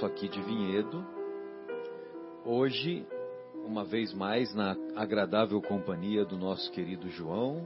[0.00, 1.04] Tarso, aqui de Vinhedo.
[2.44, 3.06] Hoje,
[3.66, 7.64] uma vez mais, na agradável companhia do nosso querido João,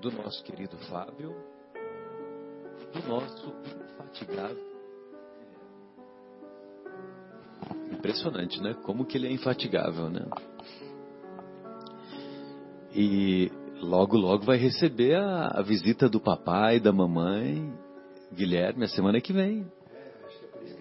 [0.00, 1.34] do nosso querido Fábio,
[2.92, 3.52] do nosso
[3.92, 4.70] infatigável.
[7.92, 8.74] Impressionante, né?
[8.82, 10.26] Como que ele é infatigável, né?
[12.94, 17.72] E logo, logo vai receber a, a visita do papai, da mamãe,
[18.32, 19.66] Guilherme, a semana que vem.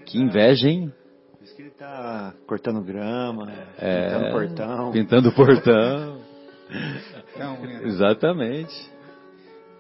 [0.10, 0.92] Que inveja, hein?
[1.38, 4.92] Por isso que ele tá cortando grama, É, pintando portão.
[4.92, 6.20] Pintando É portão.
[6.70, 7.81] né?
[7.86, 8.92] Exatamente.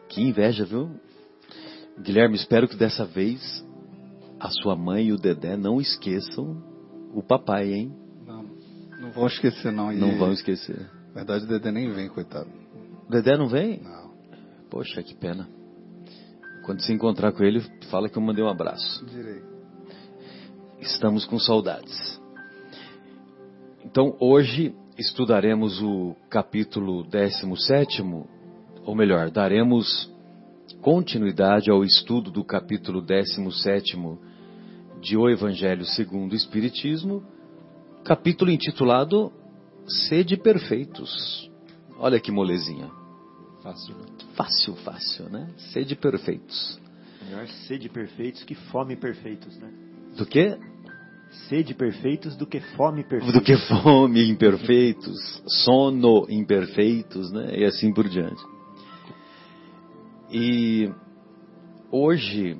[0.07, 0.89] Que inveja, viu?
[2.01, 3.65] Guilherme, espero que dessa vez
[4.39, 6.63] a sua mãe e o Dedé não esqueçam
[7.13, 7.93] o papai, hein?
[8.25, 8.43] Não,
[9.01, 9.91] não vão esquecer, não.
[9.91, 10.79] E, Não vão esquecer.
[11.09, 12.49] Na verdade, o Dedé nem vem, coitado.
[13.07, 13.81] O Dedé não vem?
[13.81, 14.13] Não,
[14.69, 15.47] Poxa, que pena.
[16.65, 19.05] Quando se encontrar com ele, fala que eu mandei um abraço.
[19.07, 19.41] direi.
[20.81, 22.19] Estamos com saudades.
[23.83, 28.01] Então, hoje estudaremos o capítulo 17,
[28.85, 30.11] ou melhor, daremos
[30.81, 33.97] continuidade ao estudo do capítulo 17
[35.01, 37.23] de O Evangelho segundo o Espiritismo,
[38.03, 39.31] capítulo intitulado
[40.07, 41.49] Sede Perfeitos.
[41.97, 42.89] Olha que molezinha.
[43.61, 43.95] Fácil.
[43.95, 44.05] né?
[44.35, 45.49] Fácil, fácil, né?
[45.73, 46.79] Sede Perfeitos.
[47.25, 49.88] Melhor sede perfeitos que fome perfeitos, né?
[50.17, 50.57] Do que?
[51.47, 53.33] Sede perfeitos do que fome perfeitos.
[53.33, 57.59] do que fome imperfeitos, sono imperfeitos, né?
[57.59, 58.41] E assim por diante.
[60.31, 60.91] E
[61.91, 62.59] hoje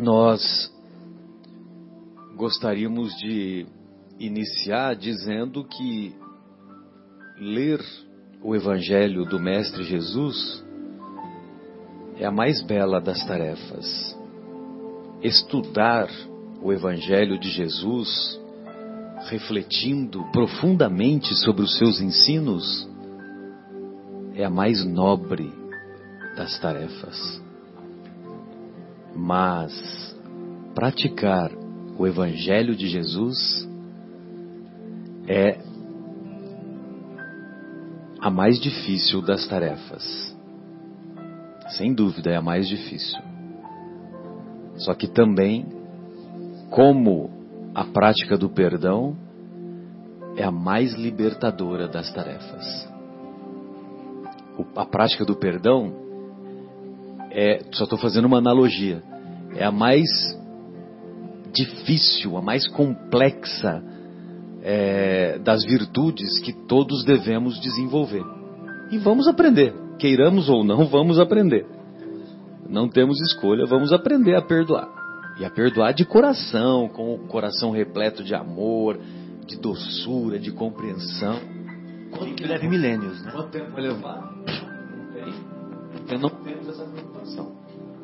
[0.00, 0.72] nós
[2.36, 3.66] gostaríamos de
[4.18, 6.14] iniciar dizendo que
[7.38, 7.80] ler
[8.42, 10.64] o Evangelho do Mestre Jesus
[12.16, 14.18] é a mais bela das tarefas.
[15.22, 16.08] Estudar
[16.62, 18.40] o Evangelho de Jesus,
[19.28, 22.88] refletindo profundamente sobre os seus ensinos,
[24.34, 25.52] é a mais nobre
[26.36, 27.42] das tarefas.
[29.14, 29.72] Mas
[30.74, 31.50] praticar
[31.98, 33.68] o Evangelho de Jesus
[35.26, 35.58] é
[38.20, 40.32] a mais difícil das tarefas.
[41.76, 43.20] Sem dúvida é a mais difícil.
[44.76, 45.66] Só que também,
[46.72, 47.30] como
[47.74, 49.14] a prática do perdão
[50.36, 52.88] é a mais libertadora das tarefas.
[54.58, 55.92] O- a prática do perdão
[57.30, 59.02] é, só estou fazendo uma analogia,
[59.54, 60.08] é a mais
[61.52, 63.82] difícil, a mais complexa
[64.62, 68.24] é, das virtudes que todos devemos desenvolver.
[68.90, 71.66] E vamos aprender, queiramos ou não, vamos aprender.
[72.66, 75.01] Não temos escolha, vamos aprender a perdoar.
[75.38, 78.98] E a perdoar de coração, com o coração repleto de amor,
[79.46, 81.40] de doçura, de compreensão.
[82.20, 83.32] Nem que leve milênios, né?
[83.32, 84.20] Quanto tempo vai levar?
[84.20, 85.34] Não tem.
[85.92, 87.52] Porque não temos essa preocupação.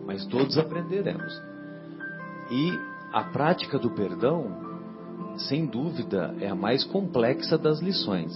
[0.06, 1.32] Mas todos aprenderemos.
[2.50, 2.72] E
[3.12, 8.32] a prática do perdão, sem dúvida, é a mais complexa das lições.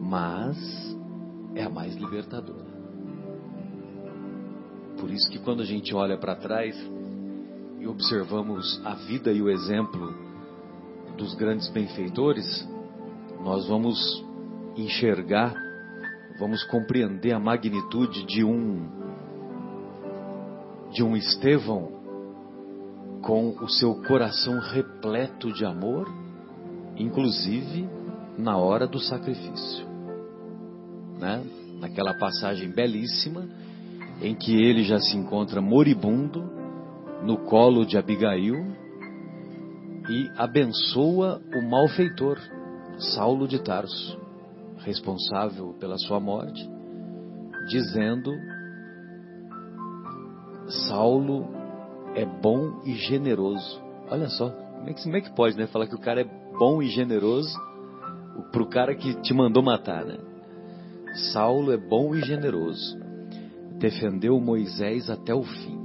[0.00, 0.56] Mas
[1.54, 2.66] é a mais libertadora.
[4.98, 6.74] Por isso que quando a gente olha para trás
[7.88, 10.14] observamos a vida e o exemplo
[11.16, 12.66] dos grandes benfeitores,
[13.42, 14.24] nós vamos
[14.76, 15.54] enxergar,
[16.38, 19.06] vamos compreender a magnitude de um
[20.92, 21.92] de um Estevão
[23.22, 26.08] com o seu coração repleto de amor,
[26.96, 27.88] inclusive
[28.38, 29.86] na hora do sacrifício.
[31.18, 31.44] Né?
[31.80, 33.46] Naquela passagem belíssima
[34.22, 36.55] em que ele já se encontra moribundo
[37.22, 38.54] no colo de Abigail
[40.08, 42.38] e abençoa o malfeitor,
[42.98, 44.18] Saulo de Tarso,
[44.78, 46.68] responsável pela sua morte,
[47.68, 48.30] dizendo:
[50.88, 51.48] Saulo
[52.14, 53.82] é bom e generoso.
[54.08, 55.66] Olha só, como é que, como é que pode, né?
[55.66, 57.58] Falar que o cara é bom e generoso
[58.52, 60.18] para o cara que te mandou matar, né?
[61.32, 62.98] Saulo é bom e generoso.
[63.78, 65.75] Defendeu Moisés até o fim.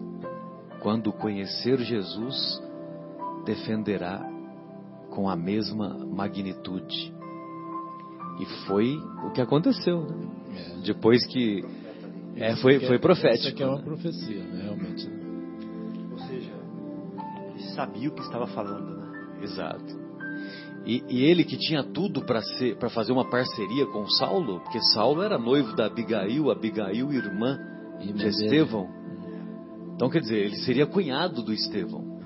[0.81, 2.62] Quando conhecer Jesus,
[3.45, 4.22] defenderá
[5.12, 7.13] com a mesma magnitude.
[8.39, 10.28] E foi o que aconteceu, né?
[10.56, 10.81] É.
[10.81, 11.63] Depois que
[12.36, 13.39] é, foi, Isso foi profético.
[13.39, 13.83] Isso aqui é uma né?
[13.83, 14.63] profecia, né?
[14.63, 15.10] realmente.
[16.12, 16.51] Ou seja,
[17.50, 19.28] ele sabia o que estava falando, né?
[19.42, 20.01] Exato.
[20.86, 24.81] E, e ele que tinha tudo para ser, para fazer uma parceria com Saulo, porque
[24.94, 27.60] Saulo era noivo da Abigail, Abigail irmã
[28.00, 28.89] Irmã de Estevão.
[30.01, 32.19] Então quer dizer, ele seria cunhado do Estevão.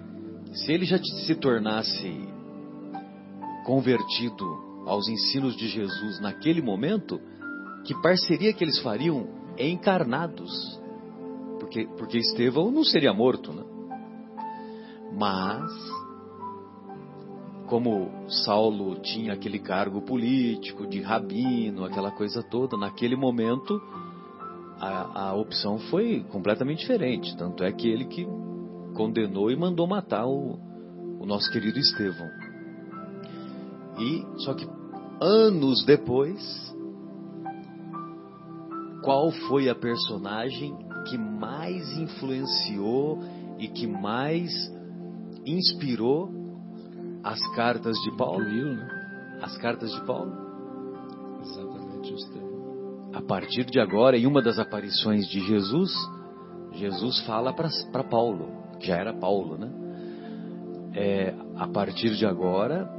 [0.54, 2.10] Se ele já se tornasse
[3.66, 4.45] convertido
[4.86, 7.19] aos ensinos de Jesus naquele momento,
[7.83, 9.27] que parceria que eles fariam
[9.60, 10.80] encarnados?
[11.60, 13.66] Porque, porque Estevão não seria morto, né?
[15.12, 15.69] Mas
[17.68, 18.10] como
[18.45, 23.81] Saulo tinha aquele cargo político de rabino, aquela coisa toda, naquele momento
[24.80, 27.36] a, a opção foi completamente diferente.
[27.38, 28.25] Tanto é que ele que
[28.95, 30.60] condenou e mandou matar o,
[31.19, 32.30] o nosso querido Estevão.
[34.00, 34.68] E só que
[35.22, 36.75] anos depois,
[39.04, 40.75] qual foi a personagem
[41.10, 43.19] que mais influenciou
[43.60, 44.51] e que mais
[45.45, 46.30] inspirou
[47.24, 48.44] as cartas de Paulo?
[48.44, 49.39] Né?
[49.42, 50.44] As cartas de Paulo?
[53.15, 55.89] A partir de agora, em uma das aparições de Jesus,
[56.73, 59.71] Jesus fala para Paulo, que já era Paulo, né?
[60.94, 62.89] É, a partir de agora,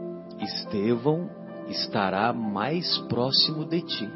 [0.41, 1.29] Estevão
[1.69, 4.11] estará mais próximo de ti.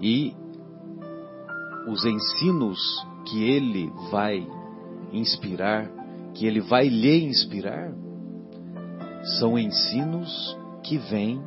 [0.00, 0.36] E
[1.88, 2.78] os ensinos
[3.28, 4.46] que ele vai
[5.12, 5.90] inspirar,
[6.32, 7.92] que ele vai lhe inspirar,
[9.40, 11.42] são ensinos que vêm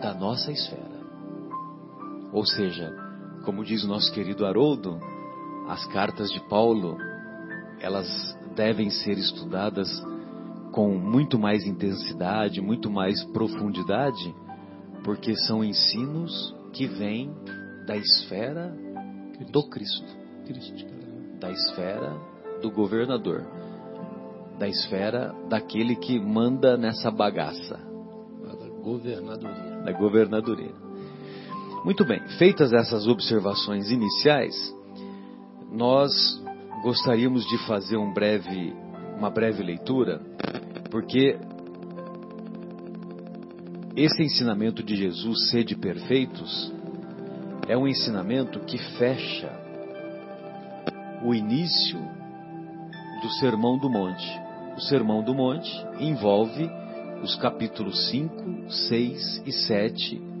[0.00, 1.01] da nossa esfera.
[2.32, 2.90] Ou seja,
[3.44, 4.98] como diz o nosso querido Haroldo,
[5.68, 6.96] as cartas de Paulo,
[7.80, 8.08] elas
[8.54, 9.88] devem ser estudadas
[10.72, 14.34] com muito mais intensidade, muito mais profundidade,
[15.04, 17.30] porque são ensinos que vêm
[17.86, 18.74] da esfera
[19.50, 20.16] do Cristo,
[21.38, 22.16] da esfera
[22.62, 23.44] do governador,
[24.58, 29.82] da esfera daquele que manda nessa bagaça, da governadoria.
[29.84, 30.91] da governadoria.
[31.84, 34.54] Muito bem, feitas essas observações iniciais,
[35.72, 36.12] nós
[36.80, 38.72] gostaríamos de fazer um breve,
[39.18, 40.20] uma breve leitura,
[40.92, 41.36] porque
[43.96, 46.72] esse ensinamento de Jesus, sede perfeitos,
[47.66, 49.50] é um ensinamento que fecha
[51.24, 51.98] o início
[53.22, 54.40] do Sermão do Monte.
[54.76, 55.68] O Sermão do Monte
[55.98, 56.70] envolve
[57.24, 60.31] os capítulos 5, 6 e 7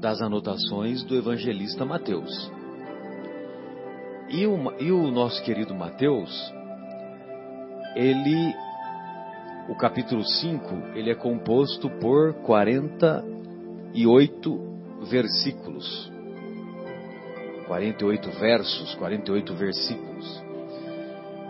[0.00, 2.50] das anotações do evangelista Mateus.
[4.28, 6.52] E o, e o nosso querido Mateus,
[7.94, 8.54] ele,
[9.68, 14.58] o capítulo 5, ele é composto por 48
[15.08, 16.10] versículos.
[17.66, 20.44] 48 versos, 48 versículos.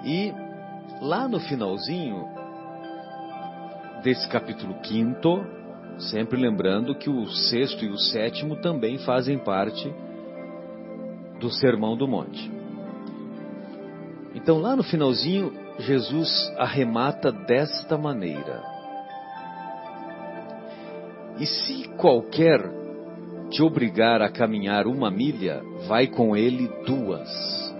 [0.05, 0.33] E
[1.03, 2.25] lá no finalzinho
[4.03, 5.56] desse capítulo 5,
[5.99, 9.93] sempre lembrando que o sexto e o sétimo também fazem parte
[11.41, 12.51] do Sermão do Monte.
[14.35, 18.63] Então, lá no finalzinho, Jesus arremata desta maneira:
[21.39, 22.61] E se qualquer
[23.51, 27.75] te obrigar a caminhar uma milha, vai com ele duas.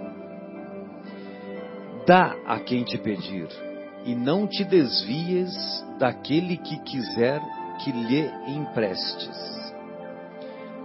[2.05, 3.47] Dá a quem te pedir,
[4.05, 5.53] e não te desvies
[5.99, 7.41] daquele que quiser
[7.77, 9.73] que lhe emprestes.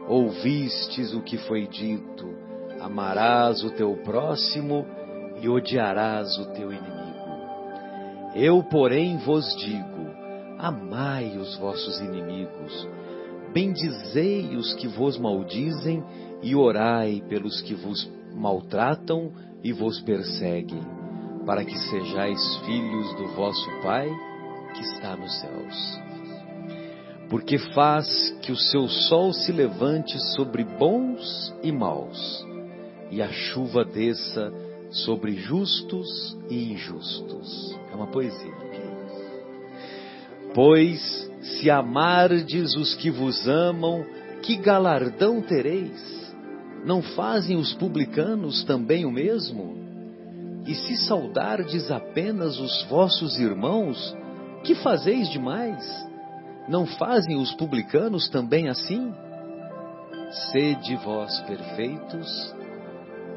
[0.09, 2.27] Ouvistes o que foi dito:
[2.81, 4.87] amarás o teu próximo
[5.41, 7.03] e odiarás o teu inimigo.
[8.35, 10.03] Eu, porém, vos digo:
[10.59, 12.89] amai os vossos inimigos,
[13.53, 16.03] bendizei os que vos maldizem
[16.43, 19.33] e orai pelos que vos maltratam
[19.63, 20.83] e vos perseguem,
[21.45, 24.09] para que sejais filhos do vosso Pai
[24.75, 26.01] que está nos céus.
[27.33, 32.47] Porque faz que o seu sol se levante sobre bons e maus,
[33.11, 34.53] e a chuva desça
[34.91, 37.75] sobre justos e injustos.
[37.91, 38.53] É uma poesia.
[40.55, 41.01] Pois
[41.41, 44.05] se amardes os que vos amam,
[44.43, 46.35] que galardão tereis?
[46.85, 49.75] Não fazem os publicanos também o mesmo?
[50.67, 54.15] E se saudardes apenas os vossos irmãos,
[54.65, 56.12] que fazeis demais?
[56.69, 59.12] Não fazem os publicanos também assim?
[60.50, 62.54] Sede vós perfeitos,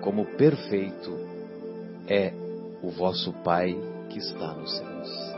[0.02, 1.18] como perfeito
[2.08, 2.32] é
[2.82, 3.76] o vosso Pai
[4.10, 5.36] que está nos céus.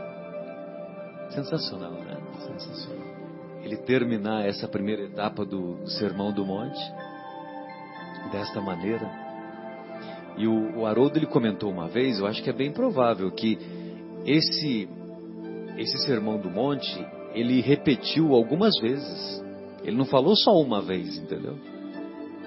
[1.30, 2.16] Sensacional, né?
[2.40, 3.08] Sensacional.
[3.62, 6.78] Ele terminar essa primeira etapa do Sermão do Monte
[8.30, 9.10] desta maneira.
[10.36, 13.58] E o, o Haroldo ele comentou uma vez, eu acho que é bem provável que
[14.24, 14.88] esse
[15.76, 19.44] esse sermão do monte ele repetiu algumas vezes.
[19.82, 21.56] Ele não falou só uma vez, entendeu?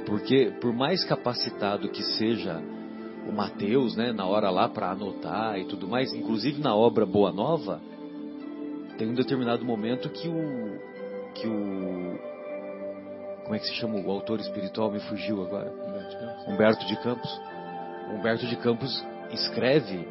[0.05, 2.61] Porque por mais capacitado que seja
[3.27, 7.31] o Mateus, né, na hora lá para anotar e tudo mais, inclusive na obra Boa
[7.31, 7.81] Nova,
[8.97, 10.79] tem um determinado momento que o
[11.33, 12.31] que o
[13.43, 14.91] como é que se chama o autor espiritual?
[14.91, 15.73] Me fugiu agora.
[16.47, 17.41] Humberto de Campos.
[18.09, 20.07] Humberto de Campos escreve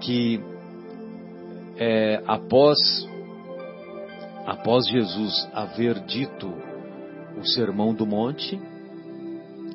[0.00, 0.40] que
[1.76, 2.78] é, após
[4.46, 6.52] após Jesus haver dito
[7.38, 8.60] o sermão do monte,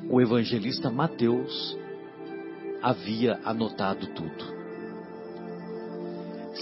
[0.09, 1.77] o evangelista Mateus
[2.81, 4.59] havia anotado tudo.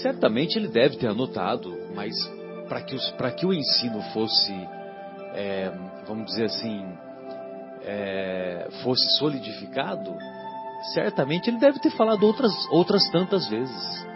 [0.02, 2.14] Certamente ele deve ter anotado, mas
[2.68, 2.96] para que,
[3.36, 4.52] que o ensino fosse
[5.34, 5.72] é,
[6.06, 6.84] vamos dizer assim,
[7.82, 10.16] é, fosse solidificado,
[10.94, 14.06] certamente ele deve ter falado outras, outras tantas vezes,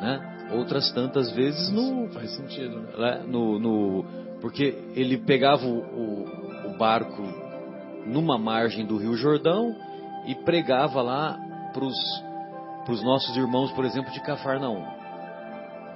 [0.00, 0.33] né?
[0.52, 2.92] Outras tantas vezes no faz sentido, né?
[2.96, 3.24] né?
[3.26, 4.04] No, no,
[4.40, 7.22] porque ele pegava o, o, o barco
[8.06, 9.74] numa margem do Rio Jordão
[10.26, 11.38] e pregava lá
[11.72, 14.84] para os nossos irmãos, por exemplo, de Cafarnaum.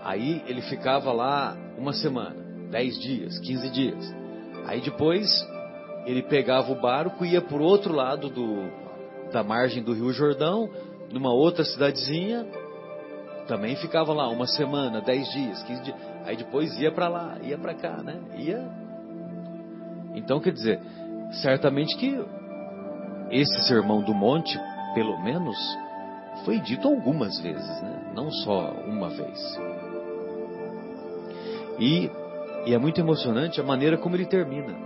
[0.03, 2.37] Aí ele ficava lá uma semana,
[2.71, 4.15] dez dias, quinze dias.
[4.67, 5.29] Aí depois
[6.07, 8.71] ele pegava o barco e ia por outro lado do,
[9.31, 10.71] da margem do Rio Jordão,
[11.13, 12.47] numa outra cidadezinha,
[13.49, 15.97] também ficava lá uma semana, dez dias, quinze dias.
[16.25, 18.21] Aí depois ia para lá, ia para cá, né?
[18.37, 18.71] Ia.
[20.15, 20.81] Então quer dizer,
[21.43, 22.23] certamente que
[23.31, 24.61] esse sermão do monte,
[24.95, 25.57] pelo menos,
[26.45, 28.13] foi dito algumas vezes, né?
[28.15, 29.59] Não só uma vez.
[31.81, 32.11] E
[32.67, 34.77] e é muito emocionante a maneira como ele termina,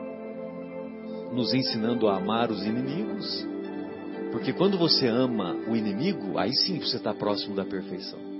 [1.32, 3.44] nos ensinando a amar os inimigos,
[4.30, 8.31] porque quando você ama o inimigo, aí sim você está próximo da perfeição.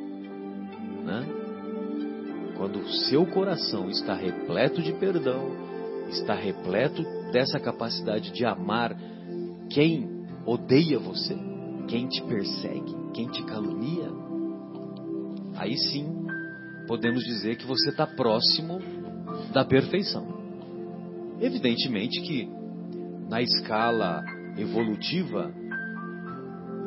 [1.03, 1.27] Né?
[2.57, 5.51] Quando o seu coração está repleto de perdão,
[6.11, 8.97] está repleto dessa capacidade de amar
[9.71, 11.37] quem odeia você,
[11.89, 14.11] quem te persegue, quem te calunia,
[15.57, 16.27] aí sim
[16.87, 18.79] podemos dizer que você está próximo
[19.53, 20.27] da perfeição.
[21.41, 22.49] Evidentemente que
[23.29, 24.23] na escala
[24.57, 25.53] evolutiva,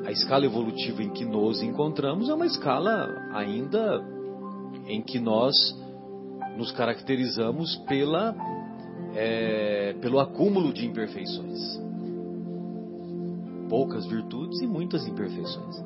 [0.06, 4.06] a escala evolutiva em que nos encontramos é uma escala ainda
[4.88, 5.56] em que nós
[6.56, 8.36] nos caracterizamos pela,
[9.16, 11.60] é, pelo acúmulo de imperfeições.
[13.68, 15.84] Poucas virtudes e muitas imperfeições.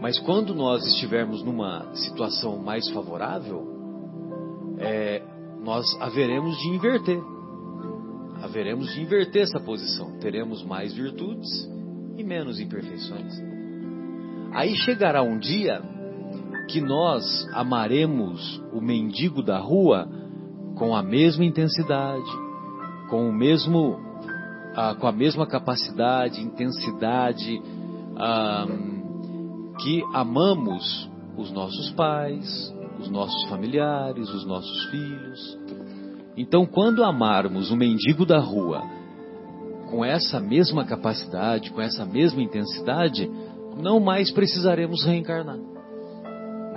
[0.00, 3.66] Mas quando nós estivermos numa situação mais favorável,
[4.78, 5.20] é,
[5.64, 7.20] nós haveremos de inverter.
[8.40, 10.18] Haveremos de inverter essa posição.
[10.18, 11.48] Teremos mais virtudes
[12.16, 13.40] e menos imperfeições.
[14.52, 15.82] Aí chegará um dia
[16.68, 20.08] que nós amaremos o mendigo da rua
[20.76, 22.30] com a mesma intensidade,
[23.08, 23.98] com o mesmo,
[24.74, 27.62] ah, com a mesma capacidade, intensidade
[28.16, 28.66] ah,
[29.80, 35.58] que amamos os nossos pais, os nossos familiares, os nossos filhos.
[36.36, 38.82] Então, quando amarmos o mendigo da rua
[39.92, 43.30] com essa mesma capacidade, com essa mesma intensidade,
[43.76, 45.58] não mais precisaremos reencarnar.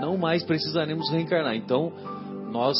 [0.01, 1.55] Não mais precisaremos reencarnar.
[1.55, 1.93] Então,
[2.51, 2.77] nós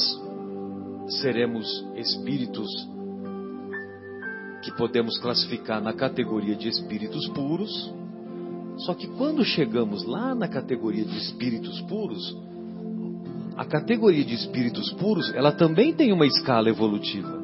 [1.22, 1.65] seremos
[1.96, 2.68] espíritos
[4.62, 7.94] que podemos classificar na categoria de espíritos puros.
[8.80, 12.38] Só que quando chegamos lá na categoria de espíritos puros,
[13.56, 17.42] a categoria de espíritos puros, ela também tem uma escala evolutiva.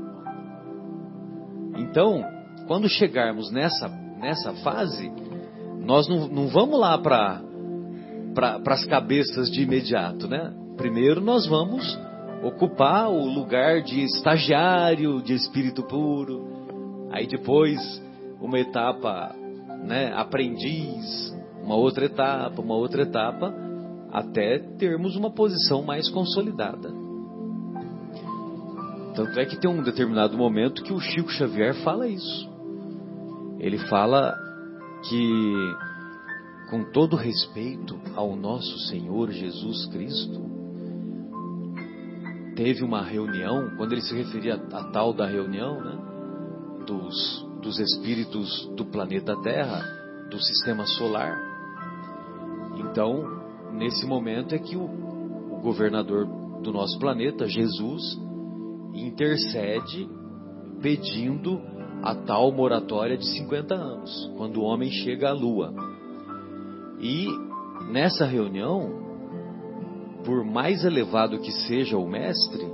[1.77, 2.40] Então,
[2.71, 5.11] quando chegarmos nessa, nessa fase,
[5.83, 7.41] nós não, não vamos lá para
[8.33, 10.53] para as cabeças de imediato, né?
[10.77, 11.99] Primeiro nós vamos
[12.41, 17.09] ocupar o lugar de estagiário de espírito puro.
[17.11, 17.77] Aí depois
[18.39, 19.35] uma etapa,
[19.83, 23.53] né, aprendiz, uma outra etapa, uma outra etapa,
[24.13, 26.89] até termos uma posição mais consolidada.
[29.13, 32.49] Tanto é que tem um determinado momento que o Chico Xavier fala isso.
[33.61, 34.35] Ele fala
[35.07, 35.75] que,
[36.71, 40.41] com todo respeito ao nosso Senhor Jesus Cristo,
[42.55, 48.67] teve uma reunião, quando ele se referia a tal da reunião, né, dos, dos espíritos
[48.75, 49.83] do planeta Terra,
[50.31, 51.39] do sistema solar.
[52.77, 56.25] Então, nesse momento é que o, o governador
[56.63, 58.19] do nosso planeta, Jesus,
[58.95, 60.09] intercede
[60.81, 61.61] pedindo
[62.03, 65.73] a tal moratória de 50 anos, quando o homem chega à lua.
[66.99, 67.27] E
[67.91, 68.89] nessa reunião,
[70.23, 72.65] por mais elevado que seja o mestre,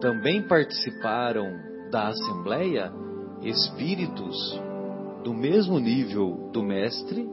[0.00, 1.46] também participaram
[1.90, 2.92] da assembleia
[3.42, 4.60] espíritos
[5.24, 7.26] do mesmo nível do mestre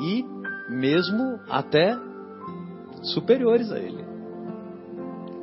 [0.00, 0.24] e
[0.70, 1.96] mesmo até
[3.02, 4.04] superiores a ele.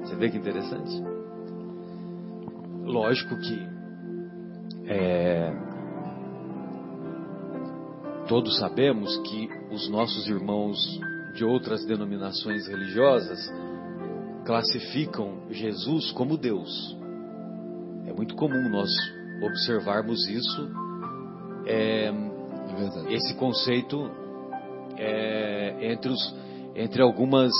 [0.01, 1.03] Você vê que interessante?
[2.83, 3.74] Lógico que
[4.87, 5.51] é,
[8.27, 10.77] todos sabemos que os nossos irmãos
[11.33, 13.51] de outras denominações religiosas
[14.45, 16.95] classificam Jesus como Deus.
[18.05, 18.89] É muito comum nós
[19.43, 20.69] observarmos isso.
[21.65, 22.11] É,
[23.09, 24.09] É esse conceito
[24.97, 26.35] é, entre, os,
[26.75, 27.51] entre algumas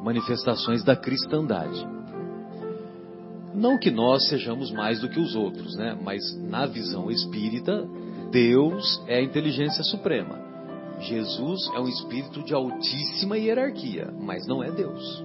[0.00, 1.86] manifestações da cristandade.
[3.54, 5.98] Não que nós sejamos mais do que os outros, né?
[6.02, 7.86] Mas na visão espírita,
[8.30, 10.38] Deus é a inteligência suprema.
[11.00, 15.24] Jesus é um espírito de altíssima hierarquia, mas não é Deus.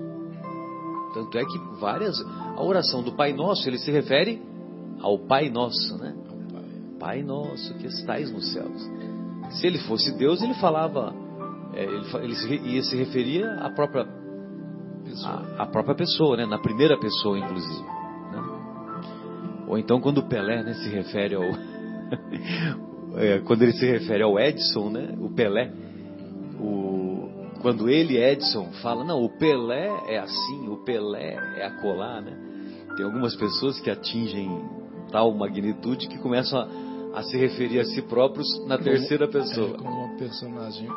[1.14, 2.20] Tanto é que várias
[2.56, 4.42] a oração do Pai Nosso, ele se refere
[5.02, 6.16] ao Pai Nosso, né?
[7.00, 8.90] Pai Nosso que estais nos céus.
[9.52, 11.14] Se ele fosse Deus, ele falava,
[11.74, 14.08] é, ele, ele se re- ia se referia à própria
[15.24, 16.46] a, a própria pessoa, né?
[16.46, 17.86] Na primeira pessoa, inclusive.
[19.68, 21.44] Ou então quando o Pelé né, se refere ao
[23.18, 25.16] é, quando ele se refere ao Edson, né?
[25.20, 25.72] O Pelé,
[26.60, 27.30] o,
[27.62, 32.38] quando ele Edson fala, não, o Pelé é assim, o Pelé é acolá, né?
[32.96, 34.50] Tem algumas pessoas que atingem
[35.12, 39.76] tal magnitude que começam a, a se referir a si próprios na terceira pessoa.
[39.76, 40.88] É, como uma personagem.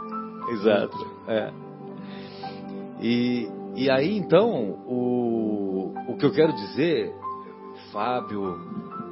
[0.51, 0.97] Exato.
[1.27, 1.53] É.
[3.01, 7.13] E, e aí então, o, o que eu quero dizer,
[7.99, 8.57] Fábio,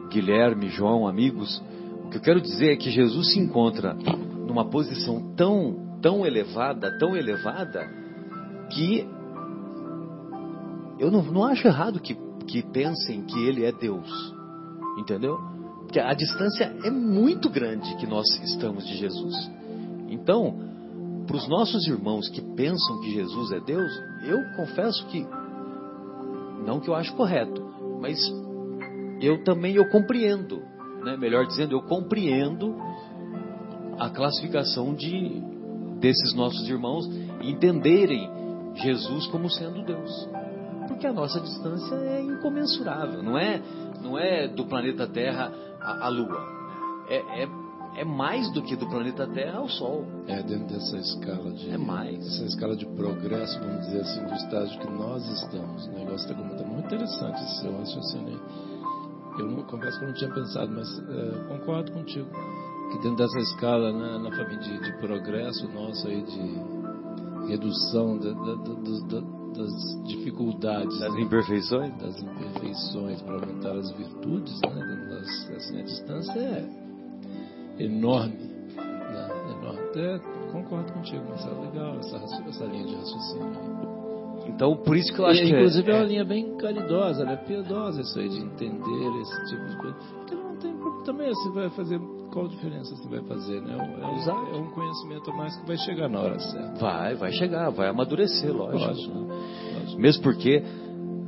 [0.09, 1.61] Guilherme, João, amigos,
[2.05, 3.93] o que eu quero dizer é que Jesus se encontra
[4.47, 7.85] numa posição tão, tão elevada, tão elevada,
[8.71, 9.05] que
[11.01, 14.09] eu não, não acho errado que, que pensem que ele é Deus.
[14.97, 15.37] Entendeu?
[15.81, 19.35] Porque a distância é muito grande que nós estamos de Jesus.
[20.09, 20.61] Então,
[21.27, 23.91] para os nossos irmãos que pensam que Jesus é Deus,
[24.23, 25.27] eu confesso que
[26.65, 27.61] não que eu acho correto,
[28.01, 28.17] mas
[29.21, 30.63] eu também eu compreendo,
[31.03, 31.17] né?
[31.17, 32.77] Melhor dizendo, eu compreendo
[33.99, 35.43] a classificação de
[35.99, 37.07] desses nossos irmãos
[37.43, 38.31] entenderem
[38.75, 40.29] Jesus como sendo Deus.
[40.89, 43.61] Porque a nossa distância é incomensurável, não é,
[44.03, 46.45] não é do planeta Terra à, à Lua.
[47.09, 47.49] É, é,
[47.97, 50.05] é mais do que do planeta Terra ao Sol.
[50.27, 51.71] É dentro dessa escala de.
[51.71, 52.19] É mais.
[52.27, 55.87] Essa escala de progresso, vamos dizer assim, do estágio que nós estamos.
[55.87, 58.76] O negócio está muito, muito interessante esse seu raciocínio aí.
[59.39, 62.29] Eu não, confesso que eu não tinha pensado, mas é, concordo contigo.
[62.93, 68.33] Que dentro dessa escala, né, na família de, de progresso nosso aí, de redução da-
[68.33, 71.97] da- da- da- das dificuldades, Das né, imperfeições?
[71.99, 78.37] das imperfeições para aumentar as virtudes, né, das- assim, a distância é enorme.
[78.77, 79.81] Né, enorme.
[79.91, 80.19] Até
[80.53, 81.61] concordo contigo, Marcelo.
[81.63, 83.47] Legal essa, essa linha de raciocínio.
[83.49, 83.76] aí.
[84.49, 87.23] Então, por isso que eu acho E, que inclusive é, é, uma linha bem caridosa,
[87.23, 89.97] ela é piedosa isso aí de entender esse tipo de coisa.
[90.19, 92.01] Porque não tem também você vai fazer
[92.33, 93.75] qual diferença você vai fazer, né?
[93.75, 94.47] É um, Exato.
[94.53, 96.75] é um conhecimento a mais que vai chegar na hora certa.
[96.81, 98.85] vai, vai chegar, vai amadurecer, lógico.
[98.87, 99.19] Lógico.
[99.19, 100.01] Lógico.
[100.01, 100.63] Mesmo porque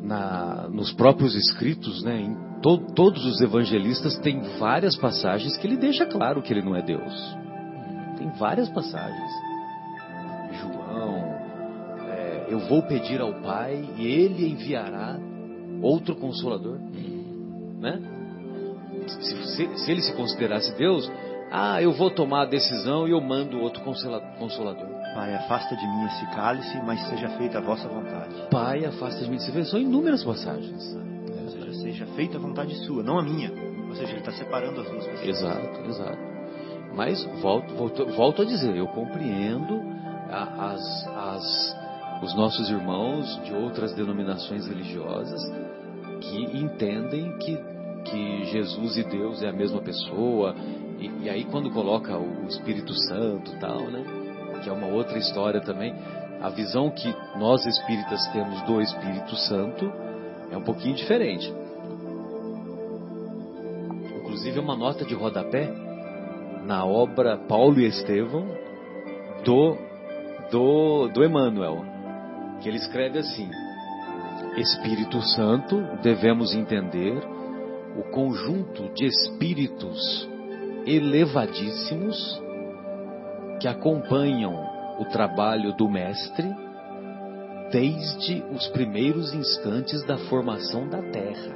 [0.03, 5.77] na, nos próprios escritos, né, em to- todos os evangelistas tem várias passagens que ele
[5.77, 7.15] deixa claro que ele não é Deus.
[8.17, 9.31] Tem várias passagens.
[10.61, 11.38] João, é,
[12.51, 15.19] eu vou pedir ao Pai e Ele enviará
[15.83, 16.79] outro consolador,
[17.81, 18.01] né?
[19.07, 21.11] Se, se- se ele se considerasse Deus,
[21.51, 24.87] ah, eu vou tomar a decisão e eu mando outro consola- consolador.
[25.15, 28.35] Pai, afasta de mim esse cálice, mas seja feita a vossa vontade.
[28.51, 29.39] Pai, afasta de mim.
[29.39, 30.95] Você vê, são inúmeras passagens.
[31.43, 33.51] Ou seja, seja feita a vontade sua, não a minha.
[33.89, 35.29] Ou seja, ele está separando as duas pessoas.
[35.29, 36.19] Exato, exato.
[36.95, 39.81] Mas volto, volto, volto a dizer, eu compreendo
[40.31, 41.77] as, as-
[42.23, 45.41] os nossos irmãos de outras denominações religiosas
[46.21, 47.57] que entendem que,
[48.05, 50.55] que Jesus e Deus é a mesma pessoa.
[50.99, 54.05] E, e aí quando coloca o Espírito Santo tal, né?
[54.63, 55.95] Que é uma outra história também.
[56.41, 59.93] A visão que nós espíritas temos do Espírito Santo
[60.51, 61.53] é um pouquinho diferente.
[64.17, 65.69] Inclusive uma nota de rodapé
[66.65, 68.47] na obra Paulo e Estevão
[69.45, 69.77] do
[70.51, 71.85] do do Emmanuel,
[72.61, 73.51] que ele escreve assim:
[74.57, 77.23] Espírito Santo, devemos entender
[77.97, 80.29] o conjunto de espíritos
[80.87, 82.41] elevadíssimos
[83.61, 84.55] que acompanham
[84.99, 86.49] o trabalho do mestre
[87.71, 91.55] desde os primeiros instantes da formação da Terra.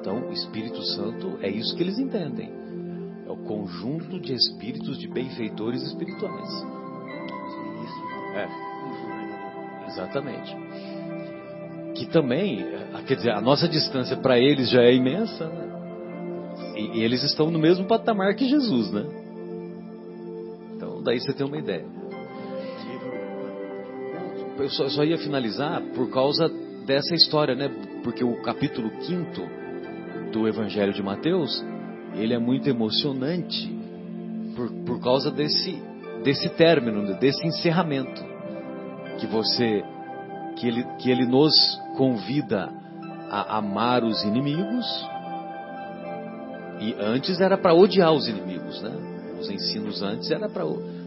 [0.00, 2.52] Então, o Espírito Santo é isso que eles entendem.
[3.26, 6.50] É o conjunto de espíritos de benfeitores espirituais.
[8.36, 8.48] É,
[9.94, 10.56] exatamente.
[11.94, 15.64] Que também, eh, quer dizer, a nossa distância para eles já é imensa, né?
[16.76, 19.04] E, e eles estão no mesmo patamar que Jesus, né?
[20.74, 21.86] Então, daí você tem uma ideia.
[24.58, 26.48] Eu só, só ia finalizar por causa
[26.84, 27.70] dessa história, né?
[28.02, 31.64] Porque o capítulo 5 do Evangelho de Mateus,
[32.14, 33.72] ele é muito emocionante
[34.56, 35.80] por, por causa desse,
[36.24, 38.33] desse término, desse encerramento
[39.18, 39.84] que você
[40.56, 41.52] que ele, que ele nos
[41.96, 42.70] convida
[43.30, 44.86] a amar os inimigos
[46.80, 48.92] e antes era para odiar os inimigos, né?
[49.40, 50.64] Os ensinos antes era para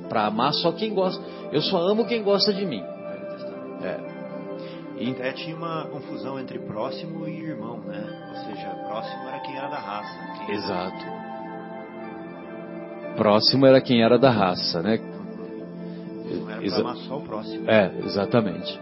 [0.09, 1.21] para amar só quem gosta.
[1.51, 2.81] Eu só amo quem gosta de mim.
[3.83, 4.17] É.
[4.97, 8.03] E- Até tinha uma confusão entre próximo e irmão, né?
[8.29, 10.51] Ou seja, próximo era quem era da raça.
[10.51, 11.05] Exato.
[13.15, 14.97] Próximo era quem era da raça, né?
[16.57, 17.69] Era Exa- amar só o próximo.
[17.69, 18.79] É, exatamente.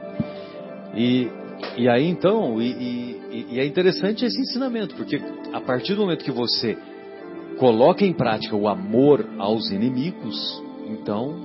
[0.95, 1.29] E,
[1.77, 5.21] e aí então, e, e- e é interessante esse ensinamento, porque
[5.53, 6.77] a partir do momento que você
[7.59, 11.35] coloca em prática o amor aos inimigos, então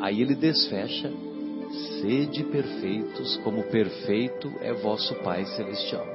[0.00, 1.10] aí ele desfecha:
[2.00, 6.06] sede perfeitos, como perfeito é vosso Pai Celestial.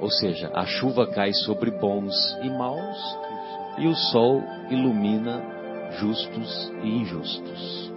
[0.00, 3.18] Ou seja, a chuva cai sobre bons e maus,
[3.78, 5.42] e o sol ilumina
[5.98, 7.89] justos e injustos.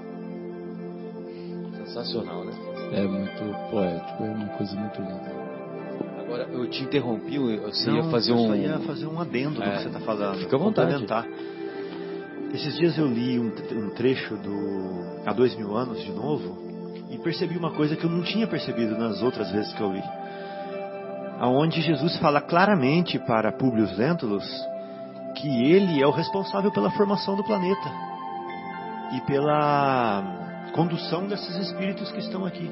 [1.94, 2.54] Sensacional, né?
[2.94, 5.32] É muito poético, é uma coisa muito linda.
[6.20, 8.48] Agora, eu te interrompi, você Não, ia fazer eu um.
[8.48, 10.40] só ia fazer um adendo É, que você está falando.
[10.40, 11.06] fica à vontade.
[12.54, 16.58] Esses dias eu li um, um trecho do Há Dois Mil Anos de novo
[17.10, 20.04] e percebi uma coisa que eu não tinha percebido nas outras vezes que eu li.
[21.40, 24.46] Aonde Jesus fala claramente para Públio Lentulus
[25.36, 27.92] que ele é o responsável pela formação do planeta
[29.14, 32.70] e pela condução desses espíritos que estão aqui.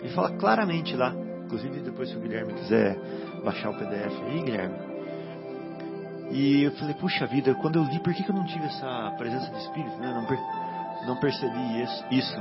[0.00, 1.14] Ele fala claramente lá.
[1.44, 2.98] Inclusive, depois se o Guilherme quiser
[3.44, 4.74] baixar o PDF aí, Guilherme.
[6.32, 9.14] E eu falei, puxa vida, quando eu li, por que, que eu não tive essa
[9.16, 9.96] presença de espírito?
[9.98, 10.12] Né?
[10.12, 12.04] Não, per- não percebi isso.
[12.10, 12.36] isso.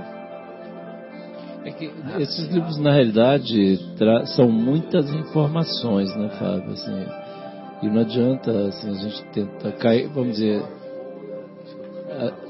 [1.65, 3.79] É que esses livros, na realidade,
[4.35, 6.73] são muitas informações, né, Fábio?
[6.73, 7.05] Assim,
[7.81, 10.63] e não adianta assim, a gente tentar cair, vamos dizer.
[12.09, 12.44] A,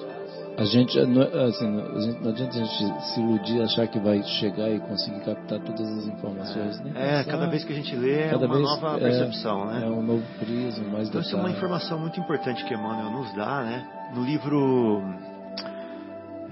[0.58, 4.24] a gente, não, assim, a gente- não adianta a gente se iludir, achar que vai
[4.24, 6.80] chegar e conseguir captar todas as informações.
[6.82, 7.20] né?
[7.20, 9.82] É, cada vez que a gente lê é uma vez nova é- percepção, né?
[9.84, 13.34] É um novo prisma, mais Então, isso é uma informação muito importante que Emmanuel nos
[13.36, 13.86] dá, né?
[14.16, 15.04] No livro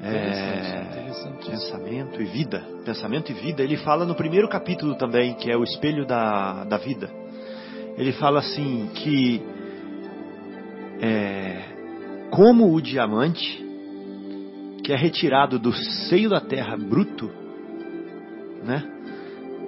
[0.04, 1.50] é, Interessante, interessante.
[1.50, 2.62] Pensamento e Vida.
[2.84, 6.76] Pensamento e Vida, ele fala no primeiro capítulo também, que é o espelho da, da
[6.78, 7.10] vida.
[7.98, 9.42] Ele fala assim que
[11.02, 11.62] é,
[12.30, 13.62] como o diamante
[14.84, 17.32] que é retirado do seio da terra bruto,
[18.63, 18.84] né?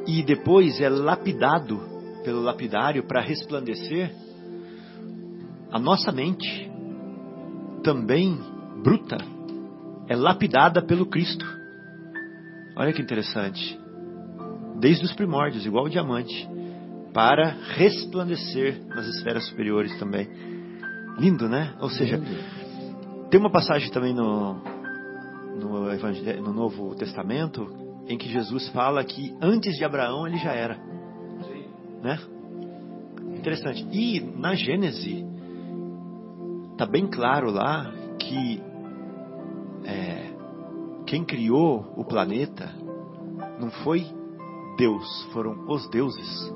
[0.06, 1.80] E depois é lapidado
[2.24, 4.14] pelo lapidário para resplandecer,
[5.72, 6.70] a nossa mente
[7.84, 8.38] também
[8.84, 9.18] bruta
[10.08, 11.46] é lapidada pelo Cristo.
[12.76, 13.80] Olha que interessante.
[14.80, 16.48] Desde os primórdios, igual o diamante,
[17.14, 20.28] para resplandecer nas esferas superiores também.
[21.18, 21.74] Lindo, né?
[21.80, 22.22] Ou seja,
[23.30, 24.62] tem uma passagem também no,
[25.56, 27.68] no no Novo Testamento
[28.08, 30.78] em que Jesus fala que antes de Abraão ele já era.
[32.02, 32.20] Né?
[33.38, 33.88] Interessante.
[33.92, 35.26] E na Gênese
[36.78, 38.62] tá bem claro lá que
[39.86, 40.34] é,
[41.06, 42.72] quem criou o planeta
[43.60, 44.06] não foi
[44.78, 46.54] Deus, foram os deuses.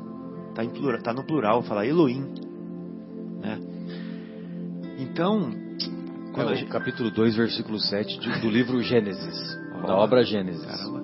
[0.54, 0.64] Tá,
[1.04, 2.26] tá no plural, fala Elohim.
[3.40, 3.60] Né?
[5.00, 5.52] Então,
[6.44, 10.66] quando É o gente- capítulo 2, versículo 7 de- do livro Gênesis, da obra Gênesis.
[10.66, 11.04] Caramba.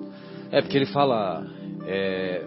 [0.50, 1.44] É porque ele fala:
[1.86, 2.46] é,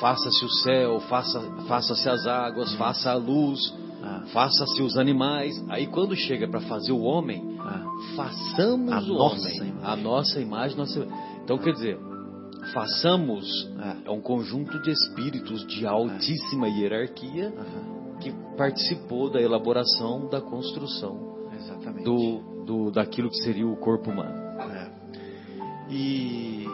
[0.00, 3.58] faça-se o céu, faça, faça-se as águas, faça a luz,
[4.02, 4.22] Ah.
[4.32, 5.52] faça-se os animais.
[5.68, 7.84] Aí quando chega para fazer o homem, Ah,
[8.16, 9.74] façamos A o nossa homem, imagem.
[9.84, 10.76] a nossa imagem.
[10.76, 11.06] Nossa...
[11.44, 11.96] Então quer dizer,
[12.72, 13.46] façamos
[14.04, 14.08] É.
[14.08, 21.31] é um conjunto de espíritos de altíssima hierarquia aham, que participou da elaboração da construção
[21.72, 22.04] exatamente.
[22.04, 24.34] do, do daquilo que seria o corpo humano.
[24.70, 24.90] É.
[25.90, 26.66] E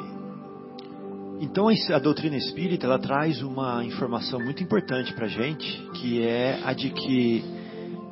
[1.41, 6.73] então a doutrina espírita ela traz uma informação muito importante para gente, que é a
[6.73, 7.45] de que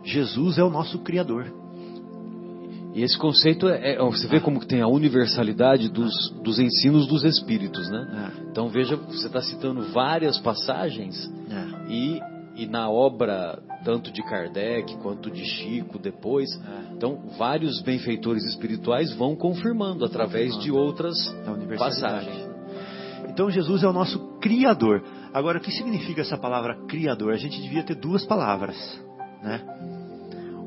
[0.05, 1.53] Jesus é o nosso criador.
[2.95, 7.07] E esse conceito é, é- você vê como que tem a universalidade dos, dos ensinos
[7.07, 8.33] dos espíritos, né?
[8.39, 12.21] É, Então veja, você está citando várias passagens é, e,
[12.57, 19.15] e na obra tanto de Kardec quanto de Chico depois, é, então vários benfeitores espirituais
[19.15, 21.15] vão confirmando através de outras
[21.47, 22.01] universalidade.
[22.01, 22.57] passagens.
[23.29, 25.05] Então Jesus é o nosso criador.
[25.33, 27.35] Agora, o que significa essa palavra criador?
[27.35, 28.77] A gente devia ter duas palavras,
[29.43, 29.63] né?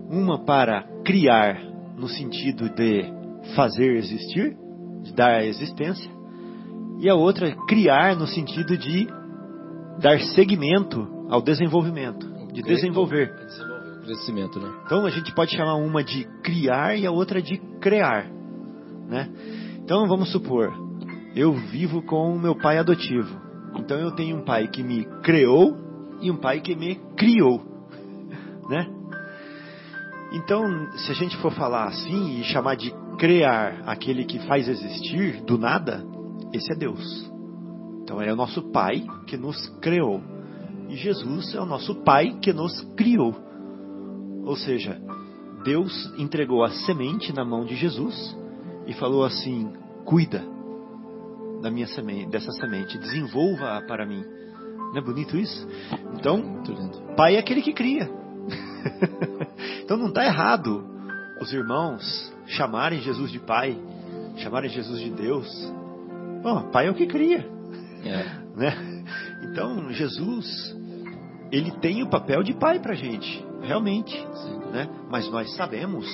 [0.08, 1.60] Uma para criar
[1.98, 3.04] no sentido de
[3.56, 4.56] fazer existir,
[5.02, 6.10] de dar a existência,
[7.00, 9.08] e a outra criar no sentido de
[10.00, 13.32] dar seguimento ao desenvolvimento, de desenvolver.
[14.00, 14.74] O crescimento, né?
[14.86, 18.26] Então a gente pode chamar uma de criar e a outra de criar,
[19.08, 19.30] né?
[19.78, 20.74] Então vamos supor,
[21.36, 23.40] eu vivo com o meu pai adotivo.
[23.76, 25.78] Então eu tenho um pai que me criou
[26.22, 27.62] e um pai que me criou,
[28.68, 28.88] né?
[30.32, 35.42] Então, se a gente for falar assim e chamar de criar aquele que faz existir
[35.44, 36.04] do nada,
[36.54, 37.32] esse é Deus.
[38.04, 40.22] Então é o nosso pai que nos criou.
[40.90, 43.36] E Jesus é o nosso pai que nos criou.
[44.44, 45.00] Ou seja,
[45.64, 48.36] Deus entregou a semente na mão de Jesus
[48.88, 49.72] e falou assim:
[50.06, 50.44] cuida
[51.62, 54.24] da minha semente, dessa semente, desenvolva-a para mim.
[54.92, 55.68] Não é bonito isso?
[56.16, 56.64] Então,
[57.16, 58.10] pai é aquele que cria.
[59.84, 60.84] então não está errado
[61.42, 63.78] os irmãos chamarem Jesus de pai,
[64.38, 65.48] chamarem Jesus de Deus.
[66.42, 67.46] Bom, pai é o que cria
[68.04, 68.24] É.
[68.56, 69.04] né?
[69.44, 70.76] Então Jesus
[71.52, 74.16] ele tem o papel de pai para gente, realmente,
[74.72, 74.88] né?
[75.10, 76.06] Mas nós sabemos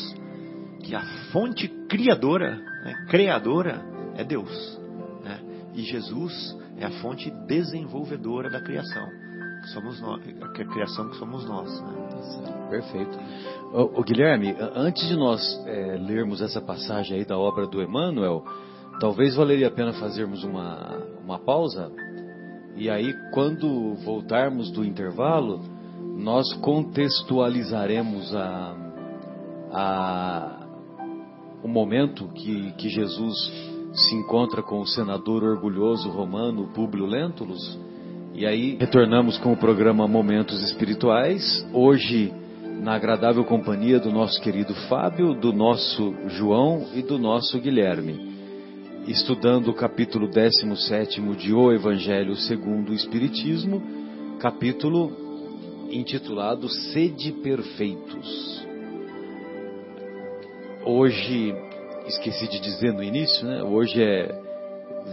[0.83, 3.05] que a fonte criadora, né?
[3.09, 3.83] criadora
[4.15, 4.79] é Deus,
[5.23, 5.39] né?
[5.73, 9.07] E Jesus é a fonte desenvolvedora da criação,
[9.61, 12.67] que somos nós, a criação que somos nós, né?
[12.69, 13.17] Perfeito.
[13.73, 17.81] Ô, ô, Guilherme, a- antes de nós é, lermos essa passagem aí da obra do
[17.81, 18.43] Emmanuel,
[18.99, 21.91] talvez valeria a pena fazermos uma, uma pausa
[22.75, 25.61] e aí quando voltarmos do intervalo,
[26.17, 28.75] nós contextualizaremos a,
[29.71, 30.67] a,
[31.63, 33.35] o momento que, que Jesus
[33.93, 37.79] se encontra com o senador orgulhoso romano Públio Lentulus.
[38.33, 42.33] E aí retornamos com o programa Momentos Espirituais, hoje
[42.81, 48.34] na agradável companhia do nosso querido Fábio, do nosso João e do nosso Guilherme,
[49.07, 53.81] estudando o capítulo 17 de O Evangelho segundo o Espiritismo,
[54.39, 55.11] capítulo
[55.91, 58.65] intitulado Sede Perfeitos.
[60.83, 61.53] Hoje,
[62.07, 63.63] esqueci de dizer no início, né?
[63.63, 64.41] Hoje é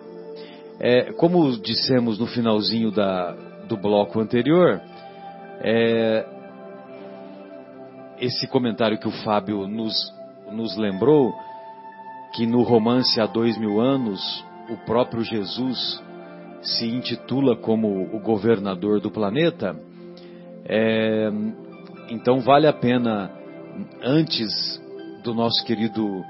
[0.80, 3.32] É, como dissemos no finalzinho da,
[3.68, 4.80] do bloco anterior,
[5.62, 6.24] é,
[8.20, 9.96] esse comentário que o Fábio nos,
[10.52, 11.34] nos lembrou,
[12.36, 14.22] que no romance Há Dois Mil Anos,
[14.70, 16.04] o próprio Jesus
[16.62, 19.76] se intitula como o governador do planeta,
[20.66, 21.32] é,
[22.10, 23.32] então vale a pena,
[24.02, 24.82] antes
[25.24, 26.24] do nosso querido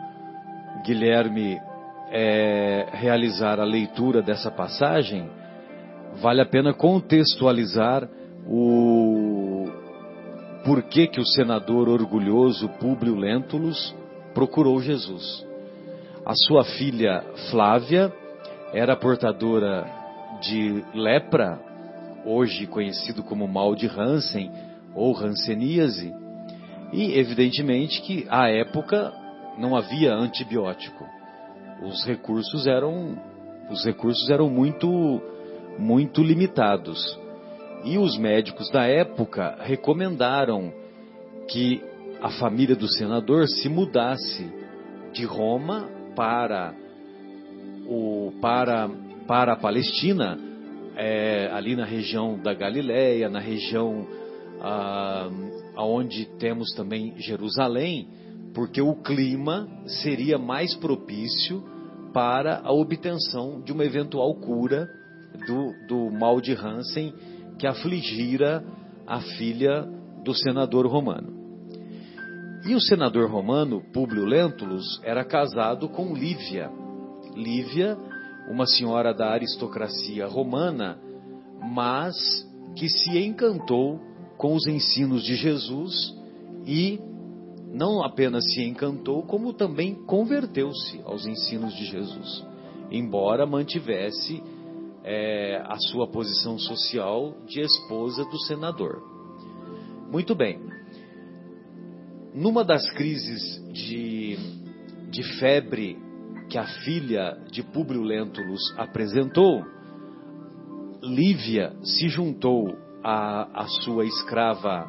[0.84, 1.60] Guilherme
[2.12, 5.30] é, realizar a leitura dessa passagem,
[6.22, 8.08] vale a pena contextualizar
[8.48, 9.68] o
[10.66, 13.96] por que, que o senador orgulhoso Públio Lentulus
[14.34, 15.46] procurou Jesus.
[16.26, 18.12] A sua filha Flávia
[18.74, 19.86] era portadora
[20.42, 21.60] de lepra,
[22.26, 24.52] hoje conhecido como mal de Hansen
[24.98, 26.12] ou hanseníase,
[26.92, 29.14] e evidentemente que à época
[29.58, 31.06] não havia antibiótico.
[31.84, 33.16] Os recursos eram
[33.70, 35.22] os recursos eram muito
[35.78, 37.18] muito limitados.
[37.84, 40.74] E os médicos da época recomendaram
[41.48, 41.84] que
[42.20, 44.52] a família do senador se mudasse
[45.14, 46.74] de Roma para
[47.86, 48.90] o para
[49.28, 50.40] para a Palestina,
[50.96, 54.08] é, ali na região da Galileia, na região
[54.62, 55.30] ah,
[55.78, 58.08] onde temos também Jerusalém,
[58.54, 61.64] porque o clima seria mais propício
[62.14, 64.90] para a obtenção de uma eventual cura
[65.46, 67.14] do, do mal de Hansen
[67.60, 68.64] que afligira
[69.06, 69.88] a filha
[70.24, 71.38] do senador romano.
[72.66, 76.70] E o senador romano, Públio Lentulus, era casado com Lívia.
[77.36, 77.98] Lívia,
[78.50, 80.98] uma senhora da aristocracia romana,
[81.62, 82.16] mas
[82.76, 84.02] que se encantou
[84.38, 86.16] com os ensinos de Jesus
[86.66, 87.00] e
[87.72, 92.46] não apenas se encantou, como também converteu-se aos ensinos de Jesus,
[92.92, 94.42] embora mantivesse
[95.04, 99.02] é, a sua posição social de esposa do senador.
[100.12, 100.60] Muito bem.
[102.34, 104.38] Numa das crises de,
[105.10, 105.98] de febre
[106.50, 109.64] que a filha de Públio Lentulus apresentou,
[111.02, 114.86] Lívia se juntou à, à sua escrava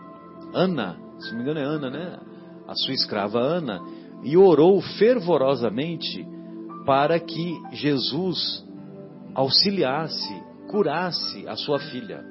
[0.53, 2.19] Ana, se não me engano é Ana, né?
[2.67, 3.81] a sua escrava Ana,
[4.25, 6.27] e orou fervorosamente
[6.85, 8.67] para que Jesus
[9.37, 10.35] auxiliasse,
[10.69, 12.25] curasse a sua filha.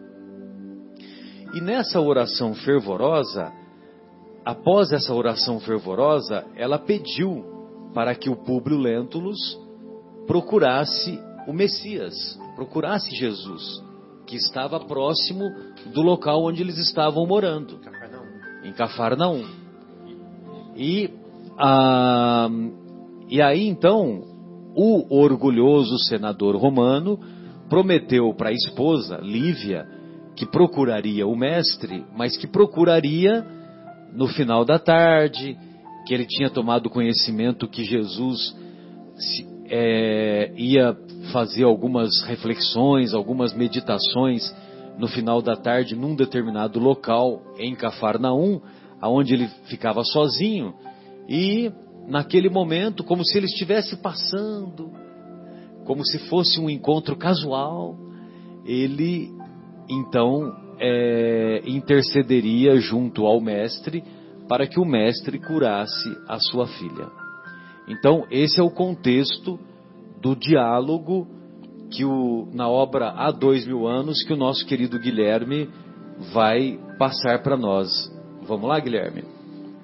[1.54, 3.50] E nessa oração fervorosa,
[4.44, 7.46] após essa oração fervorosa, ela pediu
[7.94, 9.38] para que o Públio Lentulus
[10.28, 13.87] procurasse o Messias, procurasse Jesus,
[14.28, 15.50] que estava próximo
[15.94, 17.80] do local onde eles estavam morando,
[18.64, 19.44] em Cafarnaum.
[20.76, 21.10] E,
[21.58, 22.50] ah,
[23.30, 24.24] e aí então,
[24.76, 27.18] o orgulhoso senador romano
[27.70, 29.88] prometeu para a esposa, Lívia,
[30.36, 33.44] que procuraria o mestre, mas que procuraria
[34.14, 35.58] no final da tarde,
[36.06, 38.56] que ele tinha tomado conhecimento que Jesus
[39.16, 40.96] se, é, ia
[41.38, 44.52] fazer algumas reflexões, algumas meditações
[44.98, 48.60] no final da tarde num determinado local em Cafarnaum,
[49.00, 50.74] aonde ele ficava sozinho
[51.30, 51.72] e
[52.08, 54.92] naquele momento, como se ele estivesse passando,
[55.86, 57.96] como se fosse um encontro casual,
[58.66, 59.30] ele
[59.88, 64.04] então é, intercederia junto ao mestre
[64.50, 67.08] para que o mestre curasse a sua filha.
[67.88, 69.60] Então, esse é o contexto
[70.22, 71.28] do diálogo
[71.92, 75.70] que o, na obra Há Dois Mil Anos que o nosso querido Guilherme
[76.34, 77.90] vai passar para nós.
[78.48, 79.24] Vamos lá, Guilherme?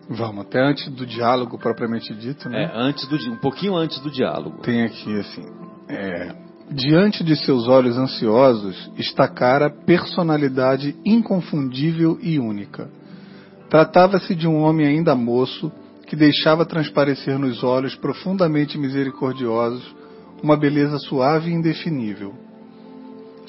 [0.10, 2.64] Vamos, até antes do diálogo propriamente dito, né?
[2.64, 4.62] É, antes do, um pouquinho antes do diálogo.
[4.62, 5.46] Tem aqui assim,
[5.88, 6.36] é,
[6.70, 12.90] diante de seus olhos ansiosos está cara personalidade inconfundível e única.
[13.70, 15.72] Tratava-se de um homem ainda moço
[16.06, 20.03] que deixava transparecer nos olhos profundamente misericordiosos
[20.44, 22.34] uma beleza suave e indefinível.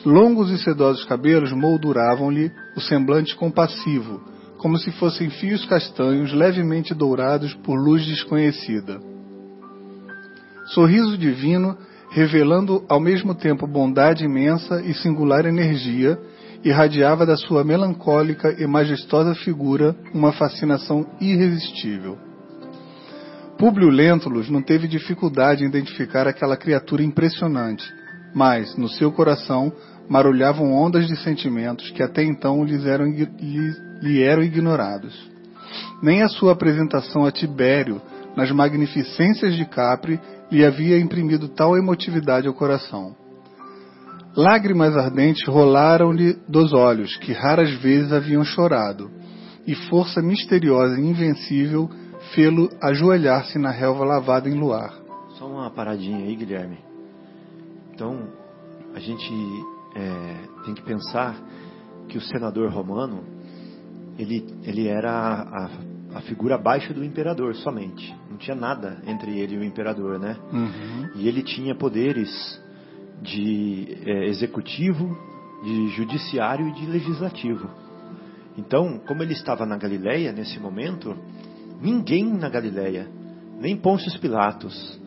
[0.07, 4.21] Longos e sedosos cabelos molduravam-lhe o semblante compassivo,
[4.59, 9.01] como se fossem fios castanhos levemente dourados por luz desconhecida.
[10.67, 11.77] Sorriso divino,
[12.11, 16.19] revelando ao mesmo tempo bondade imensa e singular energia,
[16.63, 22.19] irradiava da sua melancólica e majestosa figura uma fascinação irresistível.
[23.65, 27.83] Públio Lentulus não teve dificuldade em identificar aquela criatura impressionante,
[28.35, 29.73] mas, no seu coração,
[30.07, 33.27] marulhavam ondas de sentimentos que até então lhes eram, lhe,
[34.03, 35.19] lhe eram ignorados.
[36.03, 38.03] Nem a sua apresentação a Tibério,
[38.37, 40.21] nas magnificências de Capri,
[40.53, 43.17] lhe havia imprimido tal emotividade ao coração.
[44.37, 49.11] Lágrimas ardentes rolaram-lhe dos olhos, que raras vezes haviam chorado,
[49.67, 51.89] e força misteriosa e invencível
[52.35, 54.93] fê-lo ajoelhar-se na relva lavada em luar.
[55.39, 56.79] Só uma paradinha aí, Guilherme.
[57.93, 58.29] Então,
[58.95, 59.33] a gente
[59.95, 61.37] é, tem que pensar
[62.09, 63.25] que o senador romano
[64.19, 68.15] ele, ele era a, a, figura abaixo do imperador somente.
[68.31, 70.37] Não tinha nada entre ele e o imperador, né?
[70.53, 71.11] Uhum.
[71.17, 72.31] E ele tinha poderes
[73.23, 75.17] de é, executivo,
[75.65, 77.69] de judiciário e de legislativo.
[78.57, 81.17] Então, como ele estava na Galileia nesse momento,
[81.85, 83.09] ninguém na Galileia,
[83.61, 84.99] nem Pôncio Pilatos,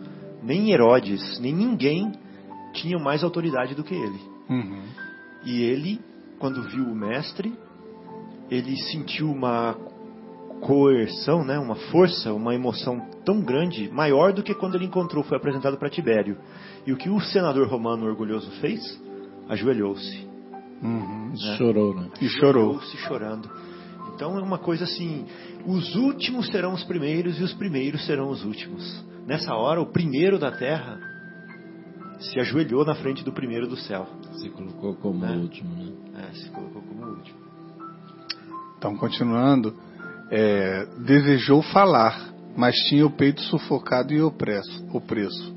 [0.44, 2.12] nem Herodes, nem ninguém
[2.74, 4.20] tinha mais autoridade do que ele.
[4.50, 4.84] Uhum.
[5.44, 6.00] E ele,
[6.40, 7.54] quando viu o mestre,
[8.50, 9.76] ele sentiu uma
[10.62, 15.38] coerção, né, uma força, uma emoção tão grande, maior do que quando ele encontrou, foi
[15.38, 16.38] apresentado para Tibério.
[16.86, 18.82] E o que o senador romano orgulhoso fez?
[19.50, 20.28] Ajoelhou-se.
[20.82, 21.30] Uhum.
[21.30, 21.58] né?
[21.58, 22.10] Chorou, né?
[22.22, 22.70] E chorou.
[22.70, 23.50] Ajoelhou-se chorando.
[24.16, 25.26] Então é uma coisa assim:
[25.68, 29.06] os últimos serão os primeiros e os primeiros serão os últimos.
[29.28, 30.98] Nessa hora, o primeiro da terra
[32.20, 34.08] se ajoelhou na frente do primeiro do céu.
[34.40, 35.36] Se colocou como É.
[35.36, 35.92] último, né?
[36.30, 37.38] É, se colocou como último.
[38.78, 39.76] Então, continuando,
[40.32, 45.56] é, desejou falar, mas tinha o peito sufocado e opresso, opresso.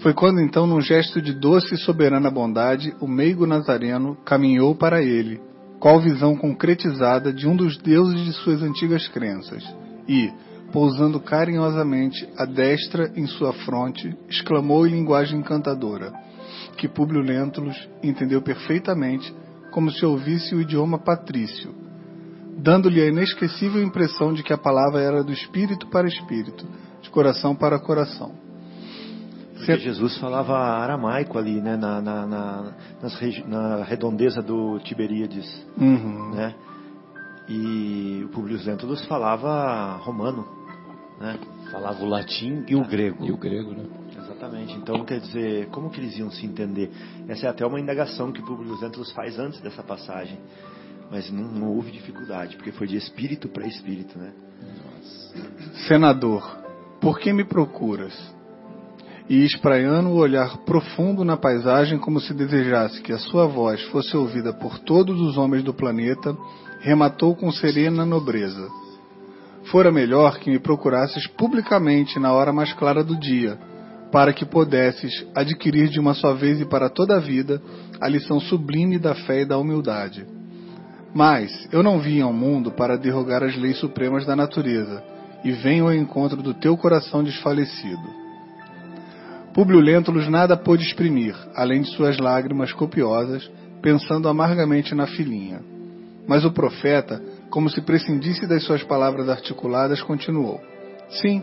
[0.00, 5.00] Foi quando então, num gesto de doce e soberana bondade, o meigo nazareno caminhou para
[5.02, 5.40] ele,
[5.82, 9.64] qual visão concretizada de um dos deuses de suas antigas crenças,
[10.06, 10.30] e,
[10.70, 16.12] pousando carinhosamente a destra em sua fronte, exclamou em linguagem encantadora,
[16.76, 19.34] que Públio Lentulus entendeu perfeitamente,
[19.72, 21.74] como se ouvisse o idioma patrício,
[22.58, 26.64] dando-lhe a inesquecível impressão de que a palavra era do espírito para espírito,
[27.00, 28.41] de coração para coração.
[29.66, 35.46] Porque Jesus falava aramaico ali, né, na, na, na, nas regi- na redondeza do Tiberíades,
[35.78, 36.30] Uhum.
[36.34, 36.54] né?
[37.48, 40.46] E o Publio Lentulus falava romano,
[41.20, 41.38] né?
[41.70, 43.24] Falava o latim e o grego.
[43.24, 43.84] E o grego, né?
[44.16, 44.74] Exatamente.
[44.74, 46.90] Então, quer dizer, como que eles iam se entender?
[47.28, 50.38] Essa é até uma indagação que o Publio Lentulus faz antes dessa passagem.
[51.10, 54.32] Mas não, não houve dificuldade, porque foi de espírito para espírito, né?
[55.88, 56.42] Senador,
[57.00, 58.12] por que me procuras?
[59.32, 64.14] E espraiando o olhar profundo na paisagem como se desejasse que a sua voz fosse
[64.14, 66.36] ouvida por todos os homens do planeta,
[66.82, 68.68] rematou com serena nobreza.
[69.70, 73.58] Fora melhor que me procurasses publicamente na hora mais clara do dia,
[74.12, 77.62] para que pudesses adquirir de uma só vez e para toda a vida
[78.02, 80.26] a lição sublime da fé e da humildade.
[81.14, 85.02] Mas eu não vim ao mundo para derrogar as leis supremas da natureza,
[85.42, 88.21] e venho ao encontro do teu coração desfalecido.
[89.54, 93.50] Públio Lentulus nada pôde exprimir, além de suas lágrimas copiosas,
[93.82, 95.60] pensando amargamente na filhinha.
[96.26, 100.58] Mas o profeta, como se prescindisse das suas palavras articuladas, continuou:
[101.20, 101.42] Sim,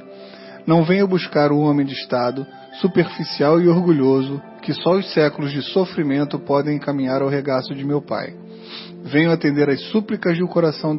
[0.65, 2.47] não venho buscar o homem de estado,
[2.81, 8.01] superficial e orgulhoso, que só os séculos de sofrimento podem encaminhar ao regaço de meu
[8.01, 8.33] pai.
[9.03, 10.97] Venho atender às súplicas de um coração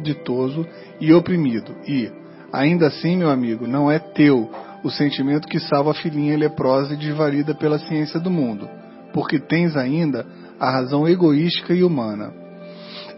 [0.00, 0.64] ditoso
[1.00, 2.08] e oprimido, e,
[2.52, 4.48] ainda assim, meu amigo, não é teu
[4.82, 8.68] o sentimento que salva a filhinha leprosa e desvalida pela ciência do mundo,
[9.12, 10.26] porque tens ainda
[10.58, 12.32] a razão egoística e humana.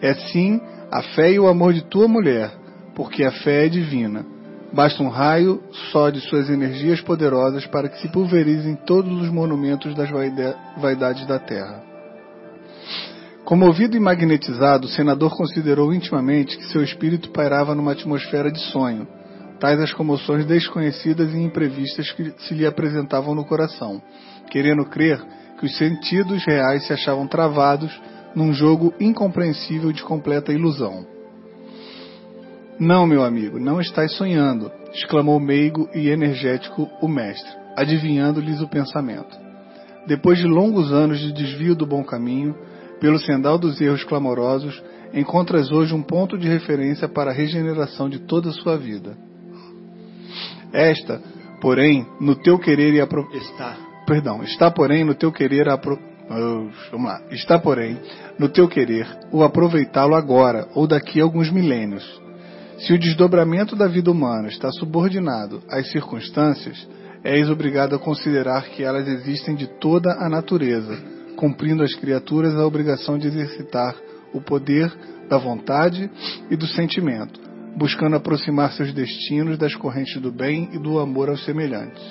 [0.00, 2.50] É sim a fé e o amor de tua mulher,
[2.94, 4.24] porque a fé é divina.
[4.72, 9.94] Basta um raio só de suas energias poderosas para que se pulverizem todos os monumentos
[9.94, 11.82] das vaida- vaidades da terra.
[13.44, 19.08] Comovido e magnetizado, o senador considerou intimamente que seu espírito pairava numa atmosfera de sonho,
[19.58, 24.00] tais as comoções desconhecidas e imprevistas que se lhe apresentavam no coração,
[24.50, 25.20] querendo crer
[25.58, 27.90] que os sentidos reais se achavam travados
[28.34, 31.06] num jogo incompreensível de completa ilusão.
[32.78, 39.36] Não, meu amigo, não estás sonhando, exclamou meigo e energético o mestre, adivinhando-lhes o pensamento.
[40.06, 42.54] Depois de longos anos de desvio do bom caminho,
[43.00, 44.80] pelo sendal dos erros clamorosos,
[45.12, 49.16] encontras hoje um ponto de referência para a regeneração de toda a sua vida.
[50.72, 51.20] Esta,
[51.60, 53.28] porém, no teu querer e apro...
[53.32, 53.76] Está.
[54.06, 55.98] Perdão, está porém no teu querer apro...
[56.30, 57.22] Oh, vamos lá.
[57.30, 57.98] Está porém
[58.38, 62.04] no teu querer o aproveitá-lo agora ou daqui a alguns milênios.
[62.78, 66.86] Se o desdobramento da vida humana está subordinado às circunstâncias,
[67.24, 70.96] és obrigado a considerar que elas existem de toda a natureza,
[71.36, 73.96] cumprindo às criaturas a obrigação de exercitar
[74.32, 74.92] o poder
[75.28, 76.10] da vontade
[76.50, 77.40] e do sentimento,
[77.78, 82.02] buscando aproximar seus destinos das correntes do bem e do amor aos semelhantes.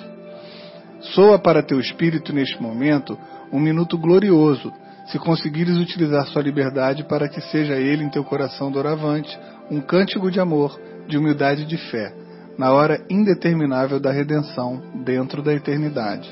[1.14, 3.16] Soa para teu espírito neste momento
[3.52, 4.72] um minuto glorioso,
[5.06, 9.38] se conseguires utilizar sua liberdade para que seja ele em teu coração doravante
[9.70, 12.14] um cântico de amor, de humildade e de fé,
[12.58, 16.28] na hora indeterminável da redenção, dentro da eternidade.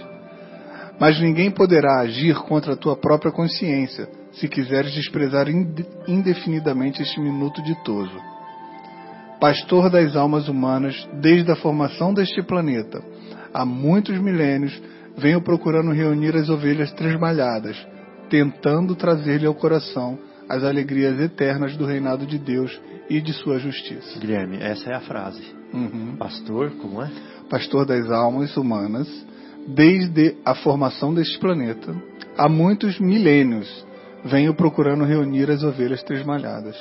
[0.99, 5.47] Mas ninguém poderá agir contra a tua própria consciência, se quiseres desprezar
[6.09, 8.36] indefinidamente este minuto ditoso.
[9.41, 13.03] Pastor das almas humanas, desde a formação deste planeta,
[13.53, 14.81] há muitos milênios,
[15.19, 17.77] venho procurando reunir as ovelhas tresmalhadas,
[18.31, 20.19] tentando trazer-lhe ao coração
[20.49, 22.81] as alegrias eternas do reinado de Deus
[23.11, 24.19] e de sua justiça.
[24.19, 25.43] Guilherme, essa é a frase.
[25.73, 26.17] Uhum.
[26.17, 27.11] Pastor, como é?
[27.51, 29.09] Pastor das almas humanas,
[29.67, 31.95] desde a formação deste planeta,
[32.39, 33.87] há muitos milênios,
[34.25, 36.77] venho procurando reunir as ovelhas tresmalhadas,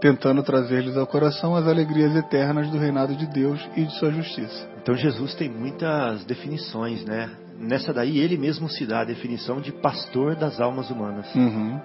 [0.00, 4.68] tentando trazer-lhes ao coração as alegrias eternas do reinado de Deus e de sua justiça.
[4.82, 7.30] Então Jesus tem muitas definições, né?
[7.58, 11.34] Nessa daí ele mesmo se dá a definição de pastor das almas humanas.
[11.34, 11.80] Uhum.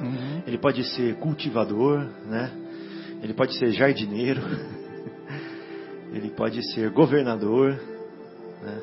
[0.00, 0.42] Uhum.
[0.46, 2.50] Ele pode ser cultivador, né?
[3.22, 4.40] Ele pode ser jardineiro.
[6.12, 7.78] ele pode ser governador,
[8.62, 8.80] né?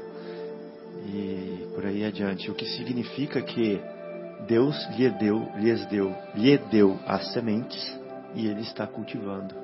[1.08, 2.52] E por aí adiante.
[2.52, 3.82] O que significa que
[4.48, 8.05] Deus lhe deu, lhes deu, lhe deu as sementes
[8.36, 9.56] e ele está cultivando.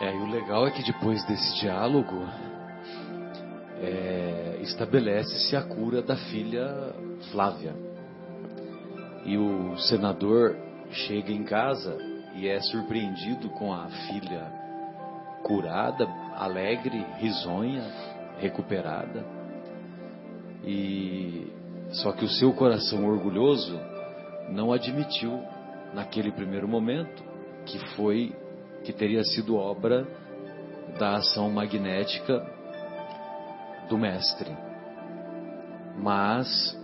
[0.00, 2.28] É, e o legal é que depois desse diálogo
[3.80, 6.92] é, estabelece-se a cura da filha
[7.30, 7.74] Flávia.
[9.24, 10.56] E o senador
[10.90, 11.96] chega em casa
[12.34, 14.52] e é surpreendido com a filha
[15.42, 17.84] curada, alegre, risonha,
[18.38, 19.24] recuperada.
[20.64, 21.50] E
[21.92, 23.78] só que o seu coração orgulhoso
[24.48, 25.42] não admitiu
[25.92, 27.22] naquele primeiro momento
[27.64, 28.34] que foi
[28.84, 30.06] que teria sido obra
[30.98, 32.44] da ação magnética
[33.88, 34.50] do mestre.
[35.96, 36.78] Mas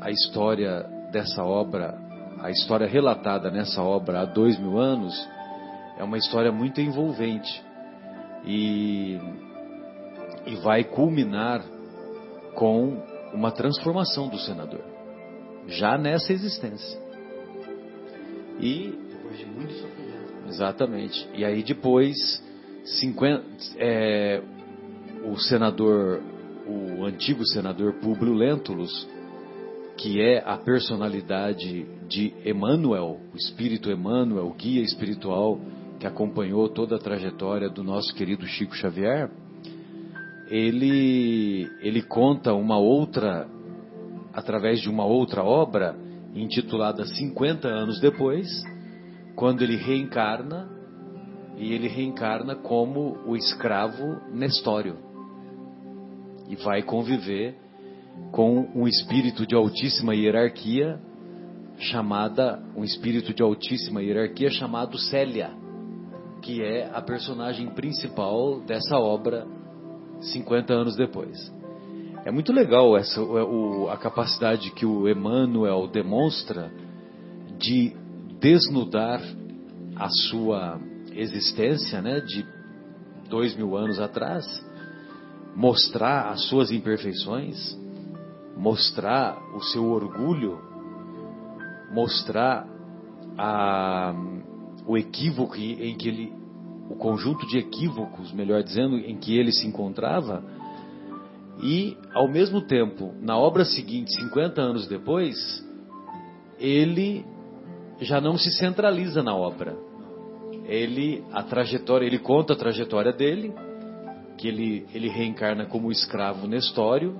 [0.00, 1.98] a história dessa obra,
[2.40, 5.14] a história relatada nessa obra há dois mil anos,
[5.98, 7.62] é uma história muito envolvente
[8.44, 9.18] e,
[10.46, 11.62] e vai culminar
[12.54, 13.02] com
[13.32, 14.84] uma transformação do senador,
[15.68, 17.00] já nessa existência.
[18.60, 20.48] E Depois de muito sofrimento.
[20.48, 21.28] Exatamente.
[21.34, 22.16] E aí depois,
[22.84, 23.44] 50,
[23.78, 24.42] é,
[25.24, 26.22] o senador,
[26.66, 29.08] o antigo senador Públio Lentulus,
[29.96, 35.60] que é a personalidade de Emmanuel, o espírito Emmanuel, o guia espiritual
[36.00, 39.30] que acompanhou toda a trajetória do nosso querido Chico Xavier,
[40.48, 43.46] ele, ele conta uma outra,
[44.32, 45.96] através de uma outra obra,
[46.34, 48.48] intitulada 50 anos depois,
[49.36, 50.70] quando ele reencarna,
[51.56, 54.96] e ele reencarna como o escravo Nestório.
[56.48, 57.56] E vai conviver
[58.30, 60.98] com um espírito de altíssima hierarquia,
[61.78, 65.50] chamada, um espírito de altíssima hierarquia chamado Célia,
[66.42, 69.46] que é a personagem principal dessa obra
[70.20, 71.38] 50 anos depois.
[72.24, 76.70] É muito legal essa, o, a capacidade que o Emmanuel demonstra
[77.58, 77.96] de
[78.38, 79.20] desnudar
[79.96, 80.80] a sua
[81.12, 82.46] existência, né, de
[83.28, 84.44] dois mil anos atrás,
[85.56, 87.76] mostrar as suas imperfeições,
[88.56, 90.60] mostrar o seu orgulho,
[91.92, 92.68] mostrar
[93.36, 94.14] a,
[94.86, 96.32] o equívoco em que ele,
[96.88, 100.61] o conjunto de equívocos, melhor dizendo, em que ele se encontrava,
[101.62, 105.36] e ao mesmo tempo, na obra seguinte, 50 anos depois,
[106.58, 107.24] ele
[108.00, 109.76] já não se centraliza na obra.
[110.64, 113.54] Ele a trajetória, ele conta a trajetória dele,
[114.36, 117.16] que ele ele reencarna como escravo Nestório,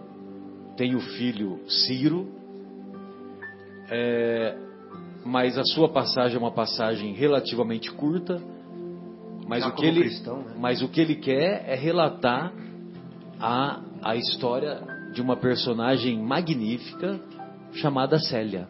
[0.76, 2.28] tem o filho Ciro,
[3.88, 4.57] é,
[5.24, 8.43] mas a sua passagem é uma passagem relativamente curta.
[9.47, 10.55] Mas Já o que ele, cristão, né?
[10.59, 12.53] mas o que ele quer é relatar
[13.40, 14.80] a a história
[15.12, 17.20] de uma personagem magnífica
[17.72, 18.68] chamada Célia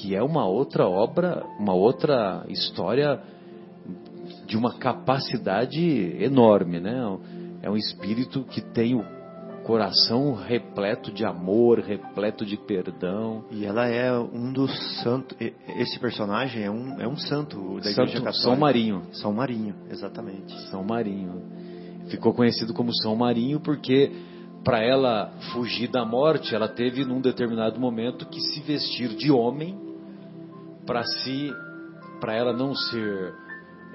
[0.00, 3.20] que é uma outra obra, uma outra história
[4.46, 6.98] de uma capacidade enorme, né?
[7.62, 9.04] É um espírito que tem o
[9.62, 13.44] coração repleto de amor, repleto de perdão.
[13.50, 14.70] E ela é um dos
[15.02, 15.36] santos.
[15.76, 18.32] Esse personagem é um, é um santo da Igreja Santo Católica.
[18.32, 19.02] São Marinho.
[19.12, 20.58] São Marinho, exatamente.
[20.70, 21.42] São Marinho.
[22.10, 24.10] Ficou conhecido como São Marinho porque
[24.64, 29.78] para ela fugir da morte, ela teve num determinado momento que se vestir de homem
[30.86, 31.52] para se
[32.20, 33.32] para ela não ser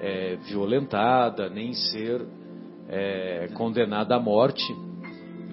[0.00, 2.26] é, violentada nem ser
[2.88, 4.64] é, condenada à morte.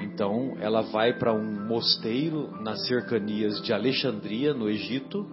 [0.02, 5.28] Então ela vai para um mosteiro nas cercanias de Alexandria, no Egito,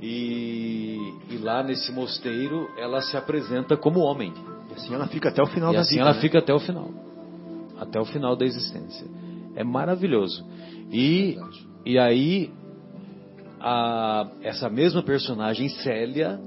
[0.00, 0.98] e,
[1.30, 4.32] e lá nesse mosteiro ela se apresenta como homem.
[4.74, 6.02] E assim ela fica até o final E da assim vida.
[6.02, 6.20] ela né?
[6.20, 6.90] fica até o final.
[7.78, 9.06] Até o final da existência.
[9.56, 10.44] É maravilhoso.
[10.90, 11.36] E,
[11.84, 12.50] e aí,
[13.60, 16.40] a- essa mesma personagem, Célia,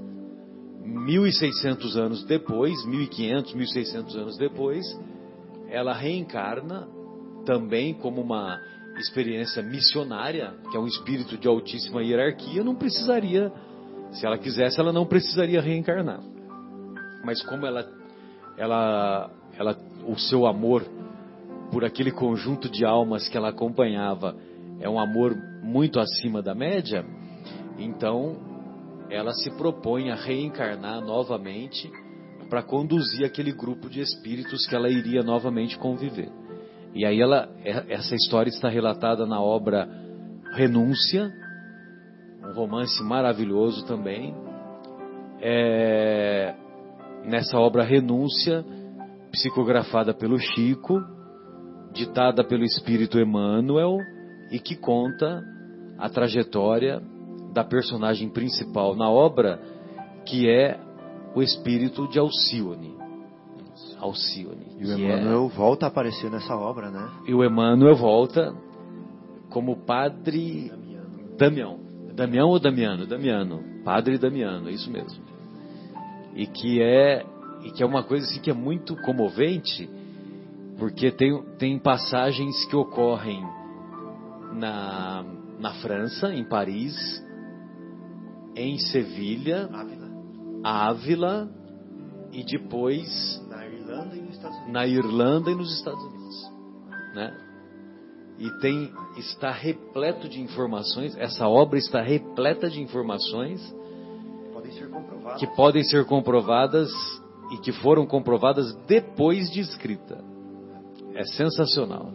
[0.84, 4.84] 1600 anos depois, 1500, 1600 anos depois,
[5.70, 6.86] ela reencarna
[7.44, 8.58] também como uma
[8.98, 13.52] experiência missionária, que é um espírito de altíssima hierarquia, não precisaria,
[14.12, 16.20] se ela quisesse, ela não precisaria reencarnar.
[17.24, 17.86] Mas como ela,
[18.58, 20.84] ela, ela, o seu amor
[21.70, 24.34] por aquele conjunto de almas que ela acompanhava
[24.80, 27.04] é um amor muito acima da média,
[27.78, 28.36] então
[29.10, 31.90] ela se propõe a reencarnar novamente
[32.48, 36.30] para conduzir aquele grupo de espíritos que ela iria novamente conviver.
[36.94, 39.88] E aí ela, é, essa história está relatada na obra
[40.52, 41.30] Renúncia,
[42.42, 44.34] um romance maravilhoso também.
[45.40, 46.54] É,
[47.28, 48.64] nessa obra Renúncia,
[49.30, 51.00] psicografada pelo Chico,
[51.92, 53.98] ditada pelo Espírito Emmanuel
[54.50, 55.42] e que conta
[55.98, 57.02] a trajetória
[57.52, 59.60] da personagem principal na obra,
[60.24, 60.78] que é
[61.34, 62.96] o espírito de Alcione.
[63.98, 64.76] Alcione.
[64.78, 65.56] E o Emmanuel é...
[65.56, 67.10] volta a aparecer nessa obra, né?
[67.26, 68.54] E o Emmanuel volta
[69.50, 70.70] como padre
[71.36, 71.78] Damião.
[72.14, 73.06] Damião ou Damiano?
[73.06, 73.62] Damiano.
[73.84, 75.27] Padre Damiano, é isso mesmo.
[76.34, 77.24] E que é
[77.62, 79.88] e que é uma coisa assim que é muito comovente,
[80.78, 83.42] porque tem, tem passagens que ocorrem
[84.52, 85.24] na,
[85.58, 86.94] na França, em Paris,
[88.54, 90.08] em Sevilha, Ávila,
[90.62, 91.50] Ávila
[92.32, 94.72] e depois na Irlanda e nos Estados Unidos.
[94.72, 96.52] Na Irlanda e nos Estados Unidos,
[97.14, 97.44] né?
[98.38, 101.16] E tem está repleto de informações.
[101.16, 103.60] Essa obra está repleta de informações
[105.38, 106.90] que podem ser comprovadas
[107.52, 110.22] e que foram comprovadas depois de escrita.
[111.14, 112.12] É sensacional.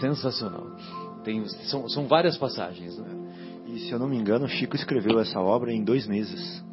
[0.00, 0.66] Sensacional.
[1.24, 2.96] Tem, são, são várias passagens.
[2.98, 3.64] Né?
[3.66, 6.64] E se eu não me engano, Chico escreveu essa obra em dois meses.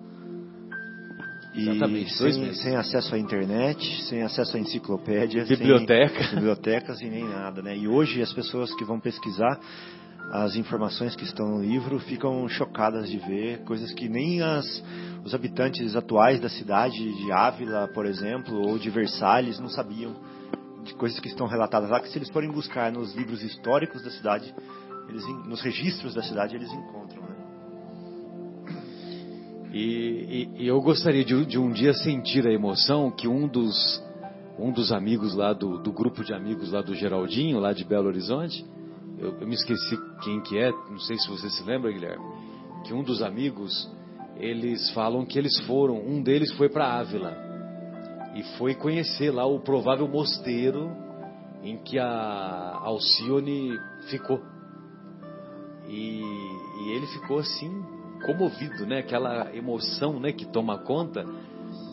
[1.56, 7.06] E Exatamente, sem, sem, acesso à internet, sem acesso à enciclopédia, biblioteca, sem bibliotecas e
[7.06, 7.78] nem nada, né?
[7.78, 9.60] E hoje as pessoas que vão pesquisar
[10.34, 14.66] as informações que estão no livro ficam chocadas de ver coisas que nem as,
[15.24, 20.16] os habitantes atuais da cidade de Ávila, por exemplo, ou de Versalhes não sabiam
[20.84, 24.10] de coisas que estão relatadas lá, que se eles forem buscar nos livros históricos da
[24.10, 24.52] cidade,
[25.08, 27.22] eles, nos registros da cidade, eles encontram.
[27.22, 27.36] Né?
[29.72, 34.04] E, e, e, eu gostaria de, de, um dia sentir a emoção que um dos,
[34.58, 38.08] um dos amigos lá do, do grupo de amigos lá do Geraldinho, lá de Belo
[38.08, 38.66] Horizonte,
[39.24, 42.26] eu, eu, me esqueci quem que é, não sei se você se lembra, Guilherme,
[42.84, 43.90] que um dos amigos,
[44.36, 47.34] eles falam que eles foram, um deles foi para Ávila
[48.36, 50.92] e foi conhecer lá o provável mosteiro
[51.64, 54.42] em que a Alcione ficou.
[55.88, 57.72] E, e ele ficou assim
[58.26, 59.00] comovido, né?
[59.00, 61.26] Aquela emoção, né, que toma conta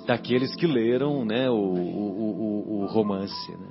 [0.07, 3.51] daqueles que leram, né, o, o, o, o romance.
[3.53, 3.69] Né?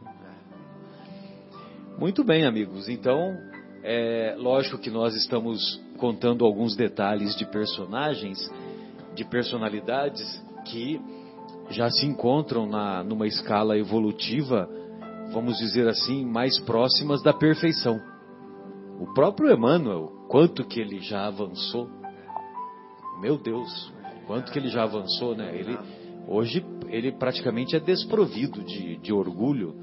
[1.97, 2.87] Muito bem, amigos.
[2.87, 3.35] Então,
[3.83, 8.51] é lógico que nós estamos contando alguns detalhes de personagens,
[9.15, 10.21] de personalidades
[10.65, 10.99] que
[11.69, 14.69] já se encontram na, numa escala evolutiva,
[15.31, 17.99] vamos dizer assim, mais próximas da perfeição.
[18.99, 21.89] O próprio Emmanuel, quanto que ele já avançou?
[23.21, 23.93] Meu Deus,
[24.25, 25.55] quanto que ele já avançou, né?
[25.55, 25.77] Ele
[26.27, 29.75] hoje ele praticamente é desprovido de, de orgulho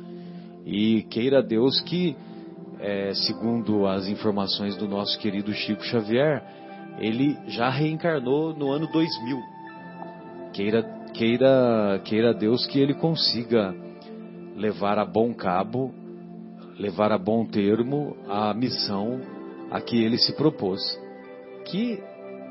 [0.64, 2.16] e queira Deus que
[2.80, 6.42] é, segundo as informações do nosso querido Chico Xavier,
[6.98, 9.38] ele já reencarnou no ano 2000.
[10.52, 13.74] Queira, queira, queira Deus que ele consiga
[14.56, 15.92] levar a bom cabo,
[16.78, 19.20] levar a bom termo a missão
[19.70, 20.80] a que ele se propôs.
[21.66, 22.02] Que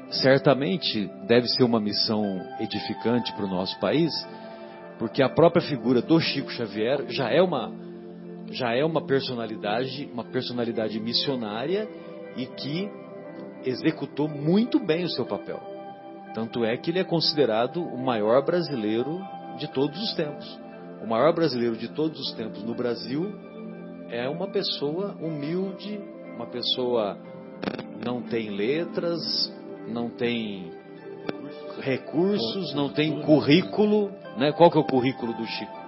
[0.09, 2.23] certamente deve ser uma missão
[2.59, 4.11] edificante para o nosso país,
[4.99, 7.84] porque a própria figura do Chico Xavier já é uma
[8.51, 11.87] já é uma personalidade, uma personalidade missionária
[12.37, 12.89] e que
[13.63, 15.59] executou muito bem o seu papel.
[16.33, 19.19] Tanto é que ele é considerado o maior brasileiro
[19.57, 20.59] de todos os tempos.
[21.01, 23.33] O maior brasileiro de todos os tempos no Brasil
[24.09, 25.99] é uma pessoa humilde,
[26.35, 27.17] uma pessoa
[28.03, 29.19] não tem letras,
[29.87, 30.71] não tem
[31.79, 34.51] recursos, não tem currículo, né?
[34.51, 35.84] Qual que é o currículo do Chico?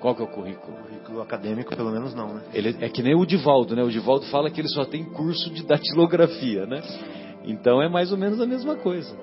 [0.00, 0.76] Qual que é o currículo?
[0.76, 2.42] Currículo acadêmico, pelo menos não, né?
[2.52, 3.82] Ele é que nem o Divaldo, né?
[3.82, 6.82] O Divaldo fala que ele só tem curso de datilografia, né?
[7.44, 9.16] Então é mais ou menos a mesma coisa.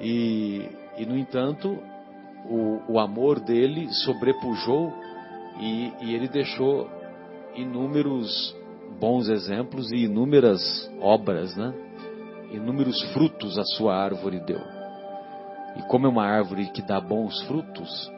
[0.00, 1.78] E, e no entanto,
[2.48, 4.92] o, o amor dele sobrepujou
[5.60, 6.88] e, e ele deixou
[7.54, 8.54] inúmeros
[9.00, 11.74] bons exemplos e inúmeras obras, né?
[12.52, 14.60] Inúmeros frutos a sua árvore deu.
[15.76, 18.10] E como é uma árvore que dá bons frutos,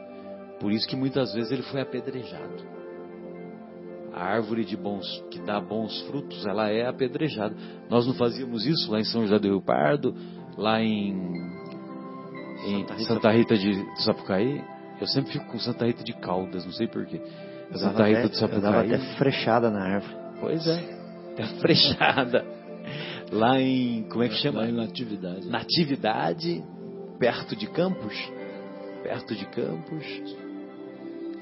[0.59, 2.67] por isso que muitas vezes ele foi apedrejado.
[4.13, 7.55] a árvore de bons que dá bons frutos, ela é apedrejada.
[7.89, 10.13] Nós não fazíamos isso lá em São José do Rio Pardo,
[10.57, 11.13] lá em,
[12.65, 13.13] em Santa, Rita.
[13.13, 14.61] Santa Rita de Sapucaí.
[14.99, 17.21] Eu sempre fico com Santa Rita de Caldas, não sei porquê.
[17.71, 18.57] Santa Rita até, de Sapucaí.
[18.57, 20.15] Eu dava até frechada na árvore.
[20.41, 20.79] Pois é,
[21.31, 22.45] até frechada.
[23.31, 24.61] lá em, como é que chama?
[24.61, 25.47] Lá em Natividade.
[25.47, 26.63] Natividade,
[27.17, 28.15] perto de Campos.
[29.03, 30.05] Perto de Campos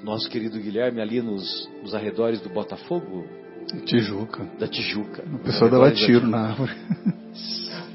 [0.04, 3.26] nosso querido Guilherme ali nos, nos arredores do Botafogo?
[3.86, 4.46] Tijuca.
[4.58, 5.24] Da Tijuca.
[5.34, 6.72] O pessoal dava tiro na árvore.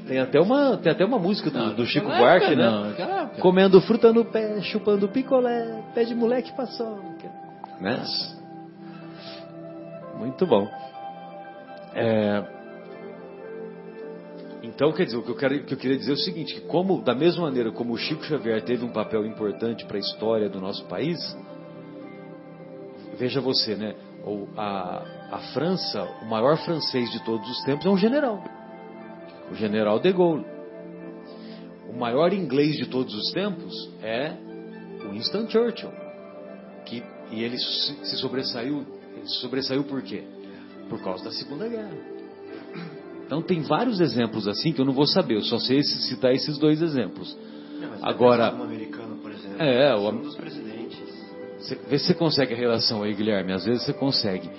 [0.07, 2.69] Tem até uma, tem até uma música do, não, do Chico Buarque, né?
[2.69, 7.31] Não, Comendo fruta no pé, chupando picolé, pé de moleque paçoca.
[7.79, 8.03] Né?
[10.19, 10.69] Muito bom.
[11.95, 12.43] É...
[14.61, 16.55] Então, quer dizer, o que eu, quero, o que eu queria dizer é o seguinte,
[16.55, 19.99] que como, da mesma maneira como o Chico Xavier teve um papel importante para a
[19.99, 21.17] história do nosso país,
[23.17, 23.95] veja você, né?
[24.23, 28.43] Ou a, a França, o maior francês de todos os tempos é um general.
[29.51, 30.45] O general de Gaulle.
[31.89, 34.33] O maior inglês de todos os tempos é
[35.11, 35.91] Winston Churchill.
[36.85, 38.85] Que, e ele se sobressaiu,
[39.15, 40.23] ele se sobressaiu por quê?
[40.89, 42.13] Por causa da Segunda Guerra.
[43.25, 46.57] Então tem vários exemplos assim que eu não vou saber, eu só sei citar esses
[46.57, 47.35] dois exemplos.
[47.79, 50.72] Não, Agora, um americano, por exemplo, é, o, um dos presidentes
[51.87, 53.53] Vê se você consegue a relação aí, Guilherme.
[53.53, 54.49] Às vezes você consegue.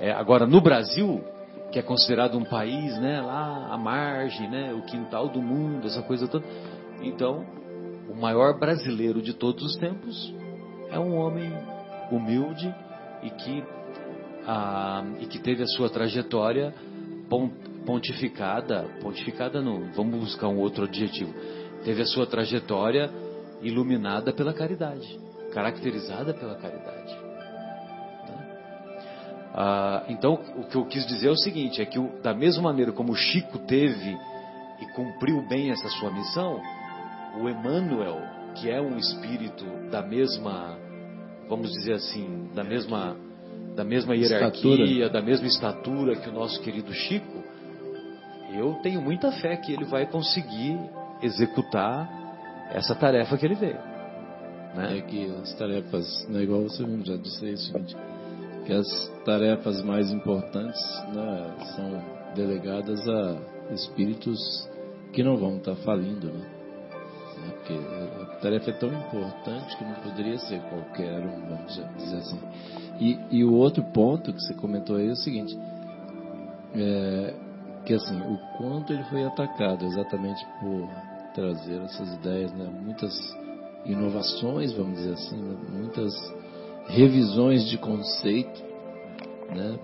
[0.00, 1.22] É, agora, no Brasil,
[1.70, 6.02] que é considerado um país, né, lá à margem, né, o quintal do mundo, essa
[6.02, 6.44] coisa toda.
[7.02, 7.44] Então,
[8.08, 10.34] o maior brasileiro de todos os tempos
[10.90, 11.52] é um homem
[12.10, 12.74] humilde
[13.22, 13.64] e que,
[14.46, 16.72] ah, e que teve a sua trajetória
[17.84, 21.34] pontificada, pontificada não, vamos buscar um outro adjetivo,
[21.84, 23.10] teve a sua trajetória
[23.60, 25.25] iluminada pela caridade
[25.56, 27.14] caracterizada pela caridade.
[28.28, 28.58] Né?
[29.54, 32.64] Ah, então, o que eu quis dizer é o seguinte: é que o, da mesma
[32.64, 34.18] maneira como o Chico teve
[34.78, 36.60] e cumpriu bem essa sua missão,
[37.40, 38.20] o Emmanuel,
[38.56, 40.76] que é um espírito da mesma,
[41.48, 43.16] vamos dizer assim, da mesma,
[43.74, 45.08] da mesma hierarquia, estatura.
[45.08, 47.42] da mesma estatura que o nosso querido Chico,
[48.52, 50.78] eu tenho muita fé que ele vai conseguir
[51.22, 52.10] executar
[52.74, 53.85] essa tarefa que ele veio
[54.76, 54.98] né?
[54.98, 57.96] É que as tarefas, né, igual você mesmo já disse aí, é o seguinte,
[58.66, 60.80] que as tarefas mais importantes
[61.14, 62.02] né, são
[62.34, 63.36] delegadas a
[63.72, 64.68] espíritos
[65.12, 66.46] que não vão estar falindo, né?
[67.38, 67.52] né?
[67.56, 72.40] Porque a tarefa é tão importante que não poderia ser qualquer um, vamos dizer assim.
[73.00, 75.58] E, e o outro ponto que você comentou aí é o seguinte,
[76.74, 77.34] é,
[77.84, 80.88] que assim, o quanto ele foi atacado exatamente por
[81.34, 82.68] trazer essas ideias, né?
[82.82, 83.14] Muitas
[83.86, 85.56] inovações, vamos dizer assim, né?
[85.70, 86.12] muitas
[86.88, 88.62] revisões de conceito,
[89.48, 89.78] né?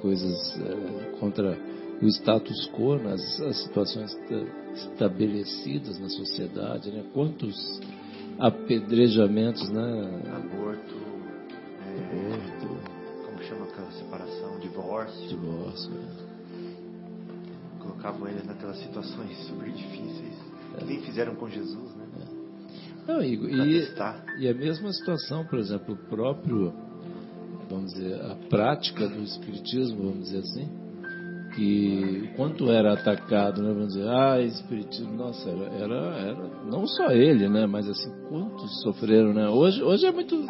[0.00, 1.58] coisas é, contra
[2.02, 4.16] o status quo, nas as situações
[4.74, 7.04] estabelecidas na sociedade, né?
[7.14, 7.80] quantos
[8.38, 10.22] apedrejamentos, né?
[10.36, 10.94] Aborto,
[11.80, 12.68] é, Aborto.
[13.24, 15.28] como chama aquela separação, divórcio.
[15.28, 15.92] Divórcio.
[15.94, 16.26] É.
[17.80, 20.34] Colocavam eles naquelas situações super difíceis,
[20.78, 21.95] que nem fizeram com Jesus, né?
[23.06, 23.88] Não, e, e,
[24.40, 26.74] e, a mesma situação, por exemplo, o próprio,
[27.70, 30.68] vamos dizer, a prática do Espiritismo, vamos dizer assim,
[31.54, 36.34] que quanto era atacado, né, vamos dizer, ah, Espiritismo, nossa, era, era,
[36.64, 39.48] não só ele, né, mas assim, quantos sofreram, né?
[39.48, 40.44] Hoje, hoje é muito,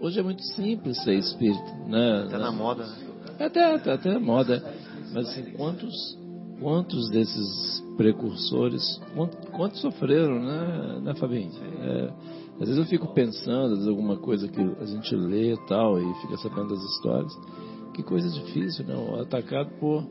[0.00, 2.24] hoje é muito simples ser espírito, né?
[2.26, 2.94] Até na moda, né?
[3.38, 4.62] Até, até, até na moda,
[5.14, 6.18] mas assim, quantos,
[6.60, 9.00] quantos desses precursores,
[9.52, 11.50] quantos sofreram, né, né Fabinho?
[11.80, 12.12] É,
[12.60, 15.98] às vezes eu fico pensando, às vezes alguma coisa que a gente lê e tal,
[15.98, 17.32] e fica sabendo das histórias.
[17.94, 19.16] Que coisa difícil, não?
[19.16, 19.22] Né?
[19.22, 20.04] Atacado por,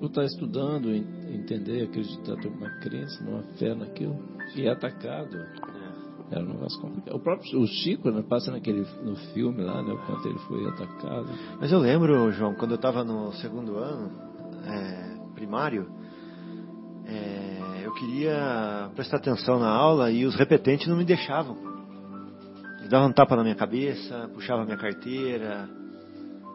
[0.00, 4.18] por estar estudando, entender, acreditar, ter uma crença, uma fé naquilo,
[4.56, 5.36] e é atacado.
[6.30, 7.14] Era é um negócio complicado.
[7.14, 10.66] O próprio o Chico né, passa naquele, no filme lá, né, o quanto ele foi
[10.66, 11.28] atacado.
[11.60, 14.31] Mas eu lembro, João, quando eu estava no segundo ano
[14.66, 15.88] é, primário,
[17.06, 21.56] é, eu queria prestar atenção na aula e os repetentes não me deixavam.
[22.78, 25.68] Eles davam um tapa na minha cabeça, puxava minha carteira,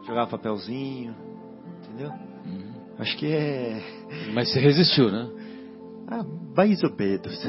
[0.06, 1.14] jogava papelzinho,
[1.82, 2.10] entendeu?
[2.10, 2.72] Uhum.
[2.98, 3.80] Acho que é.
[4.34, 5.28] Mas você resistiu, né?
[6.08, 6.24] Ah,
[6.56, 7.46] mais ou menos.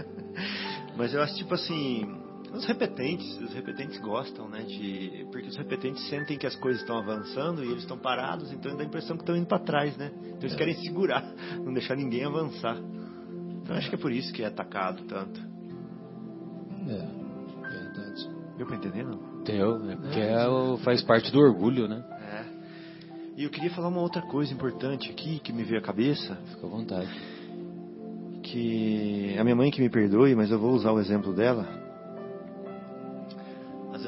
[0.96, 2.23] Mas eu acho tipo assim,
[2.54, 4.62] os repetentes, os repetentes gostam, né?
[4.62, 8.76] De, porque os repetentes sentem que as coisas estão avançando e eles estão parados, então
[8.76, 10.10] dá a impressão que estão indo para trás, né?
[10.20, 10.56] Então eles é.
[10.56, 11.24] querem segurar,
[11.64, 12.76] não deixar ninguém avançar.
[13.62, 15.40] Então acho que é por isso que é atacado tanto.
[16.86, 18.28] É, verdade.
[18.56, 19.42] Deu para entender, não?
[19.42, 19.96] Deu, né?
[19.96, 22.04] Porque é, o- faz parte do orgulho, né?
[22.20, 22.44] É.
[23.36, 26.66] E eu queria falar uma outra coisa importante aqui que me veio à cabeça, Fica
[26.66, 27.08] à vontade.
[28.44, 31.83] que a minha mãe que me perdoe, mas eu vou usar o exemplo dela.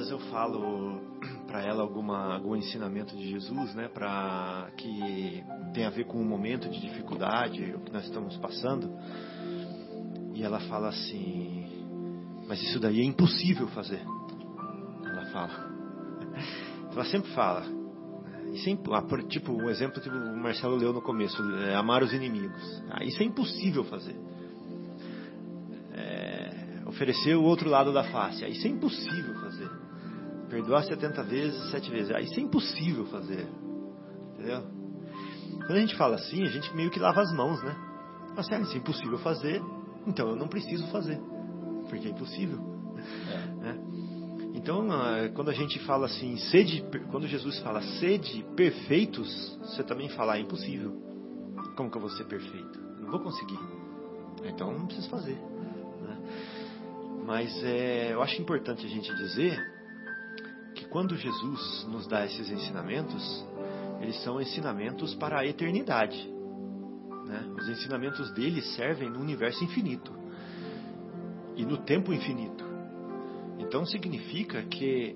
[0.07, 1.01] Vezes eu falo
[1.49, 5.43] para ela alguma algum ensinamento de Jesus, né, para que
[5.75, 8.89] tem a ver com um momento de dificuldade, o que nós estamos passando.
[10.33, 11.85] E ela fala assim:
[12.47, 14.01] "Mas isso daí é impossível fazer".
[15.05, 15.71] Ela fala.
[16.93, 17.65] Ela sempre fala.
[18.63, 22.63] Sempre, ah, tipo, um exemplo que o Marcelo leu no começo, é, amar os inimigos.
[22.91, 24.15] Ah, isso é impossível fazer.
[25.93, 28.45] É, oferecer o outro lado da face.
[28.45, 29.86] Ah, isso é impossível fazer.
[30.49, 32.11] Perdoar 70 vezes, 7 vezes.
[32.13, 33.47] Ah, isso é impossível fazer.
[34.35, 34.63] Entendeu?
[35.67, 37.75] Quando a gente fala assim, a gente meio que lava as mãos, né?
[38.29, 39.63] Fala assim, ah, isso é impossível fazer,
[40.07, 41.19] então eu não preciso fazer.
[41.89, 42.59] Porque é impossível.
[43.61, 43.79] Né?
[44.55, 50.09] Então, ah, quando a gente fala assim, sede, quando Jesus fala sede perfeitos, você também
[50.11, 50.93] fala, é impossível.
[51.77, 52.79] Como que eu vou ser perfeito?
[53.01, 53.59] Não vou conseguir.
[54.45, 55.35] Então, não preciso fazer.
[55.35, 56.19] né?
[57.25, 59.76] Mas é, eu acho importante a gente dizer
[60.97, 63.47] quando Jesus nos dá esses ensinamentos,
[64.01, 66.17] eles são ensinamentos para a eternidade.
[67.27, 67.55] né?
[67.55, 70.11] Os ensinamentos dele servem no universo infinito
[71.55, 72.65] e no tempo infinito.
[73.59, 75.15] Então significa que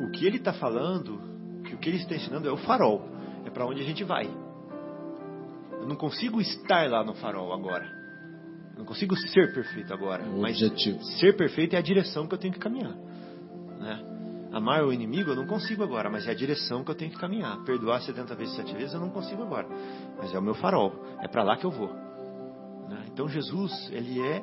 [0.00, 1.20] o que ele está falando,
[1.62, 3.08] que o que ele está ensinando é o farol,
[3.44, 4.26] é para onde a gente vai.
[5.70, 7.86] Eu não consigo estar lá no farol agora.
[8.72, 10.24] Eu não consigo ser perfeito agora.
[10.24, 11.00] O mas objetivo.
[11.04, 12.96] ser perfeito é a direção que eu tenho que caminhar.
[13.78, 14.15] Né?
[14.56, 17.18] Amar o inimigo eu não consigo agora, mas é a direção que eu tenho que
[17.18, 17.62] caminhar.
[17.64, 19.68] Perdoar 70 vezes, 7 vezes eu não consigo agora,
[20.16, 20.94] mas é o meu farol.
[21.20, 21.92] É para lá que eu vou.
[22.88, 23.04] né?
[23.12, 24.42] Então Jesus, ele é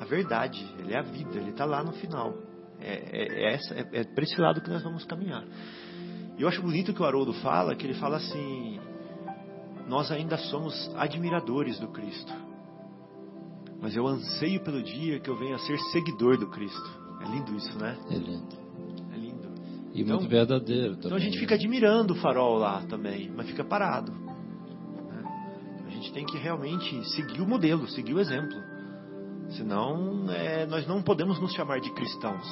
[0.00, 2.34] a verdade, ele é a vida, ele está lá no final.
[2.80, 5.44] É, é, é, é, é para esse lado que nós vamos caminhar.
[6.36, 8.80] E eu acho bonito que o Haroldo fala, que ele fala assim:
[9.86, 12.34] nós ainda somos admiradores do Cristo,
[13.80, 17.04] mas eu anseio pelo dia que eu venha a ser seguidor do Cristo.
[17.20, 17.96] É lindo isso, né?
[18.10, 18.63] É lindo.
[19.94, 21.06] E Então- muito verdadeiro também.
[21.06, 21.40] Então a gente né?
[21.40, 24.12] fica admirando o farol lá também, mas fica parado.
[24.12, 25.24] né?
[25.86, 28.56] A gente tem que realmente seguir o modelo, seguir o exemplo.
[29.50, 32.44] Senão, é, nós não podemos nos chamar de cristãos.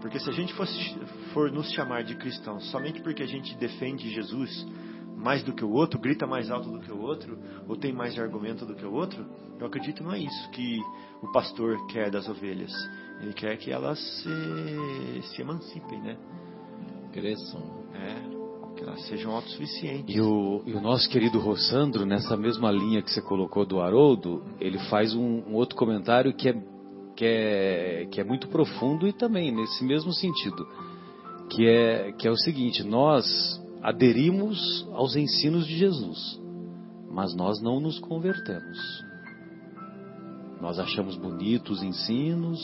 [0.00, 0.96] Porque se a gente fosse,
[1.32, 4.64] for nos chamar de cristãos somente porque a gente defende Jesus
[5.16, 8.16] mais do que o outro, grita mais alto do que o outro, ou tem mais
[8.18, 9.26] argumento do que o outro,
[9.58, 10.78] eu acredito que não é isso que
[11.22, 12.70] o pastor quer das ovelhas.
[13.20, 16.16] Ele quer que elas se, se emancipem, né?
[17.12, 17.86] Cresçam.
[17.94, 18.36] É,
[18.76, 20.14] que elas sejam autossuficientes.
[20.14, 24.42] E o, e o nosso querido Rossandro, nessa mesma linha que você colocou do Haroldo,
[24.60, 26.62] ele faz um, um outro comentário que é,
[27.16, 30.66] que, é, que é muito profundo e também nesse mesmo sentido.
[31.48, 33.26] Que é, que é o seguinte: nós
[33.82, 36.40] aderimos aos ensinos de Jesus,
[37.10, 38.78] mas nós não nos convertemos.
[40.60, 42.60] Nós achamos bonitos os ensinos,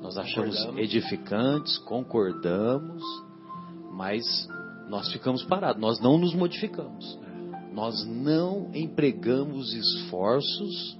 [0.00, 3.02] nós achamos edificantes, concordamos,
[3.92, 4.22] mas
[4.88, 7.18] nós ficamos parados, nós não nos modificamos.
[7.72, 10.98] Nós não empregamos esforços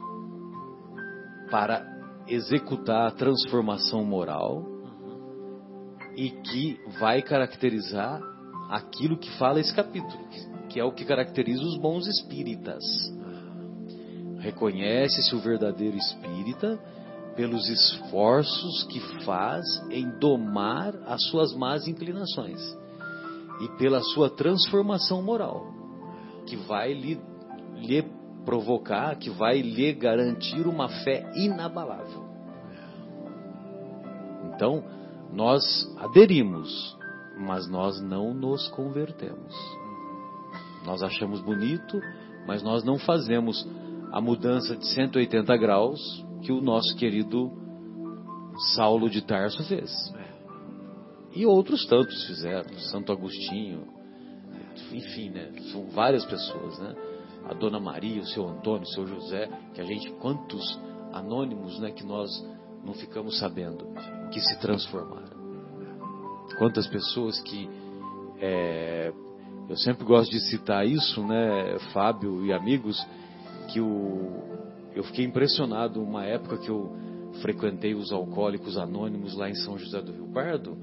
[1.51, 1.84] para
[2.28, 4.64] executar a transformação moral
[6.16, 8.20] e que vai caracterizar
[8.68, 10.28] aquilo que fala esse capítulo,
[10.68, 12.84] que é o que caracteriza os bons espíritas.
[14.38, 16.78] Reconhece-se o verdadeiro espírita
[17.36, 22.60] pelos esforços que faz em domar as suas más inclinações
[23.60, 25.66] e pela sua transformação moral,
[26.46, 27.20] que vai lhe,
[27.76, 28.02] lhe
[28.44, 32.24] provocar, que vai lhe garantir uma fé inabalável.
[34.54, 34.82] Então,
[35.32, 35.62] nós
[35.98, 36.96] aderimos,
[37.38, 39.54] mas nós não nos convertemos.
[40.84, 42.00] Nós achamos bonito,
[42.46, 43.68] mas nós não fazemos
[44.10, 47.51] a mudança de 180 graus que o nosso querido
[48.74, 49.91] Saulo de Tarso fez.
[51.34, 53.86] E outros tantos fizeram, Santo Agostinho,
[54.93, 55.53] enfim, né?
[55.70, 56.95] São várias pessoas, né?
[57.49, 60.78] A Dona Maria, o seu Antônio, o seu José, que a gente, quantos
[61.12, 61.93] anônimos, né?
[61.93, 62.30] Que nós
[62.84, 63.86] não ficamos sabendo
[64.32, 65.38] que se transformaram.
[66.59, 67.68] Quantas pessoas que
[68.41, 69.12] é,
[69.68, 73.01] eu sempre gosto de citar isso, né, Fábio e amigos,
[73.72, 74.49] que o,
[74.95, 76.91] eu fiquei impressionado uma época que eu
[77.43, 80.76] frequentei os alcoólicos anônimos lá em São José do Rio Pardo,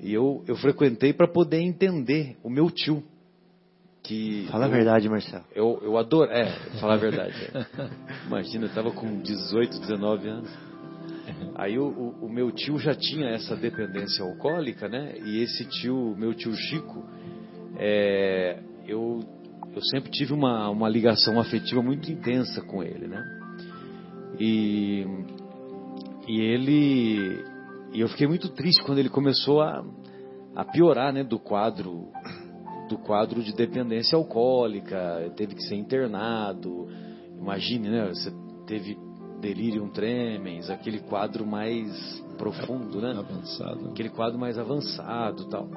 [0.00, 3.02] e eu, eu frequentei para poder entender o meu tio.
[4.02, 5.44] Que Fala a eu- verdade, Marcelo.
[5.54, 6.28] Eu, eu adoro.
[6.32, 6.46] É,
[6.80, 7.34] falar a verdade.
[7.54, 8.26] é.
[8.26, 10.50] Imagina, eu estava com 18, 19 anos.
[11.54, 15.14] Aí o, o, o meu tio já tinha essa dependência alcoólica, né?
[15.24, 17.04] E esse tio, meu tio Chico,
[17.78, 19.20] é, eu,
[19.74, 23.24] eu sempre tive uma, uma ligação afetiva muito intensa com ele, né?
[24.38, 25.06] E,
[26.28, 27.44] e ele,
[27.92, 29.84] e eu fiquei muito triste quando ele começou a,
[30.54, 31.24] a piorar, né?
[31.24, 32.08] Do quadro,
[32.88, 36.88] do quadro de dependência alcoólica, teve que ser internado.
[37.38, 38.08] Imagine, né?
[38.08, 38.30] Você
[38.66, 38.96] teve
[39.40, 41.90] delirium tremens, aquele quadro mais
[42.36, 43.14] profundo, né?
[43.16, 43.88] Avançado.
[43.88, 45.68] Aquele quadro mais avançado, tal.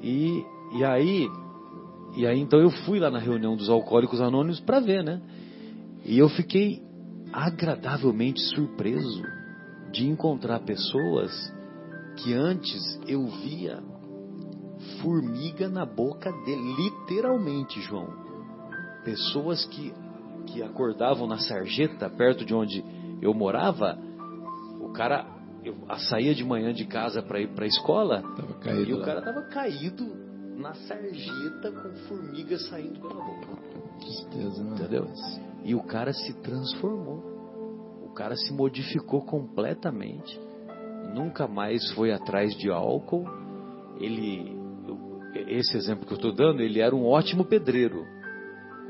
[0.00, 1.28] E e aí
[2.16, 5.20] e aí então eu fui lá na reunião dos alcoólicos anônimos para ver, né?
[6.04, 6.80] E eu fiquei
[7.32, 9.22] agradavelmente surpreso
[9.92, 11.30] de encontrar pessoas
[12.16, 13.82] que antes eu via
[15.02, 18.08] formiga na boca dele, literalmente, João.
[19.04, 19.92] Pessoas que
[20.46, 22.84] que acordavam na sarjeta, perto de onde
[23.20, 23.98] eu morava,
[24.80, 25.26] o cara
[25.64, 25.74] eu
[26.08, 28.22] saía de manhã de casa para ir para a escola
[28.88, 29.04] e o lá.
[29.04, 30.25] cara tava caído
[30.56, 33.48] na sarjeta com formiga saindo pela boca.
[34.00, 34.74] Tristeza, né?
[34.74, 35.06] Entendeu?
[35.64, 37.22] E o cara se transformou.
[38.04, 40.40] O cara se modificou completamente.
[41.14, 43.24] Nunca mais foi atrás de álcool.
[44.00, 44.56] Ele,
[45.48, 48.04] esse exemplo que eu estou dando, ele era um ótimo pedreiro.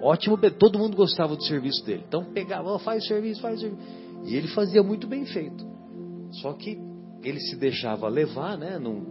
[0.01, 2.05] Ótimo, todo mundo gostava do serviço dele.
[2.07, 3.83] Então pegava, "Ó, faz o serviço, faz serviço.
[4.25, 5.65] E ele fazia muito bem feito.
[6.43, 6.79] Só que
[7.23, 8.79] ele se deixava levar, né?
[8.79, 9.05] Não,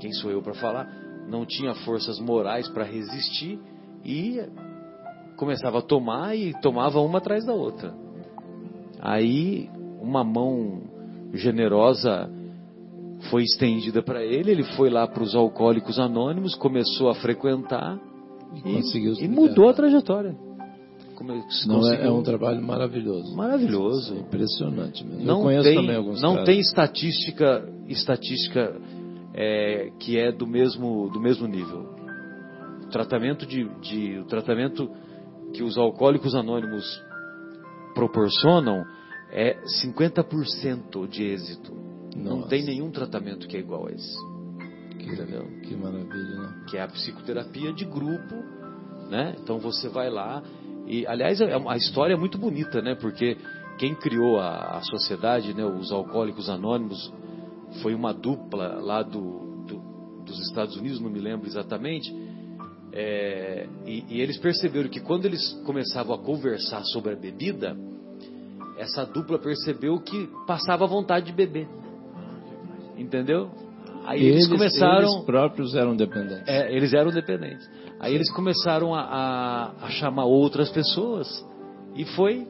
[0.00, 1.03] quem sou eu para falar?
[1.28, 3.58] Não tinha forças morais para resistir
[4.04, 4.40] e
[5.36, 7.94] começava a tomar e tomava uma atrás da outra.
[9.00, 9.68] Aí
[10.00, 10.82] uma mão
[11.32, 12.30] generosa
[13.30, 17.98] foi estendida para ele, ele foi lá para os alcoólicos anônimos, começou a frequentar
[18.64, 20.36] E e, e mudou a trajetória.
[21.68, 23.36] Não, é, é um trabalho maravilhoso.
[23.36, 24.14] maravilhoso.
[24.14, 25.24] É impressionante mesmo.
[25.24, 28.74] Não Eu conheço tem, também alguns não tem estatística estatística
[29.34, 31.92] é, que é do mesmo do mesmo nível.
[32.84, 34.88] O tratamento de, de o tratamento
[35.52, 36.84] que os alcoólicos anônimos
[37.94, 38.84] proporcionam
[39.30, 41.72] é 50% de êxito.
[42.16, 42.48] Não Nossa.
[42.48, 44.16] tem nenhum tratamento que é igual a esse,
[44.98, 45.48] Que, entendeu?
[45.62, 46.64] que maravilha, né?
[46.68, 48.36] que é a psicoterapia de grupo,
[49.10, 49.34] né?
[49.42, 50.40] Então você vai lá
[50.86, 52.94] e, aliás, é uma- a história é muito bonita, né?
[52.94, 53.36] Porque
[53.78, 55.64] quem criou a, a sociedade, né?
[55.64, 57.12] Os alcoólicos anônimos
[57.82, 62.14] foi uma dupla lá do, do- dos Estados Unidos, não me lembro exatamente.
[62.92, 67.76] É, e, e eles perceberam que quando eles começavam a conversar sobre a bebida,
[68.78, 71.68] essa dupla percebeu que passava vontade de beber,
[72.96, 73.50] entendeu?
[74.04, 76.46] Aí eles, começaram Eles próprios eram dependentes.
[76.46, 77.68] é, eles eram dependentes.
[77.98, 81.44] Aí eles começaram a, a- a chamar outras pessoas
[81.96, 82.46] e foi.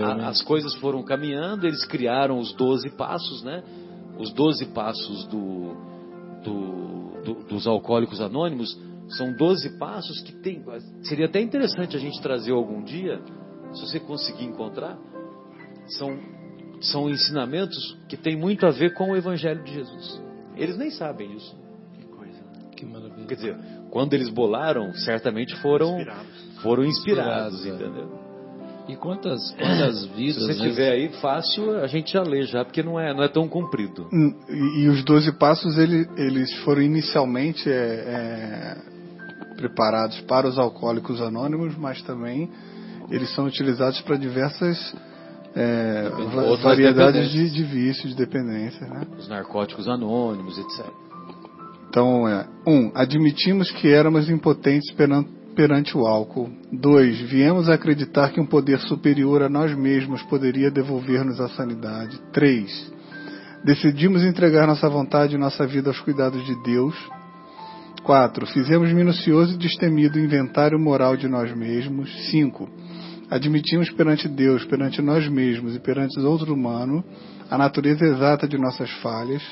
[0.00, 3.62] A- as coisas foram caminhando, eles criaram os 12 passos, né?
[4.18, 5.74] Os 12 passos do,
[6.44, 10.62] do- do- dos alcoólicos anônimos são 12 passos que tem.
[11.02, 13.20] Seria até interessante a gente trazer algum dia,
[13.72, 14.96] se você conseguir encontrar.
[15.86, 16.18] São,
[16.80, 17.76] são ensinamentos
[18.08, 20.22] que têm muito a ver com o Evangelho de Jesus.
[20.56, 21.54] Eles nem sabem isso.
[21.94, 22.70] Que coisa, né?
[22.76, 23.26] Que maravilha.
[23.26, 23.56] Quer dizer,
[23.90, 26.60] quando eles bolaram, certamente foram Inspirados.
[26.62, 28.23] foram inspirados, Inspirados, é.
[28.88, 30.68] E quantas, quantas Se vidas, você né?
[30.68, 34.06] tiver aí fácil, a gente já lê já, porque não é, não é tão comprido.
[34.12, 38.76] Hum, E, e os 12 passos ele- eles foram inicialmente é, é,
[39.56, 42.50] preparados para os alcoólicos anônimos, mas também
[43.10, 44.94] eles são utilizados para diversas
[45.56, 46.10] é,
[46.62, 48.88] variedades de, de vícios, de dependências.
[48.90, 49.06] Né?
[49.18, 50.84] Os narcóticos anônimos, etc.
[51.88, 55.24] Então, é, um, admitimos que éramos impotentes peran-
[55.54, 56.50] perante o álcool.
[56.72, 62.20] Dois, viemos a acreditar que um poder superior a nós mesmos poderia devolver-nos a sanidade.
[62.32, 62.92] Três,
[63.64, 66.94] decidimos entregar nossa vontade e nossa vida aos cuidados de Deus.
[68.02, 72.10] Quatro, fizemos minucioso e destemido inventário moral de nós mesmos.
[72.30, 72.68] Cinco,
[73.30, 77.02] admitimos perante Deus, perante nós mesmos e perante os outros humanos
[77.50, 79.42] a natureza exata de nossas falhas.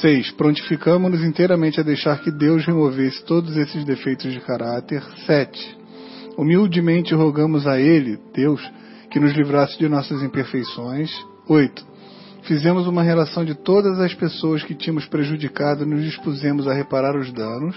[0.00, 0.32] 6.
[0.32, 5.02] Prontificamos-nos inteiramente a deixar que Deus removesse todos esses defeitos de caráter.
[5.26, 5.78] 7.
[6.38, 8.62] Humildemente rogamos a Ele, Deus,
[9.10, 11.10] que nos livrasse de nossas imperfeições.
[11.48, 11.90] 8.
[12.42, 17.16] Fizemos uma relação de todas as pessoas que tínhamos prejudicado e nos dispusemos a reparar
[17.18, 17.76] os danos.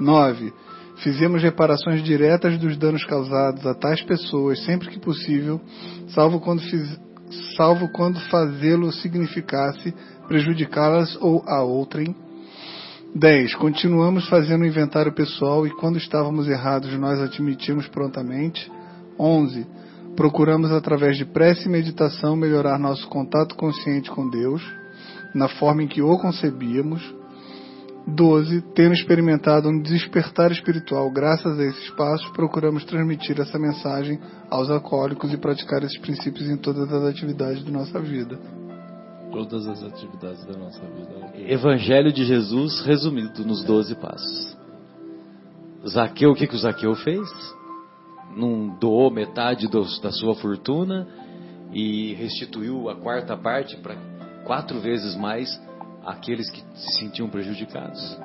[0.00, 0.52] 9.
[0.96, 5.60] Fizemos reparações diretas dos danos causados a tais pessoas sempre que possível,
[6.08, 6.62] salvo quando,
[7.56, 9.92] salvo quando fazê-lo significasse
[10.26, 12.14] prejudicá-las ou a outrem.
[13.14, 13.54] 10.
[13.54, 18.70] Continuamos fazendo o inventário pessoal e quando estávamos errados nós admitimos prontamente.
[19.18, 19.66] 11.
[20.16, 24.62] Procuramos, através de prece e meditação, melhorar nosso contato consciente com Deus,
[25.34, 27.02] na forma em que o concebíamos.
[28.06, 28.62] 12.
[28.74, 34.18] Tendo experimentado um despertar espiritual graças a esses passos, procuramos transmitir essa mensagem
[34.50, 38.63] aos alcoólicos e praticar esses princípios em todas as atividades da nossa vida.
[39.34, 41.32] Todas as atividades da nossa vida.
[41.50, 44.56] Evangelho de Jesus resumido nos 12 passos.
[45.88, 47.28] Zaqueu, o que, que o Zaqueu fez?
[48.36, 51.06] Não doou metade do, da sua fortuna
[51.72, 53.96] e restituiu a quarta parte para
[54.44, 55.60] quatro vezes mais
[56.04, 58.18] aqueles que se sentiam prejudicados.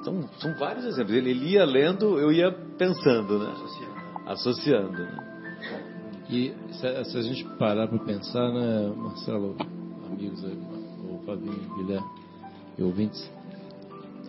[0.00, 1.14] Então, são vários exemplos.
[1.14, 3.52] Ele, ele ia lendo, eu ia pensando, né?
[3.52, 3.98] Associando.
[4.26, 5.27] Associando né?
[6.30, 9.56] E se, se, a gente parar para pensar, né, Marcelo,
[10.06, 12.06] amigos, o Fabinho, Guilherme
[12.76, 13.30] e ouvintes,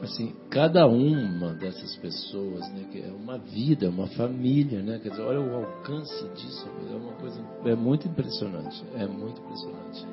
[0.02, 5.10] assim, cada uma dessas pessoas, né, que é uma vida, é uma família, né, quer
[5.10, 10.08] dizer, olha o alcance disso, é uma coisa, é muito impressionante, é muito impressionante.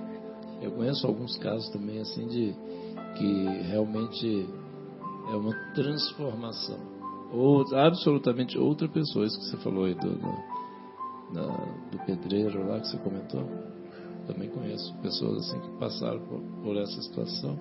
[0.60, 2.54] Eu conheço alguns casos também, assim, de
[3.16, 4.48] que realmente
[5.30, 6.78] é uma transformação,
[7.32, 10.18] ou absolutamente outra pessoa, isso que você falou aí do,
[11.32, 13.44] do pedreiro lá que você comentou,
[14.26, 17.58] também conheço pessoas assim que passaram por, por essa situação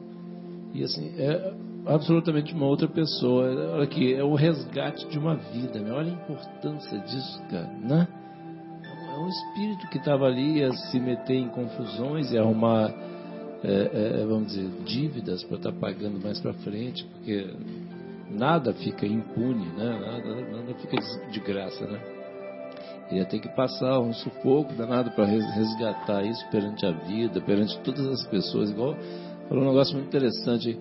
[0.74, 1.54] e assim é
[1.86, 3.46] absolutamente uma outra pessoa.
[3.74, 5.80] Olha aqui, é o resgate de uma vida.
[5.80, 5.92] Né?
[5.92, 8.08] Olha a importância disso, cara, né?
[8.84, 12.94] É um espírito que estava ali a se meter em confusões e arrumar,
[13.64, 17.50] é, é, vamos dizer, dívidas para estar tá pagando mais para frente, porque
[18.30, 20.00] nada fica impune, né?
[20.06, 20.98] Nada, nada fica
[21.32, 22.15] de graça, né?
[23.10, 27.80] Ele ia ter que passar um sufoco danado para resgatar isso perante a vida, perante
[27.80, 28.72] todas as pessoas.
[28.72, 28.96] Igual
[29.48, 30.78] falou um negócio muito interessante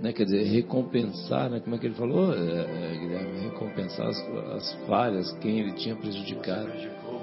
[0.00, 4.18] né, quer dizer, recompensar, né, como é que ele falou, é, é, Guilherme, recompensar as,
[4.54, 6.70] as, falhas, quem ele tinha prejudicado.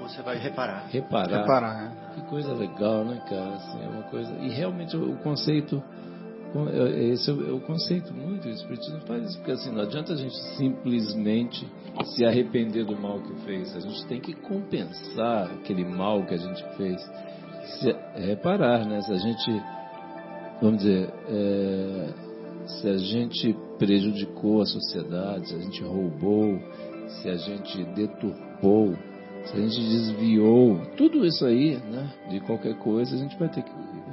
[0.02, 0.86] Você vai reparar.
[0.88, 1.40] Reparar.
[1.40, 2.14] Reparar, é.
[2.14, 3.54] Que coisa legal, né, cara?
[3.54, 4.32] Assim, é uma coisa.
[4.40, 5.82] E realmente o, conceito,
[7.12, 10.36] esse é o, conceito muito, o Espiritismo faz isso, porque assim, não adianta a gente
[10.56, 11.66] simplesmente
[12.04, 16.38] se arrepender do mal que fez, a gente tem que compensar aquele mal que a
[16.38, 17.00] gente fez.
[17.80, 19.00] Se, reparar, né?
[19.02, 19.62] Se a gente,
[20.62, 22.14] vamos dizer, é,
[22.66, 26.58] se a gente prejudicou a sociedade, se a gente roubou,
[27.08, 28.94] se a gente deturpou,
[29.46, 33.62] se a gente desviou, tudo isso aí, né, de qualquer coisa, a gente vai ter
[33.62, 33.72] que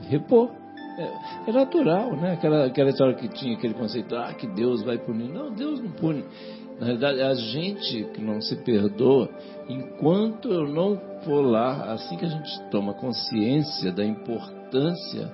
[0.09, 0.62] repor.
[0.97, 2.33] É, é natural, né?
[2.33, 5.29] Aquela, aquela história que tinha aquele conceito, ah, que Deus vai punir.
[5.29, 6.23] Não, Deus não pune.
[6.79, 9.29] Na realidade, é a gente que não se perdoa,
[9.69, 15.31] enquanto eu não for lá, assim que a gente toma consciência da importância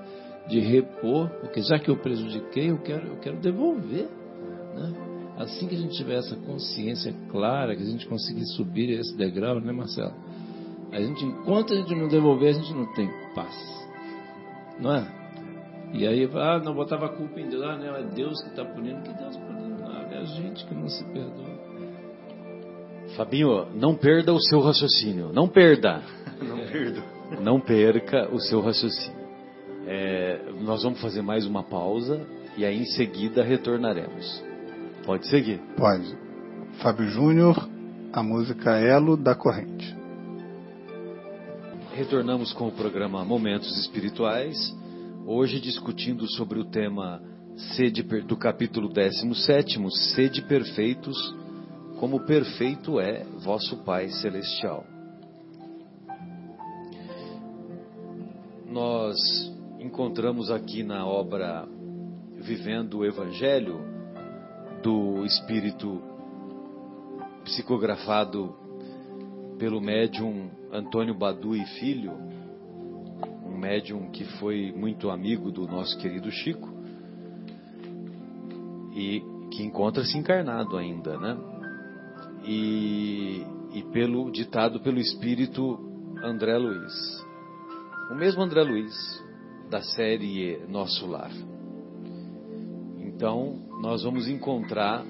[0.47, 4.09] de repor, porque já que eu prejudiquei, eu quero, eu quero devolver.
[4.75, 4.93] Né?
[5.37, 9.59] Assim que a gente tiver essa consciência clara, que a gente conseguir subir esse degrau,
[9.59, 10.13] né, Marcelo?
[10.91, 13.55] A gente, enquanto a gente não devolver, a gente não tem paz.
[14.79, 15.18] Não é?
[15.93, 18.63] E aí, ah, não botava a culpa em Deus, ah, não, é Deus que está
[18.63, 19.01] punindo.
[19.01, 21.59] Que Deus punindo nada, é a gente que não se perdoa.
[23.15, 25.31] Fabinho, não perda o seu raciocínio.
[25.33, 26.01] Não perda.
[26.41, 27.03] não perda.
[27.41, 29.19] Não perca o seu raciocínio.
[29.87, 32.21] É, nós vamos fazer mais uma pausa
[32.55, 34.43] e aí em seguida retornaremos.
[35.05, 35.59] Pode seguir?
[35.75, 36.15] Pode.
[36.81, 37.67] Fábio Júnior,
[38.13, 39.97] a música Elo da Corrente.
[41.93, 44.57] Retornamos com o programa Momentos Espirituais,
[45.25, 47.21] hoje discutindo sobre o tema
[47.75, 49.79] sede, do capítulo 17,
[50.15, 51.17] Sede Perfeitos,
[51.99, 54.85] como perfeito é vosso Pai Celestial.
[58.67, 59.17] Nós
[59.79, 61.67] encontramos aqui na obra
[62.37, 63.79] Vivendo o Evangelho,
[64.81, 66.01] do Espírito
[67.43, 68.55] psicografado
[69.57, 72.13] pelo médium Antônio Badu e Filho,
[73.59, 76.69] médium que foi muito amigo do nosso querido Chico
[78.95, 79.21] e
[79.51, 81.37] que encontra-se encarnado ainda, né?
[82.45, 85.77] E, e pelo ditado pelo Espírito
[86.23, 86.93] André Luiz,
[88.09, 88.95] o mesmo André Luiz
[89.69, 91.31] da série Nosso Lar.
[92.97, 95.03] Então, nós vamos encontrar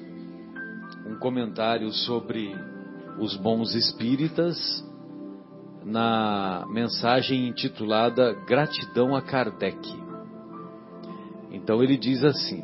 [1.05, 2.53] um comentário sobre
[3.19, 4.83] os bons espíritas
[5.85, 9.79] na mensagem intitulada Gratidão a Kardec.
[11.51, 12.63] Então ele diz assim: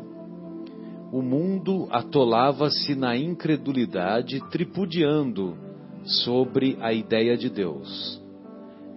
[1.11, 5.57] O mundo atolava-se na incredulidade, tripudiando
[6.03, 8.21] sobre a ideia de Deus.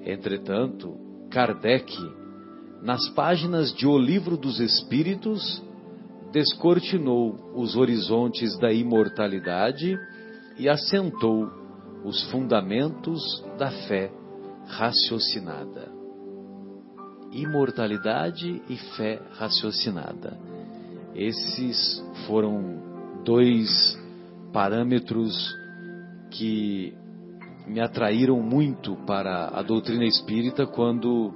[0.05, 0.95] Entretanto,
[1.31, 1.97] Kardec
[2.83, 5.63] nas páginas de O Livro dos Espíritos,
[6.33, 9.99] descortinou os horizontes da imortalidade
[10.59, 11.51] e assentou
[12.05, 13.21] os fundamentos
[13.59, 14.11] da fé
[14.67, 15.91] raciocinada.
[17.33, 20.39] Imortalidade e fé raciocinada.
[21.15, 23.69] Esses foram dois
[24.53, 25.55] parâmetros
[26.31, 26.95] que
[27.67, 31.35] me atraíram muito para a doutrina espírita quando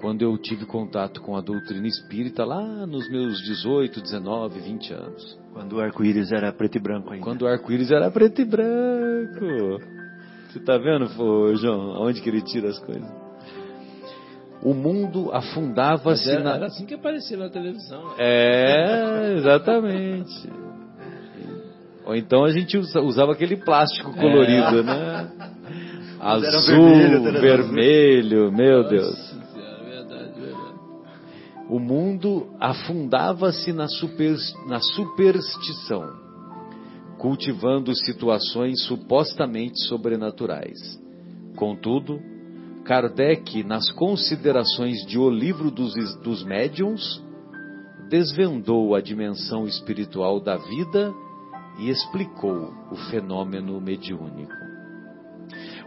[0.00, 5.38] quando eu tive contato com a doutrina espírita lá nos meus 18, 19, 20 anos.
[5.54, 7.24] Quando o arco-íris era preto e branco ainda.
[7.24, 9.95] Quando o arco-íris era preto e branco.
[10.56, 11.06] Você tá vendo,
[11.56, 13.06] João, aonde que ele tira as coisas?
[14.62, 16.54] O mundo afundava-se Era, na...
[16.54, 18.14] era assim que aparecia na televisão.
[18.16, 20.50] É, exatamente.
[22.06, 25.30] Ou então a gente usa- usava aquele plástico colorido, né?
[26.18, 29.14] era Azul, vermelho, vermelho, meu Deus.
[29.52, 30.74] Senhora, verdade, verdade.
[31.68, 36.14] O mundo afundava-se na, super- na superstição,
[37.18, 40.78] cultivando situações supostamente sobrenaturais.
[41.56, 42.20] Contudo,
[42.84, 47.22] Kardec, nas considerações de O Livro dos, dos Médiuns,
[48.08, 51.12] desvendou a dimensão espiritual da vida
[51.80, 54.52] e explicou o fenômeno mediúnico.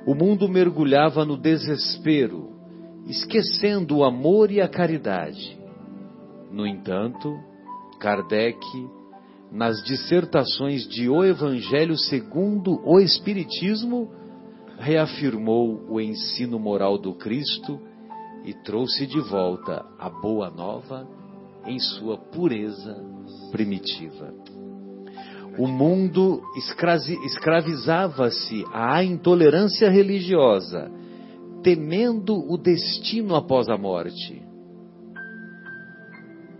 [0.06, 2.49] O mundo mergulhava no desespero,
[3.07, 5.57] esquecendo o amor e a caridade.
[6.51, 7.38] No entanto,
[7.99, 8.60] Kardec,
[9.52, 14.12] nas dissertações de O Evangelho segundo o Espiritismo,
[14.78, 17.80] reafirmou o ensino moral do Cristo
[18.46, 21.08] e trouxe de volta a Boa Nova
[21.66, 22.96] em sua pureza
[23.52, 24.34] primitiva.
[25.58, 26.42] O mundo
[27.26, 30.90] escravizava-se à intolerância religiosa,
[31.62, 34.42] temendo o destino após a morte.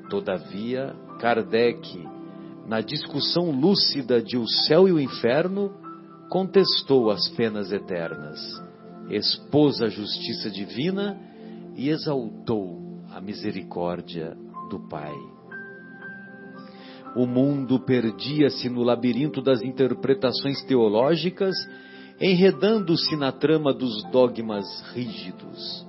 [0.10, 2.19] Todavia, Kardec,
[2.70, 5.74] na discussão lúcida de O Céu e o Inferno,
[6.30, 8.40] contestou as penas eternas,
[9.10, 11.20] expôs a justiça divina
[11.76, 14.38] e exaltou a misericórdia
[14.70, 15.16] do Pai.
[17.16, 21.56] O mundo perdia-se no labirinto das interpretações teológicas,
[22.22, 25.88] enredando-se na trama dos dogmas rígidos.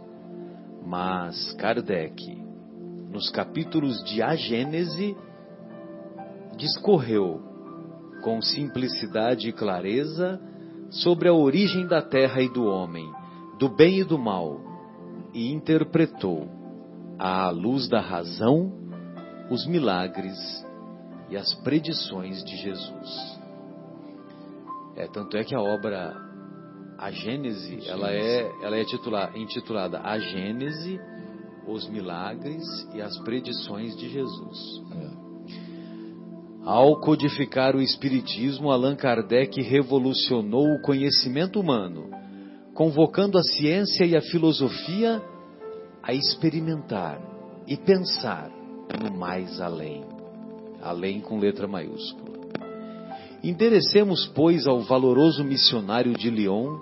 [0.87, 2.43] Mas Kardec,
[3.13, 5.15] nos capítulos de A Gênese,
[6.61, 7.41] discorreu
[8.23, 10.39] com simplicidade e clareza
[10.91, 13.11] sobre a origem da terra e do homem,
[13.59, 14.61] do bem e do mal,
[15.33, 16.47] e interpretou,
[17.19, 18.73] à luz da razão,
[19.51, 20.37] os milagres
[21.31, 23.41] e as predições de Jesus.
[24.97, 26.15] É, tanto é que a obra
[26.99, 31.01] A Gênese, ela é, ela é titula- intitulada A Gênese,
[31.67, 32.65] os milagres
[32.95, 34.83] e as predições de Jesus.
[36.65, 42.11] Ao codificar o Espiritismo, Allan Kardec revolucionou o conhecimento humano,
[42.75, 45.23] convocando a ciência e a filosofia
[46.03, 47.19] a experimentar
[47.67, 48.51] e pensar
[49.03, 50.05] no mais além.
[50.83, 52.31] Além com letra maiúscula.
[53.43, 56.79] Enderecemos, pois, ao valoroso missionário de Lyon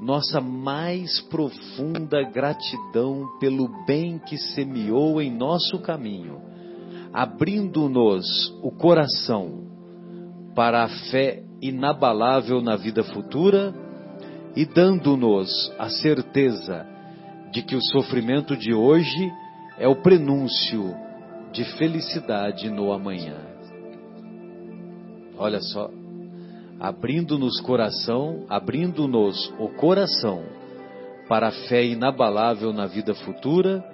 [0.00, 6.40] nossa mais profunda gratidão pelo bem que semeou em nosso caminho
[7.12, 8.26] abrindo-nos
[8.62, 9.64] o coração
[10.54, 13.74] para a fé inabalável na vida futura
[14.56, 16.86] e dando-nos a certeza
[17.52, 19.32] de que o sofrimento de hoje
[19.78, 20.94] é o prenúncio
[21.52, 23.36] de felicidade no amanhã.
[25.36, 25.90] Olha só,
[26.78, 30.44] abrindo-nos coração, abrindo-nos o coração
[31.28, 33.84] para a fé inabalável na vida futura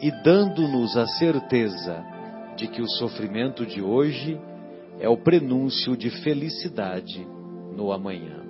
[0.00, 2.15] e dando-nos a certeza
[2.56, 4.40] de que o sofrimento de hoje
[4.98, 7.26] é o prenúncio de felicidade
[7.76, 8.42] no amanhã.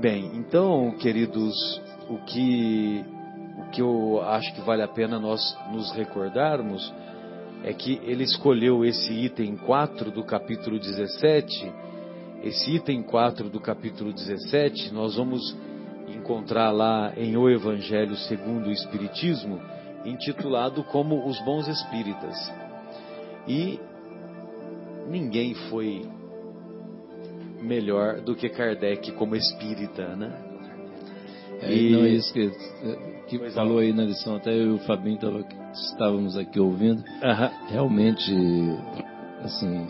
[0.00, 1.54] Bem, então, queridos,
[2.08, 3.04] o que
[3.58, 5.40] o que eu acho que vale a pena nós
[5.72, 6.92] nos recordarmos
[7.64, 11.72] é que ele escolheu esse item 4 do capítulo 17.
[12.42, 15.56] Esse item 4 do capítulo 17, nós vamos
[16.08, 19.60] encontrar lá em O Evangelho segundo o Espiritismo,
[20.04, 22.36] intitulado como Os Bons Espíritas.
[23.46, 23.78] E
[25.08, 26.02] ninguém foi
[27.60, 30.32] melhor do que Kardec como espírita, né?
[31.60, 32.50] É, E- Não é isso que,
[33.28, 37.02] que Pois falou aí na lição, até eu e o Fabinho tava, estávamos aqui ouvindo.
[37.68, 38.32] Realmente,
[39.42, 39.86] assim,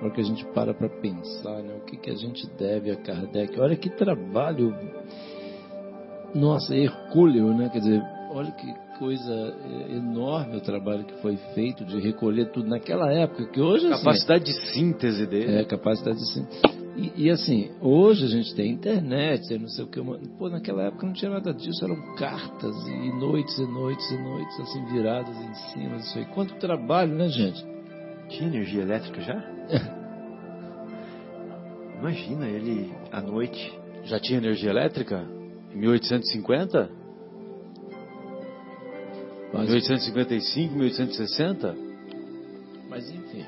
[0.00, 2.96] hora que a gente para para pensar, né, o que, que a gente deve a
[2.96, 4.72] Kardec, olha que trabalho,
[6.34, 7.68] nossa, hercúleo, né?
[7.70, 12.70] Quer dizer, olha que coisa eh, enorme o trabalho que foi feito de recolher tudo
[12.70, 15.56] naquela época, que hoje assim, Capacidade de síntese dele.
[15.56, 16.46] é capacidade de sim.
[16.96, 20.00] E, e, assim, hoje a gente tem internet, tem não sei o que.
[20.38, 24.60] Pô, naquela época não tinha nada disso, eram cartas e noites e noites e noites,
[24.60, 26.24] assim, viradas em cima disso aí.
[26.26, 27.62] Quanto trabalho, né, gente?
[28.28, 29.44] Tinha energia elétrica já?
[31.98, 33.76] Imagina ele à noite.
[34.04, 35.26] Já tinha energia elétrica?
[35.74, 37.03] Em 1850?
[39.54, 39.68] Mas...
[39.68, 41.74] 1855, 1860?
[42.90, 43.44] Mas enfim.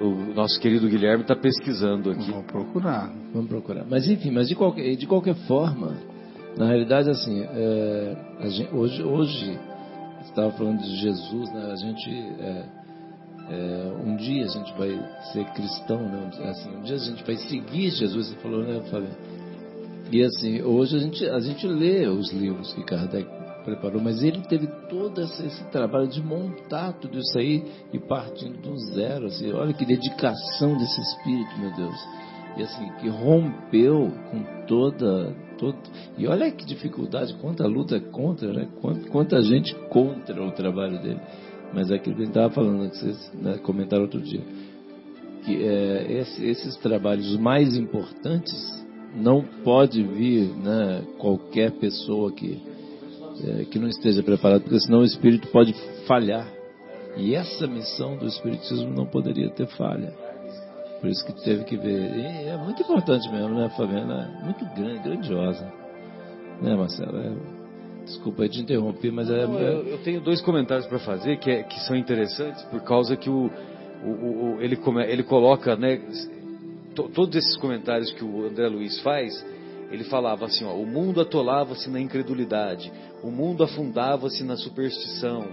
[0.00, 2.30] O nosso querido Guilherme está pesquisando aqui.
[2.30, 3.12] Vamos procurar.
[3.32, 3.84] Vamos procurar.
[3.88, 5.96] Mas enfim, mas de qualquer, de qualquer forma,
[6.56, 8.16] na realidade, assim, é,
[8.48, 9.58] gente, hoje, hoje
[10.22, 11.70] estava falando de Jesus, né?
[11.72, 12.64] A gente é,
[13.50, 14.98] é, um dia a gente vai
[15.32, 16.30] ser cristão, né?
[16.44, 18.28] Assim, um dia a gente vai seguir Jesus.
[18.28, 19.10] Você falou, né, Fábio?
[20.10, 24.40] E assim, hoje a gente a gente lê os livros que Kardec preparou, mas ele
[24.42, 29.26] teve todo esse, trabalho de montar tudo isso aí e partindo do zero.
[29.26, 31.94] Assim, olha que dedicação desse espírito, meu Deus.
[32.56, 35.34] E assim, que rompeu com toda.
[35.58, 35.76] Todo,
[36.16, 38.68] e olha que dificuldade, quanta luta contra, né?
[38.80, 41.20] Quanta, quanta gente contra o trabalho dele.
[41.72, 44.42] Mas é aquilo que a gente estava falando, que vocês né, comentaram outro dia.
[45.44, 48.80] Que é, esse, esses trabalhos mais importantes
[49.14, 52.69] não pode vir né, qualquer pessoa que
[53.44, 55.74] é, que não esteja preparado, porque senão o espírito pode
[56.06, 56.46] falhar.
[57.16, 60.12] E essa missão do espiritismo não poderia ter falha.
[61.00, 62.16] Por isso que teve que ver.
[62.16, 64.38] E é muito importante mesmo, né, Fabiana?
[64.40, 65.72] É muito grande, grandiosa.
[66.60, 67.18] Né, Marcelo?
[67.18, 67.60] É...
[68.04, 69.46] Desculpa te interromper, mas é.
[69.46, 73.16] Não, eu, eu, tenho dois comentários para fazer que, é, que são interessantes por causa
[73.16, 73.50] que o,
[74.04, 74.08] o,
[74.56, 76.00] o ele, come, ele coloca, né,
[76.94, 79.44] todos esses comentários que o André Luiz faz,
[79.90, 82.92] ele falava assim: ó, o mundo atolava-se na incredulidade,
[83.22, 85.46] o mundo afundava-se na superstição,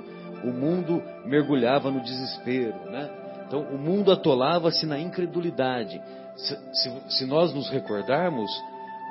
[0.43, 3.09] o mundo mergulhava no desespero, né?
[3.47, 6.01] Então, o mundo atolava-se na incredulidade.
[6.35, 8.51] Se, se, se, nós nos recordarmos,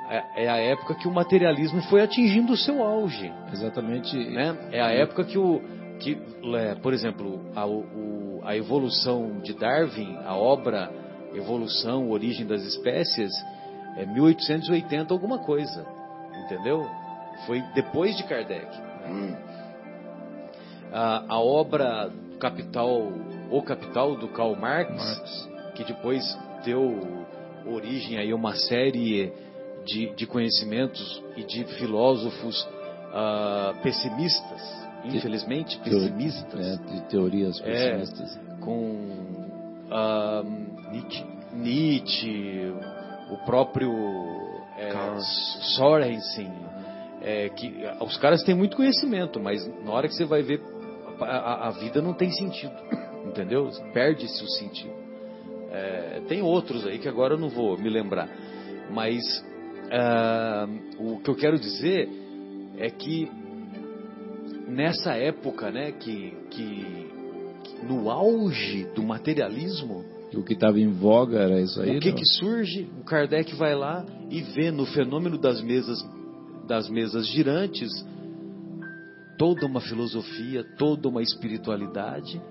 [0.09, 3.33] é, é, a época que o materialismo foi atingindo o seu auge.
[3.51, 4.15] Exatamente.
[4.15, 4.55] Né?
[4.71, 5.59] É a época que o,
[5.99, 6.17] que,
[6.55, 10.89] é, por exemplo, a, o, a evolução de Darwin, a obra
[11.33, 13.31] Evolução, Origem das Espécies,
[13.97, 15.85] é 1880 alguma coisa,
[16.45, 16.87] entendeu?
[17.45, 18.67] Foi depois de Kardec.
[19.07, 19.35] Hum.
[20.91, 23.11] A, a, obra Capital,
[23.51, 26.23] O Capital, do Karl Marx, Marx, que depois
[26.63, 27.25] deu
[27.65, 29.33] origem a uma série
[29.85, 36.59] de, de conhecimentos e de filósofos uh, pessimistas, infelizmente pessimistas.
[36.59, 38.37] É, de teorias é, pessimistas.
[38.37, 38.73] É, com
[39.89, 42.73] uh, Nietzsche, Nietzsche,
[43.29, 43.91] o próprio
[44.77, 44.91] é,
[45.75, 46.51] Sorensen,
[47.21, 50.61] é, que os caras têm muito conhecimento, mas na hora que você vai ver,
[51.19, 52.75] a, a vida não tem sentido,
[53.25, 53.69] entendeu?
[53.93, 54.93] Perde-se o sentido.
[55.71, 58.29] É, tem outros aí que agora eu não vou me lembrar,
[58.89, 59.21] mas
[59.87, 62.07] uh, o que eu quero dizer
[62.77, 63.29] é que
[64.67, 67.09] nessa época, né, que, que,
[67.63, 71.97] que no auge do materialismo, o que estava em voga era isso aí.
[71.97, 72.89] O que, que surge?
[72.99, 76.03] O Kardec vai lá e vê no fenômeno das mesas
[76.67, 77.89] das mesas girantes,
[79.37, 82.41] toda uma filosofia, toda uma espiritualidade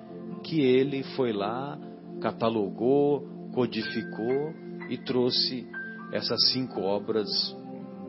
[0.42, 1.78] que ele foi lá,
[2.20, 4.54] catalogou, codificou
[4.88, 5.66] e trouxe
[6.12, 7.28] essas cinco obras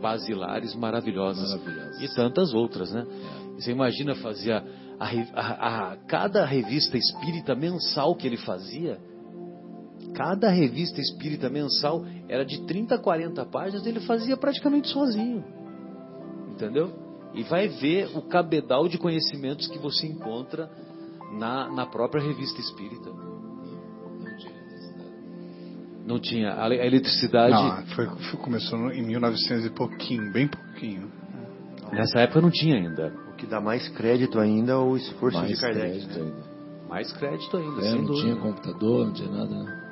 [0.02, 2.02] basilares maravilhosas, maravilhosas.
[2.02, 3.06] e tantas outras, né?
[3.06, 3.56] É.
[3.56, 4.64] Você imagina fazer a,
[5.00, 9.00] a, a, cada revista espírita mensal que ele fazia,
[10.18, 15.44] cada revista espírita mensal era de 30 40 páginas, ele fazia praticamente sozinho
[16.58, 16.92] entendeu?
[17.34, 20.70] E vai ver o cabedal de conhecimentos que você encontra
[21.38, 23.12] na, na própria revista espírita.
[26.06, 26.54] Não tinha.
[26.54, 27.52] A eletricidade.
[27.52, 31.12] Não, foi, foi, começou em 1900 e pouquinho, bem pouquinho.
[31.92, 33.14] Nessa época não tinha ainda.
[33.32, 36.08] O que dá mais crédito ainda é o esforço mais de Kardec.
[36.08, 36.44] Crédito né?
[36.90, 37.86] Mais crédito ainda.
[37.86, 38.22] É, não dúvida.
[38.24, 39.64] tinha computador, não tinha nada.
[39.64, 39.87] Né?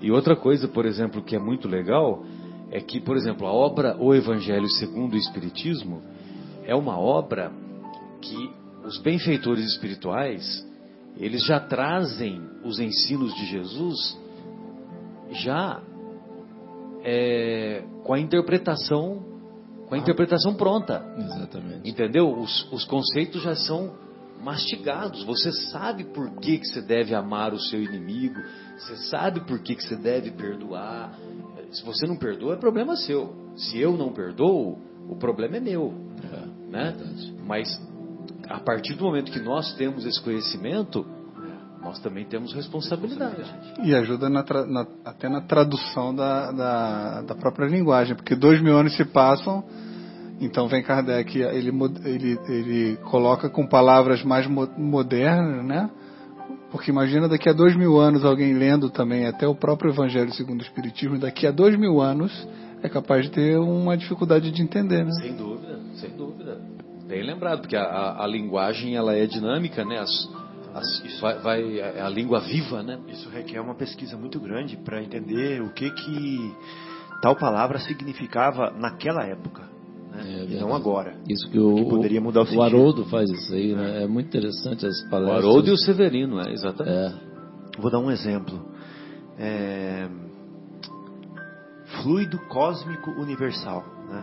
[0.00, 2.24] E outra coisa, por exemplo, que é muito legal
[2.70, 6.02] é que, por exemplo, a obra O Evangelho segundo o Espiritismo
[6.64, 7.52] é uma obra
[8.20, 8.50] que
[8.84, 10.66] os benfeitores espirituais
[11.16, 14.18] eles já trazem os ensinos de Jesus
[15.30, 15.80] já
[17.04, 19.34] é, com a interpretação
[19.86, 21.04] com a interpretação pronta.
[21.18, 21.88] Exatamente.
[21.88, 22.38] Entendeu?
[22.38, 23.92] Os, os conceitos já são
[24.44, 25.24] mastigados.
[25.24, 28.40] Você sabe por que, que você deve amar o seu inimigo.
[28.78, 31.12] Você sabe por que, que você deve perdoar.
[31.72, 33.34] Se você não perdoa, é problema seu.
[33.56, 35.94] Se eu não perdoo, o problema é meu.
[36.32, 36.94] É, né?
[37.46, 37.68] Mas
[38.48, 41.04] a partir do momento que nós temos esse conhecimento,
[41.82, 43.42] nós também temos responsabilidade.
[43.82, 48.62] E ajuda na tra- na- até na tradução da, da, da própria linguagem, porque dois
[48.62, 49.62] mil anos se passam,
[50.40, 51.70] então vem Kardec, ele,
[52.04, 55.90] ele, ele coloca com palavras mais mo- modernas, né?
[56.70, 60.60] Porque imagina daqui a dois mil anos alguém lendo também até o próprio Evangelho segundo
[60.60, 62.48] o Espiritismo, daqui a dois mil anos
[62.82, 65.10] é capaz de ter uma dificuldade de entender, né?
[65.20, 66.60] Sem dúvida, sem dúvida.
[67.08, 69.98] Bem lembrado, porque a, a- a linguagem ela é dinâmica, né?
[70.00, 70.10] As,
[70.74, 72.98] as- vai, vai- é a língua viva, né?
[73.08, 76.52] Isso requer uma pesquisa muito grande para entender o que que
[77.22, 79.62] tal palavra significava naquela época,
[80.14, 80.22] né?
[80.26, 81.14] É e não agora.
[81.28, 82.62] Isso que o, Que poderia mudar o o sentido.
[82.62, 84.04] Haroldo faz isso aí, né?
[84.04, 85.44] É muito interessante as O palestras.
[85.44, 86.96] Haroldo e o Severino, é, exatamente.
[86.96, 88.64] É, Vou dar um exemplo.
[89.38, 90.08] É,
[92.02, 93.84] Fluido cósmico universal.
[94.08, 94.22] né?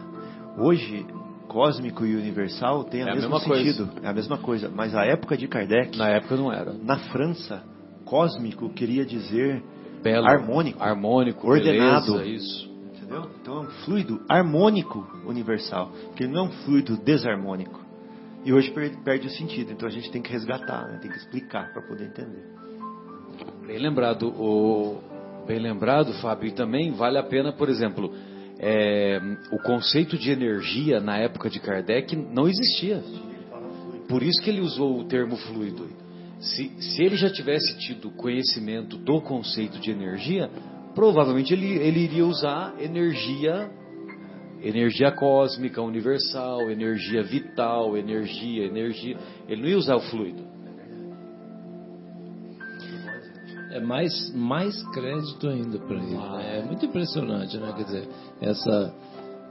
[0.57, 1.05] Hoje,
[1.47, 3.63] cósmico e universal tem É o a mesmo mesma coisa.
[3.85, 3.89] sentido.
[4.03, 4.69] É a mesma coisa.
[4.73, 6.73] Mas a época de Kardec, Na época não era.
[6.73, 7.63] na França,
[8.05, 9.63] cósmico queria dizer
[10.03, 10.81] Belo, Harmônico.
[10.81, 12.13] Harmônico, Ordenado.
[12.13, 12.70] beleza, isso.
[13.11, 13.29] Entendeu?
[13.41, 17.81] Então é um fluido harmônico universal, que ele não é um fluido desarmônico.
[18.45, 20.99] E hoje per- perde o sentido, então a gente tem que resgatar, né?
[21.01, 22.43] tem que explicar para poder entender.
[23.67, 25.01] Bem lembrado, o,
[25.45, 28.13] bem lembrado, Fábio, e também vale a pena, por exemplo,
[28.57, 29.19] é,
[29.51, 33.03] o conceito de energia na época de Kardec não existia.
[34.07, 35.87] Por isso que ele usou o termo fluido.
[36.39, 40.49] Se, se ele já tivesse tido conhecimento do conceito de energia,
[40.93, 43.69] provavelmente ele, ele iria usar energia,
[44.61, 49.17] energia cósmica, universal, energia vital, energia, energia.
[49.47, 50.51] Ele não ia usar o fluido.
[53.71, 56.17] é mais, mais crédito ainda para ele.
[56.17, 56.59] né?
[56.59, 57.73] É muito impressionante, né?
[57.75, 58.07] Quer dizer,
[58.41, 58.93] essa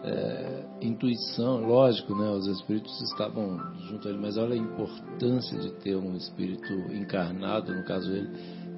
[0.04, 2.30] é, intuição, lógico, né?
[2.30, 3.58] Os espíritos estavam
[3.88, 8.28] junto a ele, mas olha a importância de ter um espírito encarnado, no caso ele,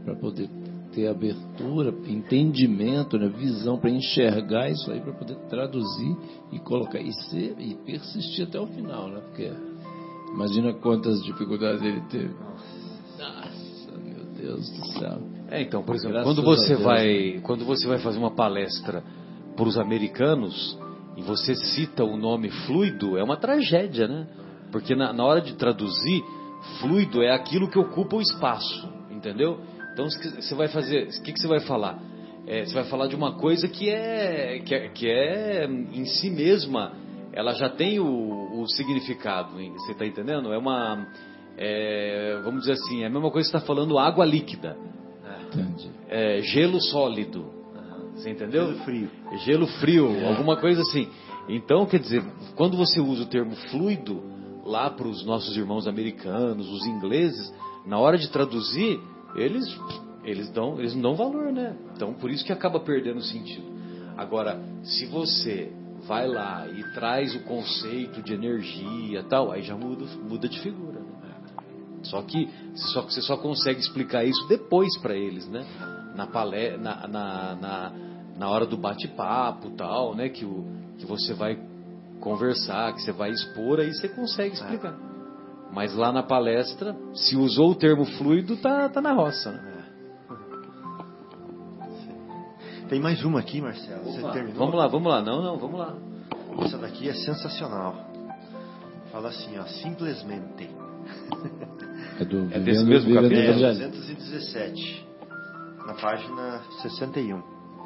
[0.04, 0.48] para poder
[0.94, 3.28] ter abertura, entendimento, né?
[3.28, 6.16] visão para enxergar isso aí, para poder traduzir
[6.52, 9.20] e colocar e ser e persistir até o final, né?
[9.20, 9.50] Porque
[10.32, 12.34] imagina quantas dificuldades ele teve.
[13.18, 15.18] Nossa, meu Deus do céu.
[15.48, 16.82] É, então, por exemplo, Graças quando você Deus.
[16.82, 19.02] vai, quando você vai fazer uma palestra
[19.56, 20.78] para os americanos
[21.16, 24.26] e você cita o nome fluido, é uma tragédia, né?
[24.70, 26.24] Porque na, na hora de traduzir,
[26.80, 29.60] fluido é aquilo que ocupa o espaço, entendeu?
[29.92, 32.00] Então, você vai fazer, o que, que você vai falar?
[32.46, 36.30] É, você vai falar de uma coisa que é, que é, que é em si
[36.30, 36.92] mesma,
[37.32, 39.72] ela já tem o, o significado, hein?
[39.72, 40.52] você está entendendo?
[40.52, 41.06] É uma,
[41.56, 44.76] é, vamos dizer assim, é a mesma coisa que você está falando água líquida
[45.46, 45.90] Entendi.
[46.08, 47.62] é, gelo sólido.
[48.14, 48.66] Você entendeu?
[48.66, 49.10] Gelo frio.
[49.44, 51.08] Gelo frio, alguma coisa assim.
[51.48, 52.22] Então, quer dizer,
[52.54, 54.22] quando você usa o termo fluido
[54.64, 57.52] lá para os nossos irmãos americanos, os ingleses,
[57.86, 59.00] na hora de traduzir,
[59.34, 59.64] eles
[60.24, 61.76] eles dão eles não dão valor, né?
[61.94, 63.72] Então, por isso que acaba perdendo o sentido.
[64.16, 65.72] Agora, se você
[66.06, 71.00] vai lá e traz o conceito de energia, tal, aí já muda muda de figura,
[71.00, 71.34] né?
[72.02, 75.64] Só que só, você só consegue explicar isso depois para eles, né?
[76.16, 77.92] Na, palé, na, na, na,
[78.36, 80.28] na hora do bate-papo tal, né?
[80.28, 80.64] Que, o,
[80.98, 81.58] que você vai
[82.20, 85.11] conversar, que você vai expor, aí você consegue explicar.
[85.72, 89.50] Mas lá na palestra, se usou o termo fluido, tá, tá na roça.
[89.50, 89.72] Né?
[92.90, 94.04] Tem mais uma aqui, Marcelo.
[94.04, 94.58] Você Opa, terminou?
[94.58, 95.22] Vamos lá, vamos lá.
[95.22, 95.96] Não, não, vamos lá.
[96.60, 98.06] Essa daqui é sensacional.
[99.10, 100.68] Fala assim, ó, simplesmente.
[102.20, 103.40] É, do É desse mesmo capítulo?
[103.40, 103.90] É, Evangelho.
[103.92, 105.08] 217.
[105.86, 107.42] Na página 61.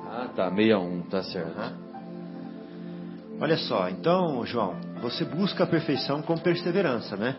[0.08, 1.56] Ah, tá, 61, tá certo.
[1.56, 1.72] Aham.
[3.40, 7.36] Olha só, então, João, você busca a perfeição com perseverança, né?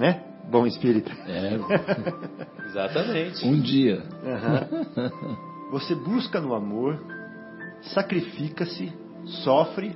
[0.00, 0.24] Né?
[0.50, 1.12] Bom espírito.
[1.26, 1.60] É,
[2.64, 3.46] Exatamente.
[3.46, 4.02] um dia.
[4.24, 5.40] Aham.
[5.72, 6.98] Você busca no amor,
[7.82, 8.90] sacrifica-se,
[9.44, 9.94] sofre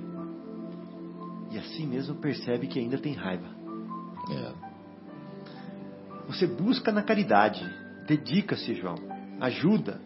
[1.50, 3.48] e assim mesmo percebe que ainda tem raiva.
[4.30, 4.52] É.
[6.26, 7.64] Você busca na caridade,
[8.06, 8.96] dedica-se, João,
[9.40, 10.00] ajuda,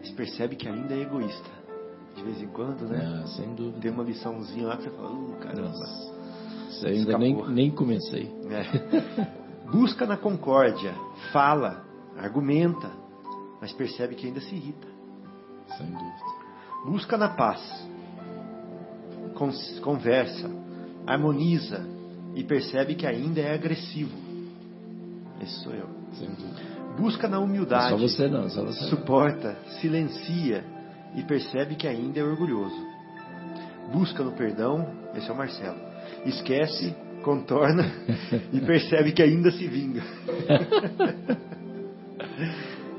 [0.00, 1.50] mas percebe que ainda é egoísta.
[2.16, 3.22] De vez em quando, né?
[3.22, 3.78] É, sem dúvida.
[3.80, 5.68] Tem uma liçãozinha lá que você fala, uh, caramba.
[5.68, 6.13] Nossa.
[6.88, 7.52] Aí ainda nem, Escapou.
[7.54, 8.30] nem comecei.
[8.50, 9.70] É.
[9.70, 10.94] Busca na concórdia,
[11.32, 11.84] fala,
[12.18, 12.90] argumenta,
[13.60, 14.86] mas percebe que ainda se irrita.
[15.78, 16.34] Sem dúvida.
[16.86, 17.60] Busca na paz,
[19.34, 19.50] con-
[19.82, 20.50] conversa,
[21.06, 21.86] harmoniza
[22.34, 24.16] e percebe que ainda é agressivo.
[25.40, 25.88] Esse sou eu.
[26.12, 26.74] Sem dúvida.
[26.98, 28.84] Busca na Não humildade, só você não, só você.
[28.84, 30.64] suporta, silencia
[31.16, 32.76] e percebe que ainda é orgulhoso.
[33.92, 35.78] Busca no perdão, esse é o Marcelo.
[36.24, 37.90] Esquece, contorna
[38.52, 40.02] e percebe que ainda se vinga.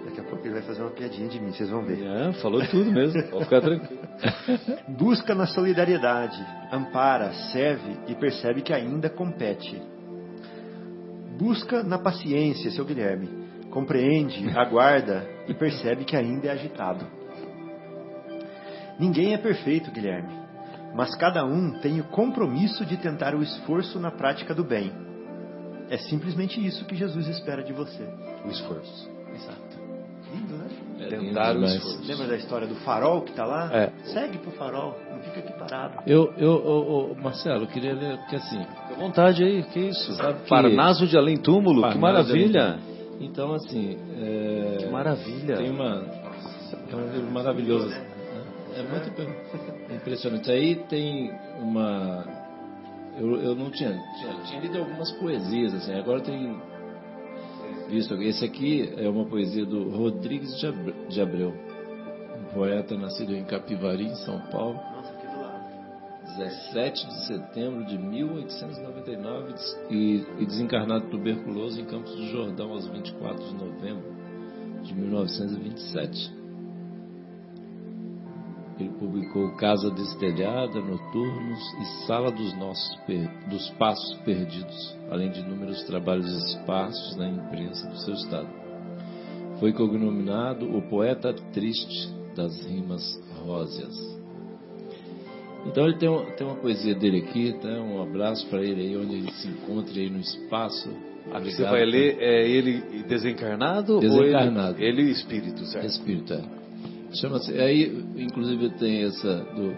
[0.06, 2.04] Daqui a pouco ele vai fazer uma piadinha de mim, vocês vão ver.
[2.04, 3.22] É, falou tudo mesmo.
[3.24, 4.00] Pode ficar tranquilo.
[4.98, 9.82] Busca na solidariedade, ampara, serve e percebe que ainda compete.
[11.38, 13.46] Busca na paciência, seu Guilherme.
[13.70, 17.06] Compreende, aguarda e percebe que ainda é agitado.
[18.98, 20.45] Ninguém é perfeito, Guilherme,
[20.96, 24.92] mas cada um tem o compromisso de tentar o esforço na prática do bem.
[25.90, 28.04] É simplesmente isso que Jesus espera de você.
[28.46, 29.10] O esforço.
[29.36, 29.86] Exato.
[30.34, 30.66] Lindo, né?
[31.02, 32.02] É Tentar o esforço.
[32.08, 33.70] Lembra da história do farol que tá lá?
[33.72, 33.92] É.
[34.06, 36.02] Segue pro farol, não fica aqui parado.
[36.08, 39.80] Eu, eu, ô, ô, Marcelo, eu queria ler, porque assim, Fica à vontade aí, que
[39.80, 40.14] isso?
[40.16, 42.80] Sabe que- Parnaso de além túmulo, que Parnaso maravilha.
[43.20, 45.58] então assim, é, Que maravilha.
[45.58, 46.04] tem uma,
[46.92, 48.15] é um livro maravilhoso, né?
[48.76, 50.52] É muito imp- impressionante.
[50.52, 52.26] Aí tem uma,
[53.18, 56.60] eu, eu não tinha, tinha, tinha lido algumas poesias assim, agora tem
[57.90, 61.54] visto, esse aqui é uma poesia do Rodrigues de Abre- de Abreu,
[62.40, 64.76] um poeta nascido em Capivari, em São Paulo.
[64.96, 65.66] Nossa, aqui do lado.
[66.38, 72.88] 17 de setembro de 1899 des- e, e desencarnado tuberculoso em Campos do Jordão aos
[72.88, 74.16] 24 de novembro
[74.84, 76.32] de 1927.
[78.78, 82.98] Ele publicou Casa Destelhada, Noturnos e Sala dos Nossos
[83.50, 88.50] dos Passos Perdidos, além de inúmeros trabalhos esparsos na imprensa do seu estado.
[89.62, 93.02] Foi cognominado o poeta triste das rimas
[93.46, 93.96] róseas.
[95.66, 97.70] Então ele tem, uma- tem uma poesia dele aqui, tá?
[97.70, 100.90] um abraço para ele aí, onde ele se encontra aí no espaço.
[101.34, 104.78] A que você vai por- ler é ele desencarnado, Desencarnado.
[104.78, 105.88] ou ele, ele espírito, certo?
[105.88, 106.65] Espírito, é.
[107.20, 107.52] Chama-se.
[107.60, 109.38] Aí, inclusive, tem essa.
[109.56, 109.76] Do,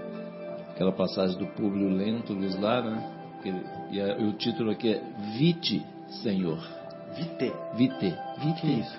[0.72, 3.12] aquela passagem do Públio Lentulus lá, né?
[3.44, 3.50] Que
[3.96, 5.02] e, a- e o título aqui é
[5.38, 5.84] Vite,
[6.24, 6.58] Senhor.
[7.16, 7.52] Vite.
[7.76, 8.16] Vite.
[8.40, 8.62] Vite.
[8.62, 8.98] Que isso?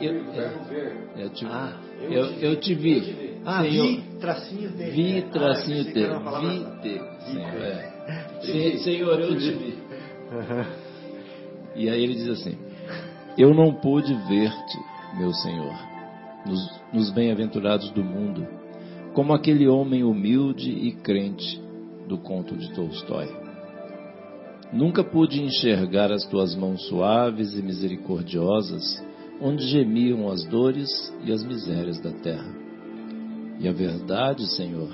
[0.00, 3.38] Eu, é, eu te, Ah, eu, eu te vi.
[3.44, 3.86] Ah, Senhor.
[3.86, 4.90] vi, tracinho T.
[4.90, 5.92] Vi, Ah, tracinho T.
[5.92, 7.62] Vite, Senhor.
[7.62, 7.98] É.
[8.40, 9.78] Se- Senhor, eu te vi.
[11.76, 12.56] E aí ele diz assim:
[13.36, 14.78] Eu não pude ver-te,
[15.16, 15.74] meu Senhor,
[16.48, 18.46] nos, nos bem-aventurados do mundo,
[19.14, 21.60] como aquele homem humilde e crente
[22.08, 23.28] do conto de Tolstói.
[24.72, 29.02] Nunca pude enxergar as tuas mãos suaves e misericordiosas,
[29.40, 30.90] onde gemiam as dores
[31.24, 32.54] e as misérias da terra.
[33.60, 34.90] E a verdade, Senhor,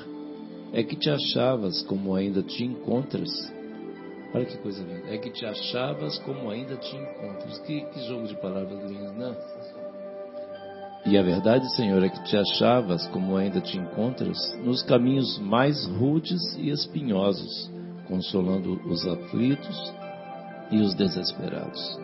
[0.73, 3.31] é que te achavas como ainda te encontras
[4.35, 5.15] Olha que coisa linda.
[5.15, 7.57] É que te achavas como ainda te encontras.
[7.61, 9.37] Que, que jogo de palavras lindas, né?
[11.07, 15.87] E a verdade, Senhor, é que te achavas como ainda te encontras nos caminhos mais
[15.87, 17.71] rudes e espinhosos,
[18.09, 19.93] consolando os aflitos
[20.71, 21.99] e os desesperados.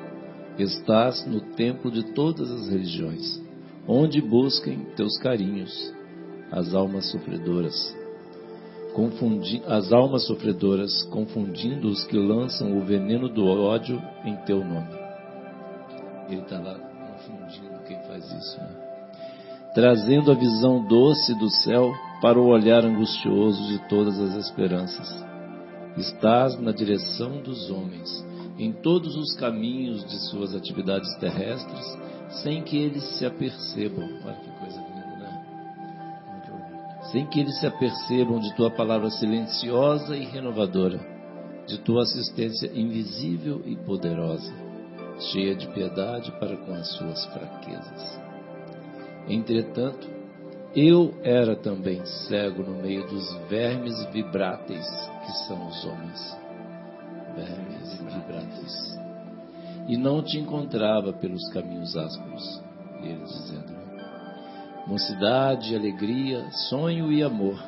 [0.58, 3.42] Estás no templo de todas as religiões,
[3.88, 5.94] onde busquem teus carinhos
[6.52, 7.98] as almas sofredoras
[8.92, 14.98] confundi as almas sofredoras, confundindo os que lançam o veneno do ódio em teu nome.
[16.28, 18.89] Ele está lá confundindo quem faz isso, né?
[19.74, 25.08] Trazendo a visão doce do céu para o olhar angustioso de todas as esperanças.
[25.96, 28.26] Estás na direção dos homens,
[28.58, 31.98] em todos os caminhos de suas atividades terrestres,
[32.42, 34.04] sem que eles se apercebam.
[34.24, 35.40] Olha que coisa linda, né?
[37.12, 40.98] sem que eles se apercebam de tua palavra silenciosa e renovadora,
[41.68, 44.52] de tua assistência invisível e poderosa,
[45.32, 48.29] cheia de piedade para com as suas fraquezas.
[49.30, 50.08] Entretanto,
[50.74, 54.84] eu era também cego no meio dos vermes vibráteis
[55.24, 56.38] que são os homens.
[57.36, 58.98] Vermes vibráteis.
[59.86, 62.62] E não te encontrava pelos caminhos ásperos.
[63.02, 63.72] Ele dizendo,
[64.86, 67.58] mocidade, alegria, sonho e amor,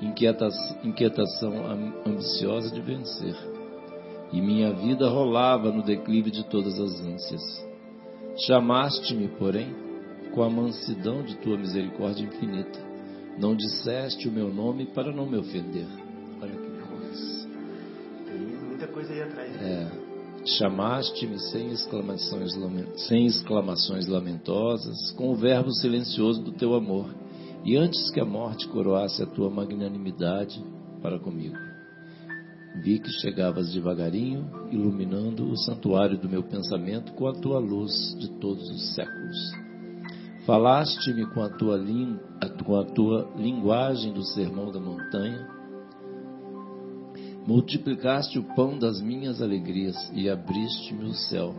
[0.00, 0.48] inquieta-
[0.84, 3.36] inquietação am- ambiciosa de vencer.
[4.32, 7.66] E minha vida rolava no declive de todas as ânsias.
[8.46, 9.85] Chamaste-me, porém,
[10.36, 12.78] com a mansidão de tua misericórdia infinita.
[13.38, 15.86] Não disseste o meu nome para não me ofender.
[16.42, 17.48] Olha que coisa.
[18.26, 18.38] Tem
[18.68, 19.56] muita coisa aí atrás.
[19.62, 20.06] É,
[20.44, 22.52] Chamaste-me sem exclamações,
[23.08, 27.12] sem exclamações lamentosas, com o verbo silencioso do teu amor,
[27.64, 30.62] e antes que a morte coroasse a tua magnanimidade
[31.00, 31.56] para comigo.
[32.84, 38.30] Vi que chegavas devagarinho, iluminando o santuário do meu pensamento com a tua luz de
[38.38, 39.65] todos os séculos.
[40.46, 41.78] Falaste-me com a tua,
[42.64, 45.56] com a tua linguagem do sermão da montanha,
[47.46, 51.54] Multiplicaste o pão das minhas alegrias e abriste-me o céu,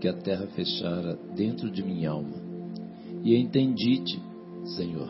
[0.00, 2.36] que a terra fechara dentro de minha alma.
[3.24, 4.22] e entendi-te,
[4.76, 5.08] Senhor,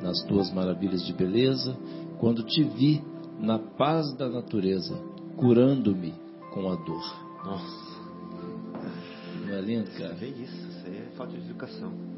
[0.00, 1.76] nas tuas maravilhas de beleza,
[2.18, 3.02] quando te vi
[3.40, 4.94] na paz da natureza,
[5.36, 6.14] curando-me
[6.52, 7.04] com a dor.
[7.44, 8.00] Nossa,
[9.46, 10.14] Não é lindo, cara?
[10.14, 10.68] que isso?
[10.68, 12.13] Isso aí é falta de educação.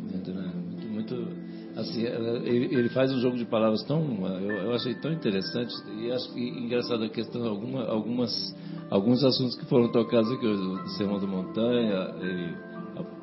[0.00, 0.52] Né?
[0.54, 1.28] Muito, muito
[1.76, 4.02] assim, ele, ele faz um jogo de palavras tão,
[4.40, 8.54] eu, eu achei tão interessante e acho que engraçado a questão alguma, algumas
[8.90, 12.56] alguns assuntos que foram tocados aqui hoje, o Sermão da Montanha, ele,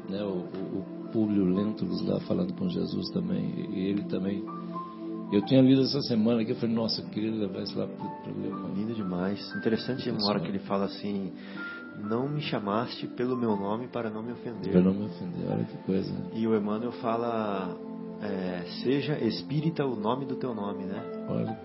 [0.09, 4.43] né, o, o, o Públio Lentulus lá falando com Jesus também, e ele também.
[5.31, 8.31] Eu tinha lido essa semana aqui, eu falei, nossa, eu queria levar isso lá para
[8.31, 8.71] o Leomar.
[8.73, 9.53] Lindo demais.
[9.57, 11.33] Interessante uma hora que ele fala assim:
[11.97, 14.71] Não me chamaste pelo meu nome para não me ofender.
[14.71, 16.13] Para não me ofender, olha que coisa.
[16.33, 17.75] E o Emmanuel fala:
[18.21, 21.03] é, Seja espírita o nome do teu nome, né?
[21.27, 21.59] Olha,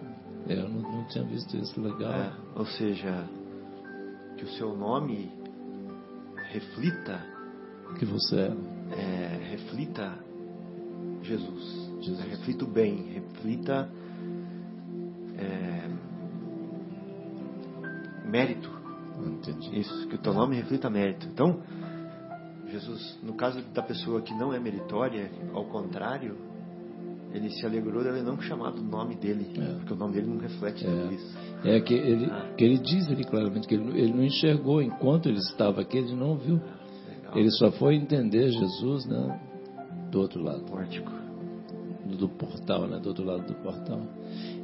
[0.48, 2.12] eu não, não tinha visto isso, legal.
[2.12, 3.28] É, ou seja,
[4.36, 5.30] que o seu nome
[6.50, 7.24] reflita,
[7.98, 8.98] Que você é.
[8.98, 10.18] é, reflita
[11.22, 11.90] Jesus.
[12.00, 12.28] Jesus.
[12.30, 13.88] Reflita o bem, reflita
[15.38, 15.90] é,
[18.28, 18.81] mérito.
[19.72, 21.26] Isso, que o teu nome reflita mérito.
[21.32, 21.60] Então,
[22.70, 26.36] Jesus, no caso da pessoa que não é meritória, ao contrário,
[27.32, 29.74] ele se alegrou dele não chamar do nome dele, É.
[29.78, 31.12] porque o nome dele não reflete É.
[31.12, 31.36] isso.
[31.64, 32.52] É que ele, Ah.
[32.56, 35.98] que ele diz ali claramente que ele, não- ele não enxergou enquanto ele estava aqui,
[35.98, 36.54] ele não viu.
[37.08, 37.36] Legal.
[37.38, 39.40] Ele só foi entender Jesus né,
[40.10, 41.10] do outro lado, Pórtico.
[42.06, 44.00] do, do portal, né, do outro lado do portal.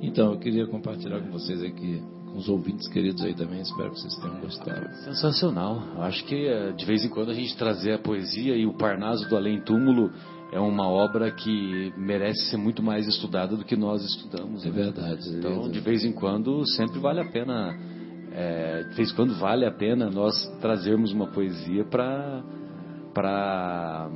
[0.03, 2.03] Então, eu queria compartilhar com vocês aqui,
[2.35, 4.89] os ouvintes queridos aí também, espero que vocês tenham gostado.
[5.05, 5.83] Sensacional.
[5.99, 9.29] Acho que eh, de vez em quando a gente trazer a poesia e o Parnaso
[9.29, 10.11] do Além Túmulo
[10.53, 14.65] é uma obra que merece ser muito mais estudada do que nós estudamos.
[14.65, 14.75] É né?
[14.75, 15.29] verdade.
[15.37, 17.77] Então, de vez em quando, sempre vale a pena,
[18.33, 22.43] é, de vez em quando vale a pena nós trazermos uma poesia para
[23.15, 24.09] para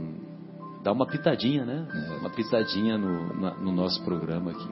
[0.84, 1.89] dar uma pitadinha, né?
[2.20, 4.68] Uma pitadinha no, na- no nosso programa aqui.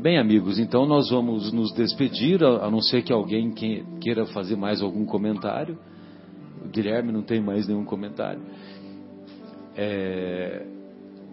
[0.00, 4.56] Bem, amigos, então nós vamos nos despedir, a, não ser que alguém que- queira fazer
[4.56, 5.78] mais algum comentário.
[6.62, 8.42] O Guilherme não tem mais nenhum comentário.
[9.76, 10.66] É,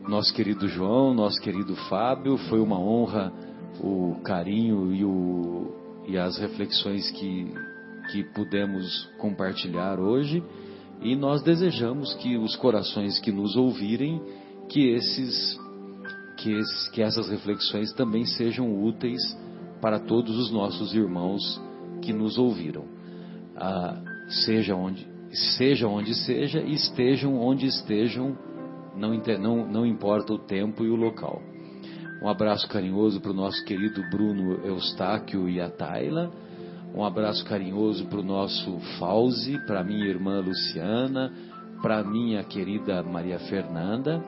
[0.07, 3.31] nosso querido João, nosso querido Fábio, foi uma honra
[3.79, 5.73] o carinho e, o,
[6.07, 7.51] e as reflexões que,
[8.11, 10.43] que pudemos compartilhar hoje.
[11.01, 14.21] E nós desejamos que os corações que nos ouvirem,
[14.69, 15.59] que esses
[16.41, 19.22] que, esses, que essas reflexões também sejam úteis
[19.80, 21.61] para todos os nossos irmãos
[22.01, 22.85] que nos ouviram.
[23.55, 24.01] Ah,
[24.45, 25.07] seja, onde,
[25.57, 28.35] seja onde seja, estejam onde estejam,
[28.95, 31.41] não, não, não importa o tempo e o local.
[32.23, 36.31] Um abraço carinhoso para o nosso querido Bruno Eustáquio e a Taila.
[36.93, 41.31] Um abraço carinhoso para o nosso Fauzi, para minha irmã Luciana,
[41.81, 44.23] para minha querida Maria Fernanda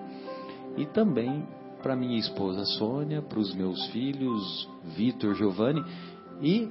[0.77, 1.45] e também
[1.83, 5.83] para minha esposa Sônia, para os meus filhos Vitor, Giovanni
[6.41, 6.69] e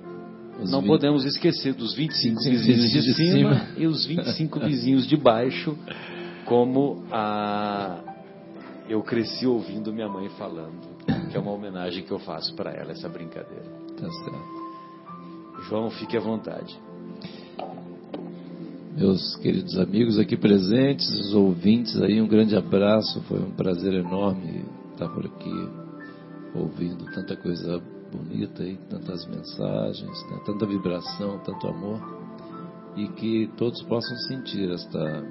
[0.60, 3.66] Os não vinte- podemos esquecer dos 25 25 vizinhos de, de cima, cima.
[3.76, 5.76] e os 25 vizinhos de baixo,
[6.46, 8.00] como a
[8.88, 10.80] eu cresci ouvindo minha mãe falando,
[11.30, 13.64] que é uma homenagem que eu faço para ela essa brincadeira.
[13.96, 14.62] Tá certo.
[15.68, 16.76] João, fique à vontade.
[18.96, 23.22] Meus queridos amigos aqui presentes, os ouvintes aí, um grande abraço.
[23.22, 25.68] Foi um prazer enorme estar por aqui
[26.54, 27.82] ouvindo tanta coisa
[28.12, 32.00] bonita aí, tantas mensagens, né, tanta vibração, tanto amor.
[32.94, 35.24] E que todos possam sentir esta.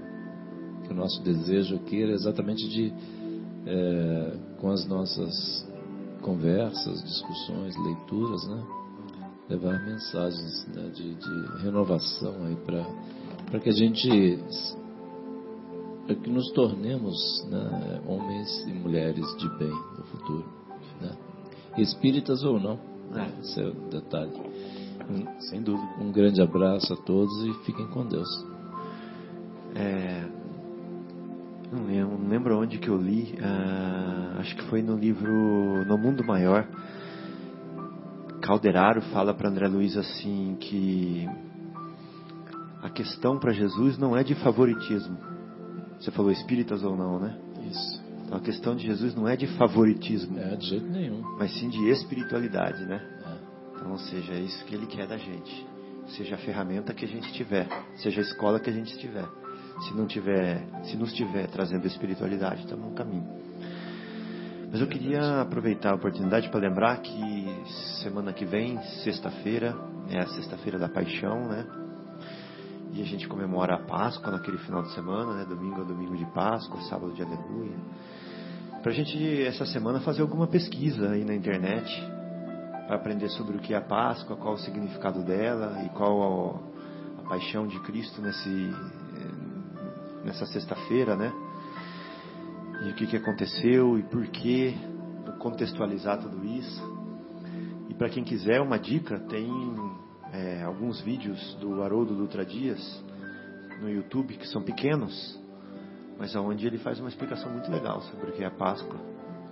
[0.84, 2.92] que o nosso desejo aqui era exatamente de,
[3.68, 5.68] eh, com as nossas
[6.22, 8.64] conversas, discussões, leituras, né?
[9.48, 12.86] levar mensagens né, de, de renovação aí para
[13.52, 14.40] para que a gente
[16.06, 17.16] para que nos tornemos
[17.50, 20.46] né, homens e mulheres de bem no futuro,
[21.00, 21.12] né?
[21.78, 22.80] espíritas ou não,
[23.16, 23.40] É.
[23.42, 24.34] esse é o detalhe.
[25.10, 25.88] Um, Sem dúvida.
[26.00, 28.28] um grande abraço a todos e fiquem com Deus.
[29.76, 30.28] É,
[31.72, 35.32] não, lembro, não lembro onde que eu li, ah, acho que foi no livro
[35.86, 36.68] No Mundo Maior.
[38.42, 41.26] Calderaro fala para André Luiz assim que
[42.82, 45.18] a questão para Jesus não é de favoritismo.
[46.02, 47.38] Você falou espíritas ou não, né?
[47.70, 48.02] Isso.
[48.26, 51.22] Então a questão de Jesus não é de favoritismo, É, de jeito nenhum.
[51.38, 53.02] mas sim de espiritualidade, né?
[53.26, 53.76] É.
[53.76, 55.66] Então, ou seja, é isso que ele quer da gente.
[56.18, 57.68] Seja a ferramenta que a gente tiver,
[57.98, 59.26] seja a escola que a gente tiver.
[59.88, 63.28] Se não tiver, se nos tiver trazendo espiritualidade, estamos no caminho.
[64.72, 67.46] Mas eu queria aproveitar a oportunidade para lembrar que
[68.02, 69.76] semana que vem, sexta-feira,
[70.10, 71.66] é a sexta-feira da paixão, né?
[72.94, 75.46] E a gente comemora a Páscoa naquele final de semana, né?
[75.46, 77.78] Domingo é domingo de Páscoa, sábado de Aleluia.
[78.82, 81.90] Para a gente, essa semana, fazer alguma pesquisa aí na internet,
[82.88, 86.62] para aprender sobre o que é a Páscoa, qual o significado dela e qual
[87.18, 91.32] a, a paixão de Cristo nesse, eh, nessa sexta-feira, né?
[92.86, 94.76] E o que, que aconteceu e por que,
[95.40, 96.82] contextualizar tudo isso.
[97.90, 99.50] E para quem quiser uma dica, tem
[100.34, 103.04] é, alguns vídeos do Haroldo Dutra Dias
[103.82, 105.40] no YouTube que são pequenos,
[106.18, 109.00] mas aonde ele faz uma explicação muito legal sobre o que é a Páscoa.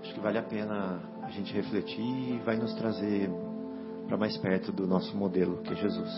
[0.01, 3.29] Acho que vale a pena a gente refletir e vai nos trazer
[4.07, 6.09] para mais perto do nosso modelo, que é Jesus.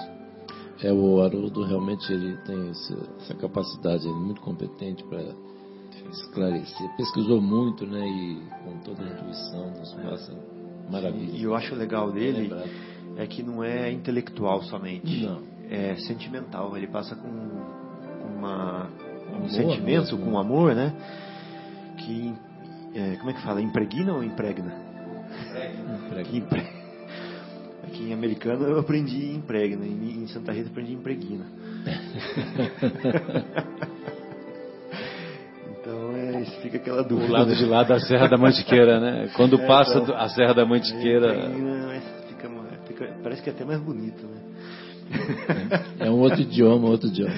[0.84, 5.24] É, o Haroldo realmente ele tem essa, essa capacidade, ele é muito competente para
[6.12, 6.98] esclarecer.
[6.98, 10.34] Pesquisou muito, né, e com toda a intuição nos passa
[10.90, 11.38] maravilha.
[11.38, 12.50] E eu acho legal dele
[13.18, 15.42] é que não é intelectual somente, Não.
[15.70, 16.76] é sentimental.
[16.78, 17.28] Ele passa com,
[18.38, 18.88] uma,
[19.32, 20.18] um Amor sentimento, mesmo.
[20.20, 20.94] com um amor, né?
[21.98, 22.34] Que,
[22.96, 23.62] é, como é que fala?
[23.62, 24.74] Impregna ou impregna?
[26.30, 26.82] Que impre...
[27.84, 31.46] Aqui em americano eu aprendi impregna, em em Santa Rita eu aprendi impregna.
[35.80, 37.28] então é, fica aquela dúvida.
[37.28, 39.30] O lado de lá da Serra da Mantiqueira, né?
[39.36, 40.16] Quando É, passa então.
[40.16, 42.21] a Serra da Mantiqueira, Impregna, mas
[43.02, 44.42] fica, parece que é até mais bonito, né?
[46.00, 47.34] É um outro idioma, outro idioma.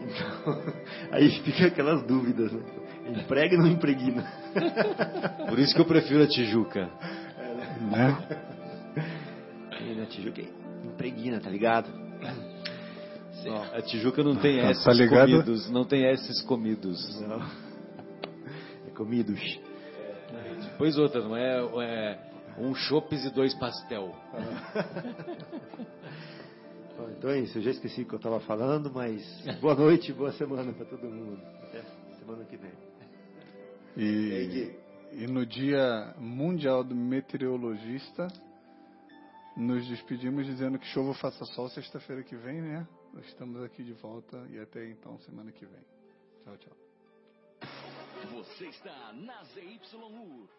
[0.00, 0.62] Então,
[1.12, 2.62] aí fica aquelas dúvidas, né?
[3.08, 4.22] Impregna ou impregna?
[5.48, 6.90] por isso que eu prefiro a Tijuca.
[7.90, 8.28] Né?
[9.80, 10.42] E na Tijuca
[10.84, 11.88] impregna, tá ligado?
[13.46, 15.30] Ó, A Tijuca não tem Tá- S's tá ligado?
[15.30, 17.20] comidos, não tem S's comidos.
[17.22, 17.40] não.
[18.86, 19.40] É comidos.
[20.60, 22.18] Depois outra, não é, é
[22.60, 24.14] um chopes e dois pastel.
[26.96, 29.22] Bom, Então é isso, eu já esqueci o que eu estava falando, mas
[29.60, 31.40] boa noite, boa semana para todo mundo.
[31.62, 31.82] Até
[32.18, 32.72] semana que vem.
[33.96, 34.76] E aí,
[35.12, 38.26] E, e no Dia Mundial do Meteorologista,
[39.56, 42.86] nos despedimos dizendo que chova ou faça sol sexta-feira que vem, né?
[43.12, 45.84] Nós estamos aqui de volta e até então, semana que vem.
[46.44, 46.76] Tchau, tchau.
[48.34, 50.57] Você está na ZYU 600.